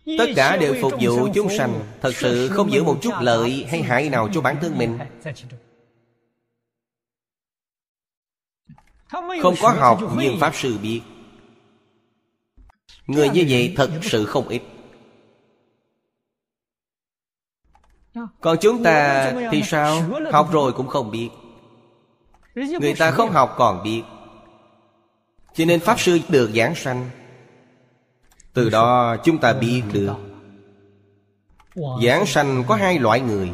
Tất 0.05 0.27
cả 0.37 0.57
đều 0.57 0.77
phục 0.83 0.93
vụ 1.01 1.29
chúng 1.35 1.49
sanh 1.59 1.81
Thật 2.01 2.13
sự 2.17 2.49
không 2.49 2.73
giữ 2.73 2.85
một 2.85 2.99
chút 3.03 3.13
lợi 3.21 3.67
hay 3.69 3.83
hại 3.83 4.09
nào 4.09 4.29
cho 4.33 4.41
bản 4.41 4.57
thân 4.61 4.79
mình. 4.79 4.99
Không 9.43 9.55
có 9.61 9.69
học 9.69 10.01
nhưng 10.19 10.41
Pháp 10.41 10.55
Sư 10.55 10.79
biết. 10.83 11.01
Người 13.07 13.29
như 13.29 13.47
vậy 13.49 13.75
thật 13.77 13.91
sự 14.03 14.25
không 14.25 14.49
ít. 14.49 14.63
Còn 18.41 18.57
chúng 18.61 18.83
ta 18.83 19.33
thì 19.51 19.63
sao? 19.63 20.03
Học 20.33 20.49
rồi 20.53 20.73
cũng 20.73 20.89
không 20.89 21.11
biết. 21.11 21.29
Người 22.55 22.95
ta 22.95 23.11
không 23.11 23.31
học 23.31 23.55
còn 23.59 23.83
biết. 23.83 24.03
Cho 25.55 25.65
nên 25.65 25.81
Pháp 25.81 26.01
Sư 26.01 26.19
được 26.29 26.51
giảng 26.55 26.75
sanh 26.75 27.11
từ 28.53 28.71
đó 28.71 29.17
chúng 29.25 29.39
ta 29.39 29.53
biết 29.53 29.83
được, 29.93 30.15
Giảng 32.05 32.27
sanh 32.27 32.65
có 32.69 32.74
hai 32.74 32.99
loại 32.99 33.20
người. 33.20 33.51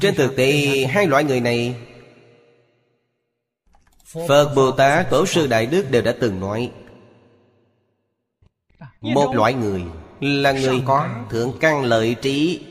Trên 0.00 0.14
thực 0.14 0.36
tế, 0.36 0.52
hai 0.90 1.06
loại 1.06 1.24
người 1.24 1.40
này, 1.40 1.76
Phật 4.28 4.52
Bồ 4.54 4.70
Tát, 4.70 5.10
Tổ 5.10 5.26
sư 5.26 5.46
Đại 5.46 5.66
Đức 5.66 5.90
đều 5.90 6.02
đã 6.02 6.14
từng 6.20 6.40
nói, 6.40 6.72
Một 9.00 9.34
loại 9.34 9.54
người 9.54 9.84
là 10.20 10.52
người 10.52 10.82
có 10.86 11.08
thượng 11.30 11.52
căn 11.60 11.84
lợi 11.84 12.16
trí 12.22 12.64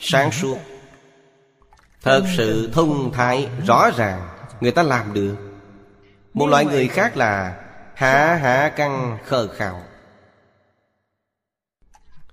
Sáng 0.00 0.32
suốt. 0.32 0.58
Thật 2.02 2.24
sự 2.36 2.70
thông 2.72 3.12
thái, 3.12 3.48
rõ 3.66 3.90
ràng, 3.96 4.28
Người 4.60 4.70
ta 4.70 4.82
làm 4.82 5.14
được. 5.14 5.36
Một 6.34 6.46
loại 6.46 6.64
người 6.64 6.88
khác 6.88 7.16
là 7.16 7.63
Hạ 7.94 8.34
hạ 8.34 8.72
căn 8.76 9.18
khờ 9.24 9.48
khạo. 9.48 9.82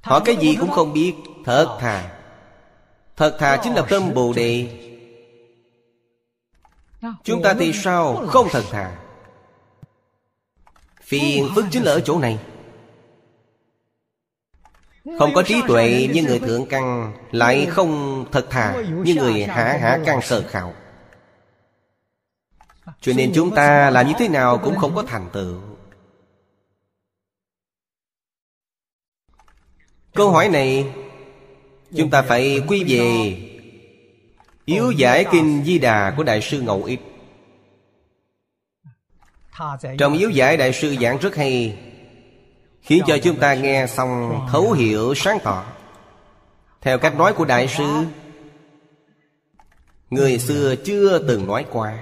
Họ 0.02 0.20
cái 0.20 0.36
gì 0.36 0.58
cũng 0.60 0.72
không 0.72 0.94
biết. 0.94 1.14
Thật 1.46 1.78
thà. 1.80 2.12
Thật 3.18 3.38
thà 3.40 3.58
chính 3.58 3.74
là 3.74 3.82
tâm 3.90 4.14
Bồ 4.14 4.34
Đề. 4.34 4.68
Chúng 7.24 7.44
ta 7.44 7.54
thì 7.60 7.74
sao 7.74 8.28
không 8.28 8.48
thật 8.52 8.64
thà? 8.72 8.98
Phiền 11.02 11.50
phức 11.56 11.66
chính 11.72 11.84
là 11.84 11.92
ở 11.92 12.00
chỗ 12.00 12.20
này. 12.20 12.40
Không 15.20 15.34
có 15.34 15.44
trí 15.44 15.62
tuệ 15.68 16.10
như 16.14 16.24
người 16.24 16.40
thượng 16.40 16.66
căn 16.66 17.14
Lại 17.32 17.66
không 17.66 18.26
thật 18.32 18.48
thà. 18.50 18.76
như 19.04 19.16
người 19.16 19.44
hạ 19.44 19.78
hạ 19.82 20.00
căn 20.06 20.22
khờ 20.22 20.44
khạo 20.50 20.74
cho 23.02 23.14
nên 23.16 23.32
chúng 23.36 23.56
ta 23.56 23.90
làm 23.90 24.08
như 24.08 24.14
thế 24.20 24.28
nào 24.28 24.58
cũng 24.58 24.76
không 24.76 24.96
có 24.96 25.04
thành 25.04 25.30
tựu. 25.34 25.62
Câu 30.14 30.32
hỏi 30.32 30.50
này 30.50 30.94
Chúng 31.96 32.10
ta 32.10 32.22
phải 32.22 32.62
quy 32.68 32.84
về 32.88 33.38
Yếu 34.66 34.92
giải 34.92 35.26
kinh 35.32 35.64
Di 35.66 35.80
Đà 35.80 36.14
của 36.18 36.24
Đại 36.24 36.42
sư 36.42 36.62
Ngẫu 36.62 36.84
Ích 36.84 37.00
Trong 39.98 40.14
yếu 40.14 40.30
giải 40.30 40.58
Đại 40.58 40.74
sư 40.74 40.96
giảng 41.02 41.18
rất 41.18 41.36
hay 41.36 41.80
Khiến 42.82 43.04
cho 43.08 43.18
chúng 43.18 43.40
ta 43.40 43.54
nghe 43.54 43.88
xong 43.88 44.46
thấu 44.52 44.72
hiểu 44.72 45.14
sáng 45.16 45.38
tỏ. 45.44 45.66
Theo 46.82 46.98
cách 46.98 47.16
nói 47.16 47.34
của 47.34 47.46
Đại 47.46 47.68
sư 47.68 48.06
Người 50.10 50.40
xưa 50.40 50.76
chưa 50.76 51.20
từng 51.28 51.48
nói 51.48 51.66
qua 51.72 51.98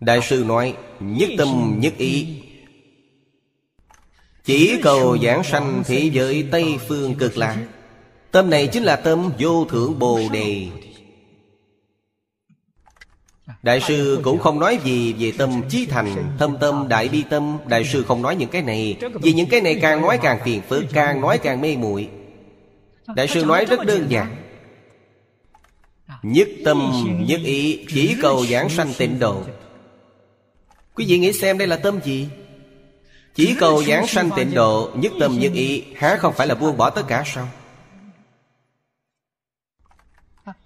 Đại 0.00 0.20
sư 0.22 0.44
nói, 0.46 0.74
Nhất 1.00 1.28
tâm, 1.38 1.76
nhất 1.78 1.92
ý. 1.98 2.26
Chỉ 4.44 4.80
cầu 4.82 5.18
giảng 5.22 5.44
sanh 5.44 5.82
thế 5.86 6.10
giới 6.12 6.46
Tây 6.50 6.78
Phương 6.88 7.14
cực 7.14 7.36
lạc. 7.36 7.56
Tâm 8.30 8.50
này 8.50 8.66
chính 8.66 8.82
là 8.82 8.96
tâm 8.96 9.30
vô 9.38 9.64
thượng 9.64 9.98
Bồ 9.98 10.20
Đề. 10.32 10.66
Đại 13.62 13.80
sư 13.80 14.20
cũng 14.24 14.38
không 14.38 14.60
nói 14.60 14.78
gì 14.84 15.12
về 15.12 15.32
tâm 15.38 15.62
chí 15.68 15.86
thành, 15.86 16.36
Thâm 16.38 16.56
tâm, 16.60 16.86
đại 16.88 17.08
bi 17.08 17.24
tâm. 17.30 17.58
Đại 17.66 17.84
sư 17.84 18.04
không 18.08 18.22
nói 18.22 18.36
những 18.36 18.48
cái 18.50 18.62
này, 18.62 18.96
Vì 19.14 19.32
những 19.32 19.48
cái 19.48 19.60
này 19.60 19.78
càng 19.82 20.00
nói 20.00 20.18
càng 20.22 20.38
phiền 20.44 20.62
phức, 20.68 20.84
Càng 20.92 21.20
nói 21.20 21.38
càng 21.38 21.60
mê 21.60 21.76
muội. 21.76 22.08
Đại 23.14 23.28
sư 23.28 23.44
nói 23.44 23.64
rất 23.64 23.86
đơn 23.86 24.06
giản. 24.08 24.36
Nhất 26.22 26.48
tâm, 26.64 27.06
nhất 27.28 27.40
ý, 27.44 27.86
Chỉ 27.88 28.16
cầu 28.22 28.46
giảng 28.46 28.68
sanh 28.68 28.92
tịnh 28.98 29.18
độ. 29.18 29.42
Quý 30.98 31.04
vị 31.08 31.18
nghĩ 31.18 31.32
xem 31.32 31.58
đây 31.58 31.68
là 31.68 31.76
tâm 31.76 32.00
gì? 32.04 32.28
Chỉ 33.34 33.56
cầu 33.58 33.84
giảng 33.84 34.06
sanh 34.06 34.30
tịnh 34.36 34.54
độ 34.54 34.90
Nhất 34.94 35.12
tâm 35.20 35.38
nhất 35.38 35.52
ý 35.54 35.84
Há 35.96 36.16
không 36.16 36.34
phải 36.34 36.46
là 36.46 36.54
buông 36.54 36.76
bỏ 36.76 36.90
tất 36.90 37.02
cả 37.08 37.24
sao? 37.26 37.48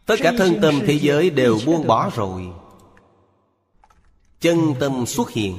Tất 0.06 0.16
cả 0.22 0.32
thân 0.38 0.59
tâm 0.62 0.80
thế 0.86 0.98
giới 0.98 1.30
đều 1.30 1.59
buông 1.66 1.86
bỏ 1.86 2.10
rồi. 2.16 2.42
Chân 4.40 4.74
tâm 4.80 5.06
xuất 5.06 5.30
hiện. 5.30 5.56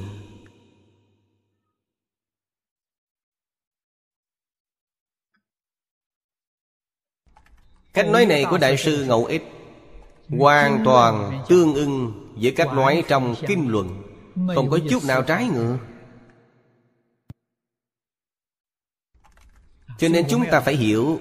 Cách 7.92 8.06
nói 8.06 8.26
này 8.26 8.44
của 8.50 8.58
Đại 8.58 8.76
sư 8.76 9.04
Ngẫu 9.04 9.24
Ích 9.24 9.42
Hoàn 10.38 10.82
toàn 10.84 11.44
tương 11.48 11.74
ưng 11.74 12.12
với 12.36 12.52
cách 12.52 12.68
nói 12.74 13.04
trong 13.08 13.34
Kinh 13.46 13.68
Luận 13.68 14.03
Không 14.34 14.70
có 14.70 14.78
chút 14.90 15.04
nào 15.04 15.22
trái 15.22 15.48
ngược. 15.48 15.78
Cho 19.98 20.08
nên 20.08 20.26
chúng 20.28 20.44
ta 20.50 20.60
phải 20.60 20.76
hiểu 20.76 21.20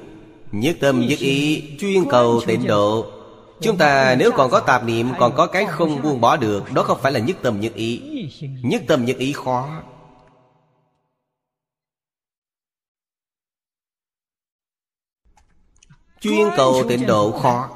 Nhất 0.52 0.78
tâm 0.82 1.00
nhất 1.00 1.20
ý 1.20 1.64
Chuyên 1.80 2.04
cầu 2.10 2.42
tịnh 2.48 2.68
độ. 2.68 3.12
Chúng 3.62 3.78
ta 3.78 4.16
nếu 4.20 4.32
còn 4.32 4.52
có 4.52 4.60
tạp 4.60 4.84
niệm 4.84 5.10
Còn 5.20 5.36
có 5.36 5.48
cái 5.48 5.66
không 5.66 6.02
buông 6.02 6.22
bỏ 6.22 6.38
được 6.38 6.74
Đó 6.74 6.84
không 6.84 7.00
phải 7.02 7.12
là 7.12 7.20
nhất 7.20 7.38
tâm 7.44 7.60
nhất 7.60 7.74
ý. 7.74 8.02
Nhất 8.64 8.84
tâm 8.88 9.06
nhất 9.06 9.18
ý 9.18 9.34
khó. 9.34 9.84
Chuyên 16.22 16.48
cầu 16.58 16.84
tịnh 16.90 17.08
độ 17.08 17.40
khó. 17.42 17.70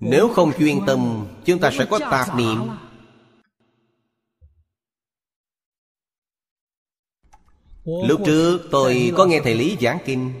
Nếu 0.00 0.28
không 0.28 0.52
chuyên 0.58 0.86
tâm 0.86 1.26
Chúng 1.44 1.58
ta 1.58 1.70
sẽ 1.70 1.84
có 1.84 1.98
tạp 1.98 2.36
niệm 2.36 2.58
Lúc 8.08 8.20
trước 8.26 8.68
tôi 8.70 9.12
có 9.16 9.26
nghe 9.26 9.40
thầy 9.44 9.54
Lý 9.54 9.76
giảng 9.80 9.98
kinh. 10.04 10.32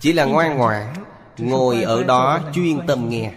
Chỉ 0.00 0.12
là 0.12 0.24
ngoan 0.24 0.56
ngoãn, 0.56 0.94
Ngồi 1.38 1.82
ở 1.82 2.02
đó 2.04 2.50
chuyên 2.54 2.78
tâm 2.86 3.08
nghe. 3.08 3.32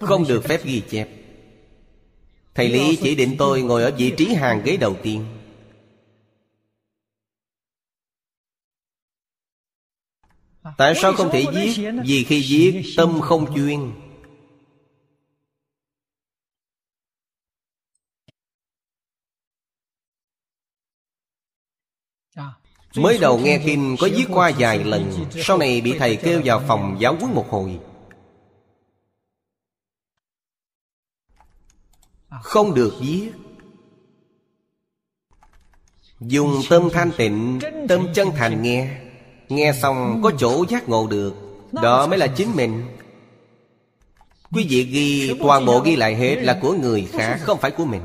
Không 0.00 0.24
được 0.28 0.44
phép 0.44 0.64
ghi 0.64 0.82
chép. 0.90 1.08
Thầy 2.54 2.68
Lý 2.68 2.96
chỉ 2.96 3.14
định 3.14 3.34
tôi 3.38 3.62
ngồi 3.62 3.82
ở 3.82 3.90
vị 3.98 4.14
trí 4.16 4.34
hàng 4.34 4.62
ghế 4.64 4.76
đầu 4.76 4.96
tiên. 5.02 5.24
Tại 10.78 10.94
sao 10.94 11.12
không 11.12 11.30
thể 11.32 11.44
viết? 11.52 11.90
Vì 12.04 12.24
khi 12.24 12.44
viết, 12.48 12.82
tâm 12.96 13.20
không 13.20 13.54
chuyên. 13.54 13.92
Mới 22.98 23.18
đầu 23.18 23.38
nghe 23.38 23.60
kinh 23.64 23.96
có 24.00 24.08
viết 24.16 24.26
qua 24.32 24.52
vài 24.58 24.84
lần 24.84 25.12
Sau 25.36 25.58
này 25.58 25.80
bị 25.80 25.98
thầy 25.98 26.16
kêu 26.16 26.42
vào 26.44 26.62
phòng 26.68 26.96
giáo 26.98 27.16
huấn 27.20 27.34
một 27.34 27.50
hồi. 27.50 27.78
Không 32.42 32.74
được 32.74 32.94
viết 33.00 33.30
Dùng 36.20 36.62
tâm 36.70 36.88
thanh 36.92 37.10
tịnh 37.16 37.58
Tâm 37.88 38.06
chân 38.14 38.28
thành 38.36 38.62
nghe. 38.62 38.98
Nghe 39.48 39.72
xong 39.82 40.20
có 40.22 40.32
chỗ 40.38 40.64
giác 40.68 40.88
ngộ 40.88 41.06
được 41.06 41.34
Đó 41.72 42.06
mới 42.06 42.18
là 42.18 42.26
chính 42.26 42.56
mình. 42.56 42.84
Quý 44.52 44.66
vị 44.68 44.82
ghi 44.84 45.38
toàn 45.40 45.66
bộ 45.66 45.80
ghi 45.80 45.96
lại 45.96 46.14
hết 46.14 46.34
là 46.34 46.58
của 46.62 46.72
người 46.72 47.08
khác 47.12 47.38
Không 47.42 47.58
phải 47.58 47.70
của 47.70 47.84
mình 47.84 48.02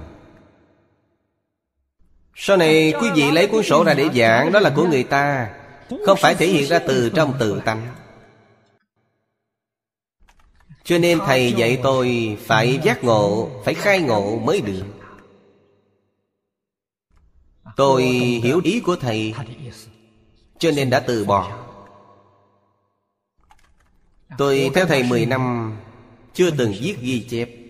sau 2.35 2.57
này 2.57 2.93
quý 3.01 3.09
vị 3.15 3.31
lấy 3.31 3.47
cuốn 3.47 3.63
sổ 3.63 3.83
ra 3.83 3.93
để 3.93 4.09
giảng, 4.15 4.51
Đó 4.51 4.59
là 4.59 4.73
của 4.75 4.87
người 4.87 5.03
ta. 5.03 5.49
Không 6.05 6.17
phải 6.21 6.35
thể 6.35 6.47
hiện 6.47 6.65
ra 6.67 6.79
từ 6.79 7.09
trong 7.09 7.33
tự 7.39 7.61
tánh. 7.65 7.87
Cho 10.83 10.97
nên 10.97 11.19
thầy 11.25 11.53
dạy 11.53 11.79
tôi 11.83 12.37
Phải 12.45 12.79
giác 12.83 13.03
ngộ, 13.03 13.49
Phải 13.65 13.73
khai 13.73 13.99
ngộ 13.99 14.39
mới 14.39 14.61
được. 14.61 14.83
Tôi 17.75 18.03
hiểu 18.43 18.61
ý 18.63 18.79
của 18.79 18.95
thầy, 18.95 19.33
cho 20.57 20.71
nên 20.71 20.89
đã 20.89 20.99
từ 20.99 21.25
bỏ. 21.25 21.59
Tôi, 24.37 24.71
theo 24.73 24.85
thầy 24.85 25.03
10 25.03 25.25
năm, 25.25 25.75
Chưa 26.33 26.51
từng 26.51 26.73
viết 26.81 26.95
ghi 27.01 27.27
chép. 27.29 27.62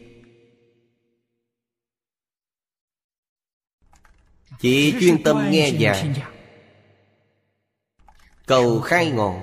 Chỉ 4.63 4.95
chuyên 4.99 5.23
tâm 5.23 5.47
nghe 5.51 5.71
giảng. 5.79 6.13
Cầu 8.45 8.81
khai 8.81 9.11
ngộ. 9.11 9.39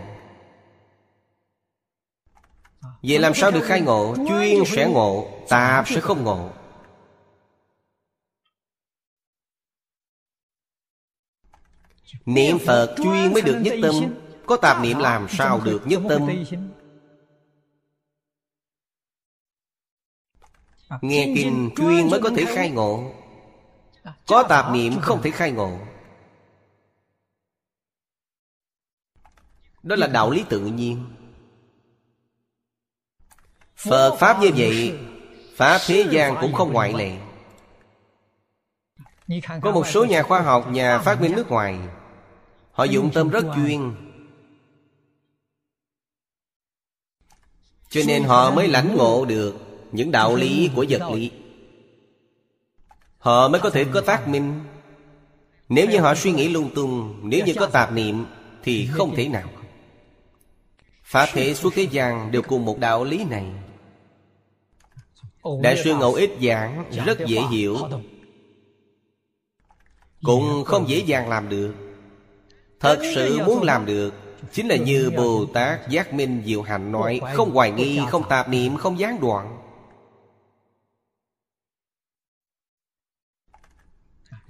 Vậy 3.02 3.18
làm 3.18 3.34
sao 3.34 3.50
được 3.50 3.62
khai 3.64 3.80
ngộ? 3.80 4.14
Chuyên 4.28 4.64
sẽ 4.66 4.88
ngộ, 4.88 5.28
Tạp 5.48 5.88
sẽ 5.88 6.00
không 6.00 6.24
ngộ. 6.24 6.50
Niệm 12.24 12.58
Phật 12.66 12.94
chuyên 12.96 13.32
mới 13.32 13.42
được 13.42 13.60
nhất 13.62 13.74
tâm. 13.82 13.94
Có 14.46 14.56
tạp 14.56 14.82
niệm 14.82 14.98
làm 14.98 15.26
sao 15.28 15.60
được 15.64 15.82
nhất 15.86 16.02
tâm? 16.08 16.28
Nghe 21.00 21.32
kinh 21.36 21.70
chuyên 21.76 22.10
mới 22.10 22.20
có 22.22 22.30
thể 22.36 22.44
khai 22.44 22.70
ngộ. 22.70 23.19
Có 24.26 24.42
tạp 24.42 24.72
niệm 24.72 25.00
không 25.00 25.22
thể 25.22 25.30
khai 25.30 25.52
ngộ. 25.52 25.78
Đó 29.82 29.96
là 29.96 30.06
đạo 30.06 30.30
lý 30.30 30.44
tự 30.48 30.60
nhiên. 30.60 31.04
Phật 33.76 34.16
Pháp 34.20 34.40
như 34.40 34.50
vậy 34.56 34.98
Pháp 35.56 35.78
thế 35.86 36.06
gian 36.10 36.36
cũng 36.40 36.52
không 36.52 36.72
ngoại 36.72 36.92
lệ. 36.92 37.16
Có 39.62 39.72
một 39.72 39.86
số 39.86 40.04
nhà 40.04 40.22
khoa 40.22 40.40
học, 40.40 40.68
nhà 40.70 40.98
phát 40.98 41.20
minh 41.20 41.32
nước 41.36 41.48
ngoài. 41.48 41.78
Họ 42.72 42.84
dụng 42.84 43.10
tâm 43.14 43.28
rất 43.28 43.44
chuyên. 43.54 43.94
Cho 47.88 48.00
nên 48.06 48.24
họ 48.24 48.50
mới 48.50 48.68
lãnh 48.68 48.96
ngộ 48.96 49.24
được 49.24 49.56
Những 49.92 50.12
đạo 50.12 50.36
lý 50.36 50.70
của 50.76 50.84
vật 50.88 51.10
lý 51.14 51.30
Họ 53.20 53.48
mới 53.48 53.60
có 53.60 53.70
thể 53.70 53.84
có 53.84 54.02
phát 54.02 54.28
minh. 54.28 54.60
Nếu 55.68 55.88
như 55.88 55.98
họ 56.00 56.14
suy 56.14 56.32
nghĩ 56.32 56.48
lung 56.48 56.70
tung 56.74 57.20
Nếu 57.22 57.44
như 57.44 57.54
có 57.58 57.66
tạp 57.66 57.92
niệm 57.92 58.26
Thì 58.62 58.88
không 58.92 59.14
thể 59.16 59.28
nào. 59.28 59.48
Pháp 61.04 61.26
thể 61.32 61.54
suốt 61.54 61.74
thế 61.74 61.82
gian 61.82 62.32
đều 62.32 62.42
cùng 62.42 62.64
một 62.64 62.78
đạo 62.78 63.04
lý 63.04 63.24
này. 63.24 63.46
Đại 65.62 65.76
sư 65.84 65.94
Ngẫu 65.94 66.14
Ích 66.14 66.30
giảng 66.42 66.84
rất 67.06 67.18
dễ 67.26 67.40
hiểu. 67.50 67.76
Cũng 70.22 70.64
không 70.64 70.88
dễ 70.88 70.98
dàng 70.98 71.28
làm 71.28 71.48
được. 71.48 71.74
Thật 72.80 72.98
sự 73.14 73.38
muốn 73.46 73.62
làm 73.62 73.86
được 73.86 74.14
Chính 74.52 74.68
là 74.68 74.76
như 74.76 75.10
Bồ 75.16 75.46
Tát 75.46 75.88
Giác 75.88 76.14
Minh 76.14 76.42
Diệu 76.46 76.62
Hạnh 76.62 76.92
nói 76.92 77.20
Không 77.34 77.50
hoài 77.50 77.70
nghi, 77.70 78.00
không 78.08 78.28
tạp 78.28 78.48
niệm, 78.48 78.76
không 78.76 78.98
gián 78.98 79.20
đoạn. 79.20 79.56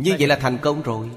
Như 0.01 0.17
vậy 0.19 0.29
là 0.29 0.37
thành 0.37 0.59
công 0.63 0.83
rồi. 0.83 1.11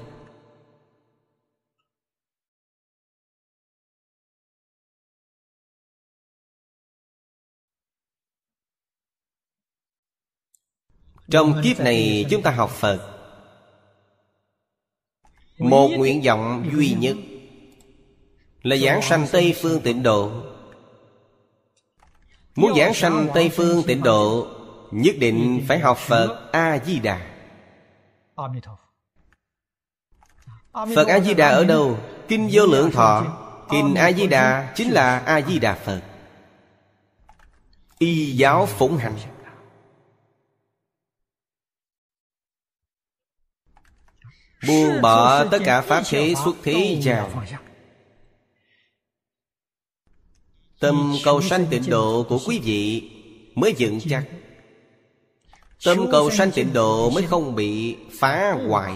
Trong 11.30 11.60
kiếp 11.64 11.80
này 11.80 12.26
chúng 12.30 12.42
ta 12.42 12.50
học 12.50 12.70
Phật. 12.70 13.10
Một 15.58 15.88
nguyện 15.88 16.22
vọng 16.22 16.70
duy 16.72 16.96
nhất 16.98 17.16
Là 18.62 18.76
giảng 18.76 19.02
sanh 19.02 19.26
Tây 19.32 19.54
Phương 19.62 19.80
tịnh 19.82 20.02
độ. 20.02 20.30
Muốn 22.54 22.78
giảng 22.78 22.94
sanh 22.94 23.28
Tây 23.34 23.48
Phương 23.48 23.82
tịnh 23.86 24.02
độ, 24.02 24.46
Nhất 24.90 25.14
định 25.18 25.64
phải 25.68 25.78
học 25.78 25.98
Phật 25.98 26.50
A-di-đà 26.52 27.33
Phật 30.94 31.08
A-di-đà 31.08 31.48
ở 31.48 31.64
đâu? 31.64 31.98
Kinh 32.28 32.48
vô 32.52 32.66
lượng 32.66 32.90
thọ. 32.90 33.40
Kinh 33.70 33.94
A-di-đà 33.94 34.72
chính 34.76 34.90
là 34.90 35.18
A-di-đà 35.18 35.74
Phật. 35.74 36.00
Y 37.98 38.36
giáo 38.36 38.66
phụng 38.66 38.96
hành. 38.96 39.16
Buông 44.66 45.02
bỏ 45.02 45.44
tất 45.44 45.58
cả 45.64 45.80
pháp 45.80 46.02
thế 46.06 46.34
xuất 46.44 46.56
thế 46.62 47.00
chào 47.04 47.44
Tâm 50.80 51.14
cầu 51.24 51.42
sanh 51.42 51.66
tịnh 51.70 51.90
độ 51.90 52.26
của 52.28 52.38
quý 52.46 52.60
vị 52.64 53.10
Mới 53.54 53.74
dựng 53.76 53.98
chắc 54.10 54.24
Tâm 55.84 56.06
cầu 56.10 56.30
sanh 56.30 56.50
tịnh 56.50 56.72
độ 56.72 57.10
mới 57.10 57.22
không 57.22 57.54
bị 57.54 57.96
phá 58.18 58.56
hoại. 58.68 58.94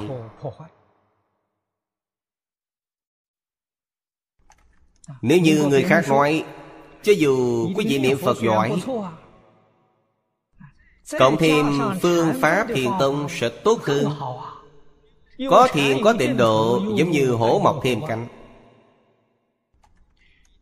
Nếu 5.23 5.39
như 5.39 5.67
người 5.69 5.83
khác 5.83 6.09
nói 6.09 6.45
Cho 7.03 7.13
dù 7.13 7.67
quý 7.77 7.87
vị 7.89 7.99
niệm 7.99 8.19
Phật 8.19 8.37
giỏi 8.43 8.83
Cộng 11.19 11.37
thêm 11.37 11.81
phương 12.03 12.33
pháp 12.41 12.67
thiền 12.75 12.91
tông 13.01 13.29
sẽ 13.31 13.49
tốt 13.49 13.83
hơn. 13.83 14.07
Có 15.51 15.69
thiền 15.73 16.05
có 16.05 16.13
tịnh 16.19 16.37
độ 16.37 16.83
Giống 16.97 17.11
như 17.11 17.31
hổ 17.31 17.59
mọc 17.59 17.81
thêm 17.83 18.01
cánh. 18.09 18.27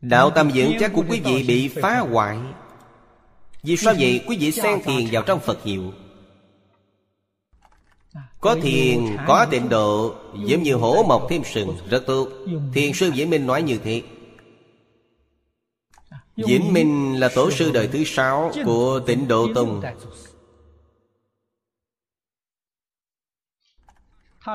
Đạo 0.01 0.31
tâm 0.31 0.51
dưỡng 0.53 0.73
chắc 0.81 0.93
của 0.95 1.05
quý 1.09 1.21
vị 1.21 1.45
bị 1.49 1.69
phá 1.69 1.99
hoại. 1.99 2.39
Vì 3.63 3.77
sao 3.77 3.95
vậy? 3.99 4.25
Quý 4.27 4.37
vị 4.41 4.53
xen 4.53 4.83
thiền 4.83 5.07
vào 5.13 5.23
trong 5.23 5.41
Phật 5.41 5.63
hiệu 5.65 5.93
có 8.47 8.57
thiền, 8.63 9.17
có 9.27 9.47
tịnh 9.51 9.69
độ 9.69 10.15
Giống 10.45 10.63
như 10.63 10.75
hổ 10.75 11.05
mọc 11.09 11.27
thêm 11.31 11.43
sừng 11.45 11.77
Rất 11.91 12.07
tốt. 12.07 12.29
Thiền 12.75 12.93
sư 12.93 13.11
diễn 13.15 13.31
Minh 13.31 13.47
nói 13.47 13.63
như 13.63 13.79
thế. 13.85 14.03
Diễn 16.37 16.73
Minh 16.73 17.21
là 17.21 17.29
tổ 17.35 17.51
sư 17.51 17.71
đời 17.75 17.89
thứ 17.93 18.05
sáu 18.05 18.53
Của 18.65 19.01
tịnh 19.07 19.29
độ 19.29 19.49
Tông. 19.55 19.83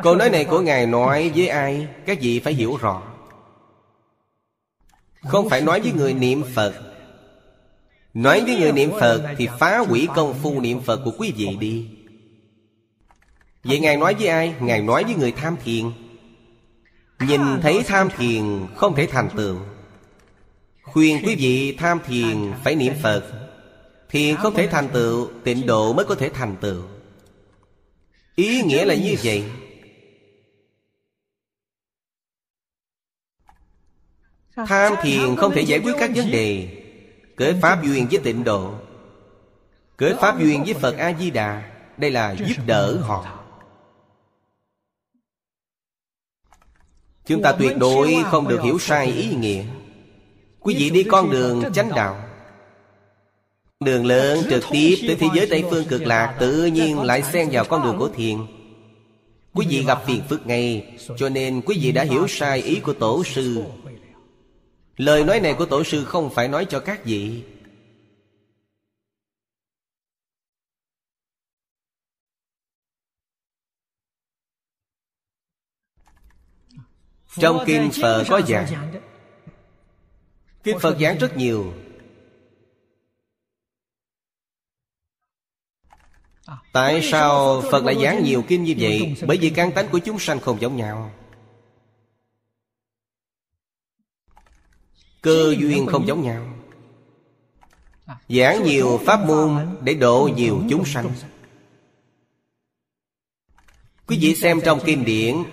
Câu 0.04 0.16
nói 0.16 0.30
này 0.30 0.46
của 0.46 0.62
Ngài 0.62 0.86
nói 0.86 1.32
với 1.36 1.48
ai? 1.48 1.88
Các 2.06 2.18
vị 2.22 2.40
phải 2.40 2.54
hiểu 2.54 2.78
rõ. 2.78 3.02
Không 5.22 5.50
phải 5.50 5.62
nói 5.62 5.82
với 5.82 5.92
người 5.92 6.14
niệm 6.14 6.44
Phật. 6.56 6.74
Nói 8.14 8.42
với 8.42 8.56
người 8.56 8.72
niệm 8.72 8.92
Phật 9.00 9.36
Thì 9.38 9.48
phá 9.60 9.78
hủy 9.78 10.08
công 10.16 10.34
phu 10.34 10.62
niệm 10.62 10.82
Phật 10.82 11.02
của 11.06 11.12
quý 11.18 11.34
vị 11.38 11.58
đi. 11.60 12.01
Vậy 13.64 13.80
Ngài 13.80 13.98
nói 13.98 14.14
với 14.14 14.28
ai? 14.28 14.56
Ngài 14.60 14.82
nói 14.82 15.04
với 15.04 15.16
người 15.16 15.32
tham 15.32 15.56
thiền. 15.64 15.92
Nhìn 17.20 17.42
thấy 17.62 17.84
tham 17.86 18.10
thiền 18.18 18.68
không 18.76 18.96
thể 18.96 19.08
thành 19.08 19.30
tựu 19.38 19.58
Khuyên 20.84 21.22
quý 21.26 21.36
vị 21.36 21.76
tham 21.80 22.00
thiền 22.06 22.54
phải 22.64 22.76
niệm 22.76 22.94
Phật. 23.04 23.24
Thiền 24.10 24.36
không 24.36 24.54
thể 24.54 24.68
thành 24.68 24.90
tựu 24.94 25.30
Tịnh 25.44 25.66
độ 25.66 25.94
mới 25.94 26.06
có 26.06 26.16
thể 26.16 26.30
thành 26.30 26.56
tựu. 26.62 26.84
Ý 28.36 28.62
nghĩa 28.62 28.86
là 28.86 28.96
như 28.96 29.16
vậy. 29.24 29.44
Tham 34.56 34.94
thiền 35.02 35.36
không 35.36 35.52
thể 35.56 35.62
giải 35.62 35.80
quyết 35.80 35.94
các 36.00 36.12
vấn 36.16 36.32
đề. 36.32 36.78
Kết 37.38 37.56
pháp 37.62 37.84
duyên 37.84 38.08
với 38.12 38.20
tịnh 38.24 38.44
độ. 38.44 38.74
Kết 39.98 40.18
pháp 40.20 40.40
duyên 40.40 40.64
với 40.64 40.74
Phật 40.74 40.98
A-di-đà 40.98 41.72
Đây 41.98 42.12
là 42.12 42.32
giúp 42.32 42.56
đỡ 42.66 42.98
họ 43.02 43.41
Chúng 47.32 47.42
ta 47.42 47.52
tuyệt 47.52 47.78
đối 47.78 48.16
không 48.26 48.48
được 48.48 48.62
hiểu 48.62 48.80
sai 48.80 49.06
ý 49.06 49.36
nghĩa. 49.36 49.64
Quý 50.60 50.76
vị 50.78 50.90
đi 50.90 51.04
con 51.04 51.32
đường 51.32 51.64
chánh 51.74 51.90
đạo. 51.96 52.24
Đường 53.80 54.06
lớn 54.06 54.40
trực 54.50 54.64
tiếp 54.72 54.96
tới 55.08 55.16
thế 55.16 55.28
giới 55.36 55.48
Tây 55.48 55.64
Phương 55.70 55.86
cực 55.86 56.02
lạc 56.02 56.36
Tự 56.40 56.66
nhiên 56.66 57.00
lại 57.00 57.24
xen 57.24 57.50
vào 57.52 57.66
con 57.66 57.84
đường 57.84 57.98
của 57.98 58.10
thiền. 58.16 58.38
Quý 59.54 59.66
vị 59.70 59.84
gặp 59.84 60.04
phiền 60.06 60.22
phức 60.30 60.48
ngay, 60.48 60.86
Cho 61.18 61.30
nên 61.30 61.62
quý 61.62 61.80
vị 61.82 61.92
đã 61.92 62.04
hiểu 62.04 62.28
sai 62.28 62.62
ý 62.62 62.80
của 62.80 62.94
tổ 62.94 63.24
sư. 63.24 63.64
Lời 64.98 65.24
nói 65.24 65.40
này 65.40 65.54
của 65.54 65.66
tổ 65.66 65.84
sư 65.84 66.04
không 66.04 66.30
phải 66.30 66.48
nói 66.48 66.66
cho 66.70 66.80
các 66.80 67.06
vị. 67.06 67.42
Trong 77.36 77.64
Kinh 77.66 77.90
Phật 78.02 78.24
có 78.30 78.42
giảng. 78.48 78.94
Kinh 80.64 80.80
Phật 80.80 80.98
giảng 81.00 81.18
rất 81.18 81.38
nhiều. 81.38 81.74
Tại 86.72 87.02
sao 87.12 87.62
Phật 87.72 87.84
lại 87.84 87.96
giảng 88.04 88.24
nhiều 88.24 88.44
kinh 88.48 88.64
như 88.64 88.76
vậy? 88.78 89.16
Bởi 89.28 89.38
vì 89.38 89.50
căn 89.50 89.72
tánh 89.72 89.88
của 89.88 90.00
chúng 90.00 90.20
sanh 90.20 90.40
không 90.40 90.62
giống 90.62 90.78
nhau. 90.78 91.12
Cơ 95.22 95.56
duyên 95.60 95.86
không 95.86 96.08
giống 96.08 96.22
nhau. 96.22 96.48
Giảng 98.30 98.64
nhiều 98.64 99.00
pháp 99.06 99.26
môn 99.26 99.78
Để 99.82 99.94
độ 99.94 100.30
nhiều 100.36 100.64
chúng 100.70 100.86
sanh. 100.86 101.14
Quý 104.08 104.18
vị 104.22 104.36
xem 104.36 104.62
trong 104.66 104.80
kinh 104.86 105.06
điển 105.06 105.44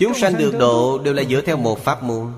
Chúng 0.00 0.14
sanh 0.14 0.38
được 0.38 0.54
độ 0.58 0.98
đều 0.98 1.14
là 1.14 1.22
dựa 1.24 1.40
theo 1.40 1.56
một 1.56 1.78
pháp 1.84 2.02
môn. 2.02 2.32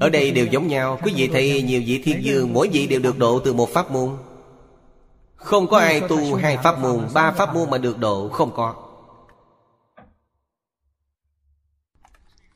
Ở 0.00 0.08
đây 0.08 0.30
đều 0.30 0.46
giống 0.46 0.66
nhau. 0.66 0.98
Quý 1.02 1.12
vị 1.16 1.28
thấy 1.32 1.62
nhiều 1.62 1.82
vị 1.86 2.02
thiên 2.04 2.24
dương 2.24 2.52
Mỗi 2.52 2.68
vị 2.68 2.86
đều 2.86 3.00
được 3.00 3.18
độ 3.18 3.40
từ 3.44 3.52
một 3.52 3.70
pháp 3.70 3.90
môn. 3.90 4.16
Không 5.36 5.66
có 5.68 5.78
ai 5.78 6.00
tu 6.00 6.34
hai 6.34 6.56
pháp 6.56 6.78
môn, 6.78 7.08
Ba 7.14 7.32
pháp 7.32 7.54
môn 7.54 7.70
mà 7.70 7.78
được 7.78 7.98
độ 7.98 8.28
Không 8.28 8.52
có. 8.54 8.74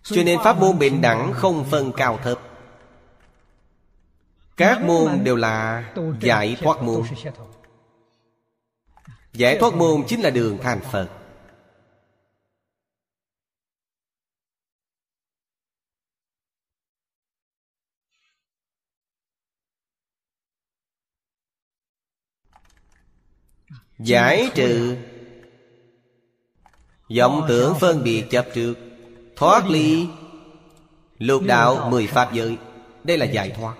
Cho 0.03 0.23
nên 0.23 0.39
pháp 0.44 0.61
môn 0.61 0.78
bình 0.78 1.01
đẳng 1.01 1.32
không 1.32 1.65
phân 1.70 1.93
cao 1.93 2.19
thấp. 2.23 2.39
Các 4.57 4.82
môn 4.82 5.24
đều 5.24 5.36
là 5.36 5.85
giải 6.20 6.57
thoát 6.61 6.82
môn. 6.82 7.03
Giải 9.32 9.59
thoát 9.59 9.74
môn 9.74 10.05
chính 10.07 10.20
là 10.20 10.31
đường 10.31 10.59
thành 10.62 10.81
Phật. 10.93 11.09
Giải 23.98 24.51
trừ. 24.55 24.97
Vọng 27.18 27.44
tưởng 27.48 27.74
phân 27.81 28.05
biệt 28.05 28.24
chấp 28.31 28.47
trước. 28.55 28.74
Thoát 29.36 29.66
ly. 29.68 30.09
Lục 31.18 31.43
đạo 31.47 31.90
mười 31.90 32.06
pháp 32.06 32.32
giới. 32.32 32.59
Đây 33.05 33.18
là 33.18 33.27
giải 33.27 33.51
thoát. 33.51 33.74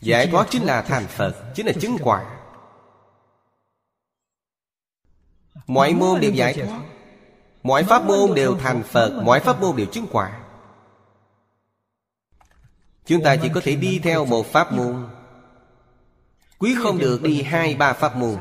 Giải 0.00 0.26
thoát 0.26 0.46
chính 0.50 0.62
là 0.62 0.82
thành 0.82 1.06
Phật, 1.06 1.52
Chính 1.54 1.66
là 1.66 1.72
chứng 1.80 1.96
quả. 2.02 2.40
Mọi 5.66 5.94
môn 5.94 6.20
đều 6.20 6.32
giải 6.32 6.54
thoát. 6.54 6.80
Mọi 7.62 7.84
pháp 7.84 8.04
môn 8.04 8.34
đều 8.34 8.58
thành 8.58 8.82
Phật, 8.82 9.22
Mọi 9.24 9.40
pháp 9.40 9.60
môn 9.60 9.76
đều 9.76 9.86
chứng 9.86 10.06
quả. 10.12 10.40
Chúng 13.06 13.22
ta 13.22 13.36
chỉ 13.42 13.48
có 13.54 13.60
thể 13.64 13.76
đi 13.76 14.00
theo 14.02 14.24
một 14.24 14.46
pháp 14.46 14.72
môn. 14.72 15.08
Quý 16.64 16.74
không 16.74 16.98
được 16.98 17.22
đi 17.22 17.42
hai 17.42 17.74
ba 17.74 17.92
pháp 17.92 18.16
môn. 18.16 18.36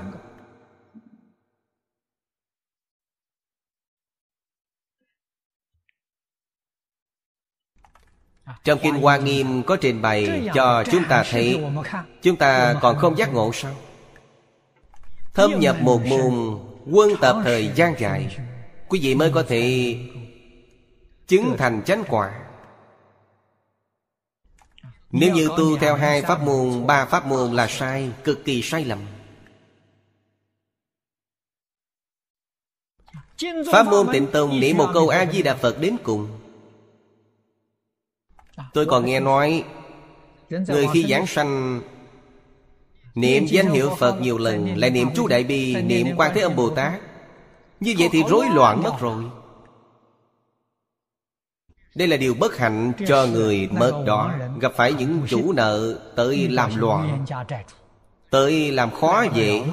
Trong 8.63 8.79
Kinh 8.83 8.93
Hoa 8.93 9.17
Nghiêm 9.17 9.63
có 9.63 9.75
trình 9.81 10.01
bày 10.01 10.49
cho 10.53 10.83
chúng 10.91 11.03
ta 11.09 11.23
thấy, 11.31 11.63
Chúng 12.21 12.35
ta 12.35 12.75
còn 12.81 12.97
không 12.97 13.17
giác 13.17 13.33
ngộ 13.33 13.51
sao? 13.53 13.75
Thâm 15.33 15.59
nhập 15.59 15.75
một 15.81 16.01
môn, 16.05 16.59
Quân 16.91 17.11
tập 17.21 17.35
thời 17.43 17.71
gian 17.75 17.95
dài, 17.99 18.37
Quý 18.89 18.99
vị 19.03 19.15
mới 19.15 19.31
có 19.31 19.43
thể 19.47 19.95
Chứng 21.27 21.55
thành 21.57 21.81
chánh 21.85 22.03
quả. 22.09 22.39
Nếu 25.13 25.33
như 25.33 25.49
tu 25.57 25.77
theo 25.77 25.95
hai 25.95 26.21
pháp 26.21 26.43
môn 26.43 26.87
Ba 26.87 27.05
pháp 27.05 27.25
môn 27.27 27.53
là 27.53 27.67
sai 27.67 28.11
Cực 28.23 28.45
kỳ 28.45 28.61
sai 28.61 28.85
lầm. 28.85 28.99
Pháp 33.71 33.87
môn 33.87 34.07
tịnh 34.13 34.27
tông 34.31 34.59
niệm 34.59 34.77
một 34.77 34.89
câu 34.93 35.09
A-di-đà 35.09 35.55
Phật 35.55 35.79
đến 35.79 35.97
cùng. 36.03 36.27
Tôi 38.73 38.85
còn 38.85 39.05
nghe 39.05 39.19
nói 39.19 39.63
Người 40.49 40.87
khi 40.93 41.05
giảng 41.09 41.27
sanh 41.27 41.81
Niệm 43.15 43.45
danh 43.45 43.71
hiệu 43.71 43.95
Phật 43.99 44.21
nhiều 44.21 44.37
lần 44.37 44.77
Lại 44.77 44.89
niệm 44.89 45.07
chú 45.15 45.27
Đại 45.27 45.43
Bi 45.43 45.75
Niệm 45.75 46.07
quan 46.17 46.31
Thế 46.35 46.41
Âm 46.41 46.55
Bồ 46.55 46.69
Tát. 46.69 47.01
Như 47.79 47.95
vậy 47.97 48.09
thì 48.11 48.23
rối 48.29 48.45
loạn 48.53 48.83
mất 48.83 48.93
rồi 48.99 49.23
Đây 51.95 52.07
là 52.07 52.17
điều 52.17 52.33
bất 52.33 52.57
hạnh 52.57 52.93
cho 53.07 53.25
người 53.25 53.67
mất 53.71 54.03
đó. 54.07 54.33
Gặp 54.59 54.71
phải 54.75 54.93
những 54.93 55.25
chủ 55.29 55.53
nợ 55.53 55.99
Tới 56.15 56.47
làm 56.47 56.75
loạn 56.75 57.25
Tới 58.29 58.71
làm 58.71 58.91
khó 58.91 59.25
dễ. 59.35 59.63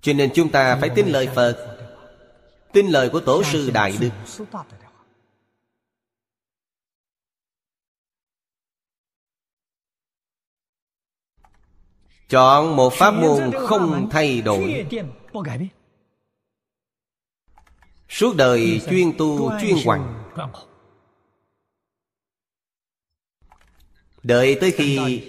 Cho 0.00 0.12
nên 0.12 0.30
chúng 0.34 0.50
ta 0.50 0.76
phải 0.80 0.90
tin 0.94 1.08
lời 1.08 1.28
Phật. 1.34 1.74
tin 2.72 2.86
lời 2.86 3.08
của 3.08 3.20
tổ 3.20 3.42
sư 3.42 3.70
đại 3.74 3.94
đức 4.00 4.10
chọn 12.28 12.76
một 12.76 12.92
pháp 12.92 13.10
môn 13.10 13.52
không 13.66 14.08
thay 14.10 14.40
đổi. 14.40 14.86
suốt 18.08 18.36
đời 18.36 18.80
chuyên 18.90 19.12
tu 19.18 19.50
chuyên 19.60 19.76
hoằng. 19.84 20.24
Đợi 24.22 24.58
tới 24.60 24.70
khi 24.70 25.22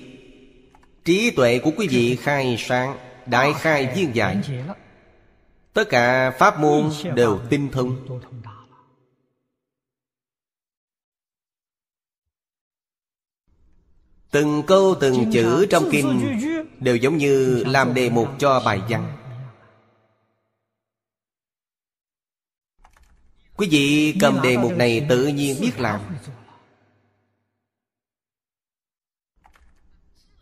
trí 1.06 1.32
tuệ 1.32 1.60
của 1.60 1.72
quý 1.78 1.88
vị 1.88 2.16
khai 2.16 2.56
sáng 2.60 2.98
đại 3.26 3.54
khai 3.54 3.94
viên 3.96 4.16
giải 4.16 4.38
tất 5.74 5.90
cả 5.90 6.32
pháp 6.32 6.60
môn 6.60 6.90
đều 7.16 7.40
tinh 7.50 7.70
thông 7.72 8.20
từng 14.32 14.64
câu 14.68 14.96
từng 15.02 15.30
chữ 15.34 15.66
trong 15.70 15.90
kinh 15.92 16.40
đều 16.80 16.96
giống 16.96 17.18
như 17.18 17.64
làm 17.68 17.94
đề 17.94 18.10
mục 18.10 18.28
cho 18.40 18.62
bài 18.66 18.82
văn. 18.90 19.16
Quý 23.58 23.68
vị 23.72 24.16
cầm 24.22 24.42
đề 24.44 24.58
mục 24.58 24.72
này 24.72 25.06
tự 25.10 25.28
nhiên 25.28 25.58
biết 25.62 25.80
làm. 25.80 26.02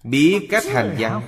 Biết 0.04 0.48
cách 0.50 0.64
hành 0.66 0.96
văn. 1.00 1.22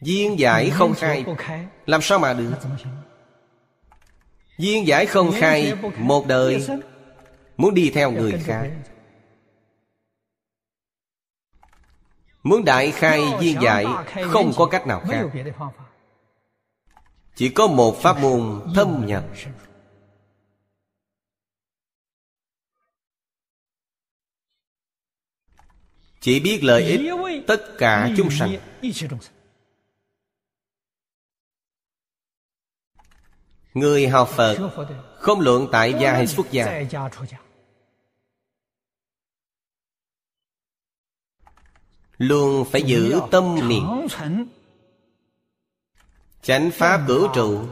Duyên 0.00 0.38
giải 0.38 0.70
không 0.70 0.94
khai. 0.94 1.24
Làm 1.86 2.02
sao 2.02 2.18
mà 2.18 2.32
được 2.32 2.52
Duyên 4.58 4.86
giải 4.86 5.06
không 5.06 5.32
khai 5.34 5.72
Một 5.98 6.26
đời. 6.26 6.66
Muốn 7.56 7.74
đi 7.74 7.90
theo 7.90 8.10
người 8.10 8.32
khác. 8.44 8.70
Muốn 12.42 12.64
đại 12.64 12.92
khai 12.92 13.20
duyên 13.40 13.56
giải 13.62 13.84
Không 14.28 14.52
có 14.56 14.66
cách 14.66 14.86
nào 14.86 15.02
khác. 15.08 15.26
Chỉ 17.34 17.48
có 17.48 17.66
một 17.66 17.96
pháp 18.02 18.20
môn 18.20 18.62
thâm 18.74 19.06
nhập. 19.06 19.24
Chỉ 26.20 26.40
biết 26.40 26.64
lợi 26.64 26.82
ích 26.82 27.00
tất 27.46 27.60
cả 27.78 28.10
chúng 28.16 28.30
sanh 28.30 28.56
Người 33.74 34.08
học 34.08 34.28
Phật 34.36 34.58
Không 35.18 35.40
luận 35.40 35.68
tại 35.72 35.94
gia 36.00 36.12
hay 36.12 36.26
xuất 36.26 36.50
gia. 36.50 36.82
Luôn 42.18 42.64
phải 42.72 42.82
giữ 42.82 43.20
tâm 43.30 43.68
niệm. 43.68 43.84
Chánh 46.42 46.70
pháp 46.70 47.04
cửu 47.06 47.28
trụ. 47.34 47.64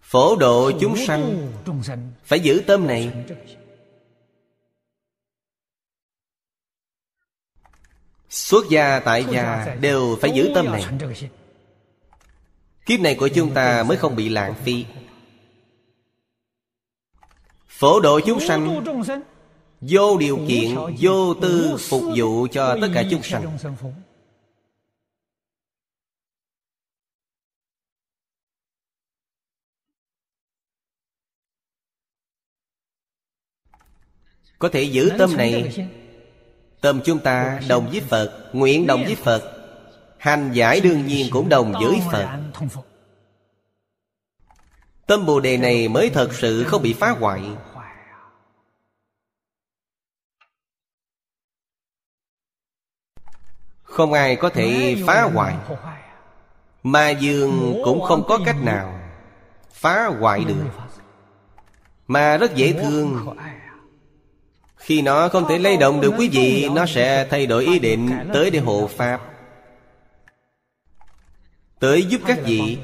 Phổ 0.00 0.36
độ 0.36 0.72
chúng 0.80 0.96
sanh 1.06 1.52
Phải 2.24 2.40
giữ 2.40 2.62
tâm 2.66 2.86
này. 2.86 3.26
Xuất 8.28 8.64
gia 8.70 9.00
tại 9.00 9.26
gia 9.30 9.76
đều 9.80 10.18
phải 10.20 10.30
giữ 10.34 10.52
tâm 10.54 10.66
này 10.66 10.84
Kiếp 12.86 13.00
này 13.00 13.14
của 13.14 13.28
chúng 13.28 13.54
ta 13.54 13.82
mới 13.82 13.96
không 13.96 14.16
bị 14.16 14.28
lãng 14.28 14.54
phí. 14.64 14.86
Phổ 17.68 18.00
độ 18.00 18.20
chúng 18.26 18.40
sanh, 18.40 18.84
Vô 19.80 20.18
điều 20.18 20.38
kiện, 20.48 20.76
Vô 20.98 21.34
tư 21.34 21.76
phục 21.88 22.02
vụ 22.16 22.46
cho 22.52 22.78
tất 22.80 22.88
cả 22.94 23.04
chúng 23.10 23.22
sanh. 23.22 23.58
Có 34.58 34.68
thể 34.68 34.82
giữ 34.82 35.10
tâm 35.18 35.36
này, 35.36 35.88
Tâm 36.80 37.00
chúng 37.04 37.18
ta 37.18 37.60
đồng 37.68 37.88
với 37.90 38.00
Phật, 38.00 38.50
Nguyện 38.52 38.86
đồng 38.86 39.04
với 39.04 39.14
Phật. 39.14 39.61
Hành 40.22 40.52
giải 40.52 40.80
đương 40.80 41.06
nhiên 41.06 41.26
cũng 41.30 41.48
đồng 41.48 41.72
với 41.72 42.02
Phật. 42.12 42.28
Tâm 45.06 45.26
Bồ 45.26 45.40
Đề 45.40 45.56
này 45.56 45.88
mới 45.88 46.10
thật 46.10 46.28
sự 46.32 46.64
không 46.64 46.82
bị 46.82 46.92
phá 46.92 47.10
hoại. 47.10 47.42
Không 53.82 54.12
ai 54.12 54.36
có 54.36 54.48
thể 54.48 54.96
phá 55.06 55.22
hoại. 55.22 55.56
Ma 56.82 57.10
dương 57.10 57.82
cũng 57.84 58.02
không 58.02 58.24
có 58.28 58.38
cách 58.44 58.62
nào 58.62 59.00
Phá 59.72 60.06
hoại 60.06 60.44
được. 60.44 60.64
Mà 62.06 62.36
rất 62.36 62.54
dễ 62.54 62.72
thương. 62.72 63.36
Khi 64.76 65.02
nó 65.02 65.28
không 65.28 65.48
thể 65.48 65.58
lay 65.58 65.76
động 65.76 66.00
được 66.00 66.12
quý 66.18 66.28
vị, 66.28 66.68
Nó 66.74 66.86
sẽ 66.86 67.26
thay 67.30 67.46
đổi 67.46 67.64
ý 67.64 67.78
định 67.78 68.10
Tới 68.34 68.50
để 68.50 68.58
hộ 68.58 68.90
Pháp. 68.96 69.31
Tới 71.82 72.04
giúp 72.04 72.20
các 72.26 72.38
vị. 72.44 72.78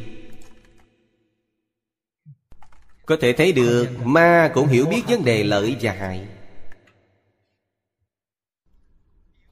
Có 3.07 3.17
thể 3.21 3.33
thấy 3.33 3.53
được, 3.53 3.89
Ma 4.05 4.51
cũng 4.55 4.67
hiểu 4.67 4.87
biết 4.87 5.03
vấn 5.09 5.25
đề 5.25 5.45
lợi 5.45 5.77
và 5.81 5.93
hại. 5.93 6.27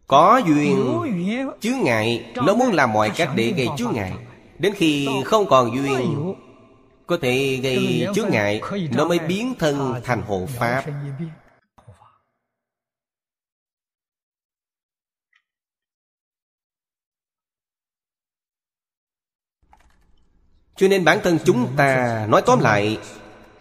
Có 0.06 0.42
duyên 0.46 1.00
chướng 1.60 1.80
ngại 1.82 2.32
Nó 2.34 2.54
muốn 2.54 2.72
làm 2.72 2.92
mọi 2.92 3.10
cách 3.16 3.30
để 3.36 3.52
gây 3.56 3.68
chướng 3.78 3.92
ngại 3.94 4.12
Đến 4.58 4.72
khi 4.76 5.08
không 5.24 5.46
còn 5.46 5.76
duyên, 5.76 6.34
Có 7.06 7.18
thể 7.22 7.60
gây 7.62 8.06
chướng 8.14 8.30
ngại 8.30 8.60
Nó 8.90 9.08
mới 9.08 9.18
biến 9.18 9.54
thân 9.58 9.94
thành 10.04 10.22
hộ 10.22 10.46
Pháp. 10.58 10.84
Cho 20.76 20.88
nên 20.88 21.04
bản 21.04 21.20
thân 21.24 21.38
chúng 21.44 21.76
ta, 21.76 22.26
Nói 22.30 22.42
tóm 22.46 22.60
lại, 22.60 22.98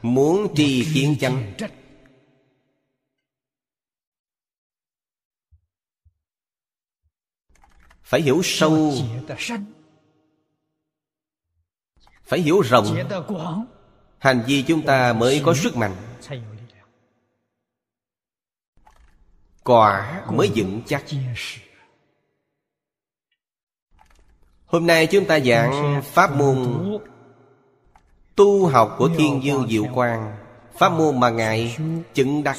Muốn 0.02 0.56
trì 0.56 0.88
kiến 0.94 1.16
chánh 1.20 1.54
Phải 8.04 8.22
hiểu 8.22 8.42
sâu. 8.44 8.94
Phải 12.24 12.40
hiểu 12.40 12.62
rộng. 12.62 12.86
Hành 14.18 14.44
vi 14.48 14.64
chúng 14.68 14.86
ta 14.86 15.14
mới 15.14 15.42
có 15.46 15.54
sức 15.54 15.76
mạnh. 15.76 15.96
Quả 19.64 20.24
mới 20.32 20.52
vững 20.56 20.82
chắc. 20.88 21.04
Hôm 24.76 24.88
nay 24.88 25.08
chúng 25.08 25.26
ta 25.26 25.40
giảng 25.40 26.02
Pháp 26.04 26.36
môn 26.36 26.90
Tu 28.36 28.68
học 28.68 28.96
của 28.98 29.10
Thiên 29.18 29.44
Dương 29.44 29.68
Diệu 29.70 29.86
Quang, 29.94 30.38
Pháp 30.74 30.90
môn 30.90 31.20
mà 31.20 31.30
Ngài 31.30 31.78
chứng 32.14 32.44
đắc. 32.44 32.58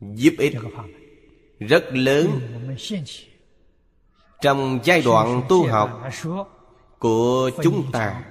Giúp 0.00 0.34
ích 0.38 0.54
rất 1.58 1.84
lớn 1.92 2.40
trong 4.40 4.78
giai 4.84 5.02
đoạn 5.02 5.42
tu 5.48 5.66
học 5.66 6.02
của 6.98 7.50
chúng 7.62 7.92
ta. 7.92 8.24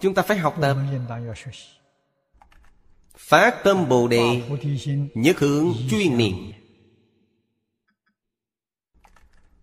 Chúng 0.00 0.14
ta 0.14 0.22
phải 0.22 0.36
học 0.38 0.56
tập 0.60 0.76
phát 3.18 3.54
tâm 3.64 3.88
bồ 3.88 4.08
đề 4.08 4.42
nhất 5.14 5.38
hướng 5.38 5.66
chuyên 5.90 6.16
niệm. 6.16 6.34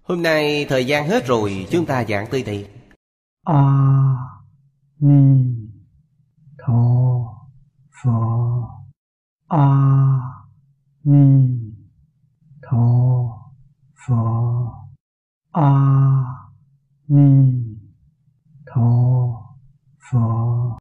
Hôm 0.02 0.22
nay 0.24 0.66
thời 0.70 0.86
gian 0.86 1.08
hết 1.08 1.28
rồi 1.28 1.68
chúng 1.72 1.86
ta 1.86 2.04
giảng 2.04 2.28
tới 2.32 2.44
đây. 2.44 2.70
A 3.44 4.16
ni 5.00 5.56
tho 6.58 6.84
pho. 8.04 8.70
A 9.48 9.68
ni 11.04 11.50
tho 12.62 12.88
pho. 14.08 14.72
A 15.52 15.72
ni 17.08 17.54
tho 18.66 18.92
pho. 20.12 20.66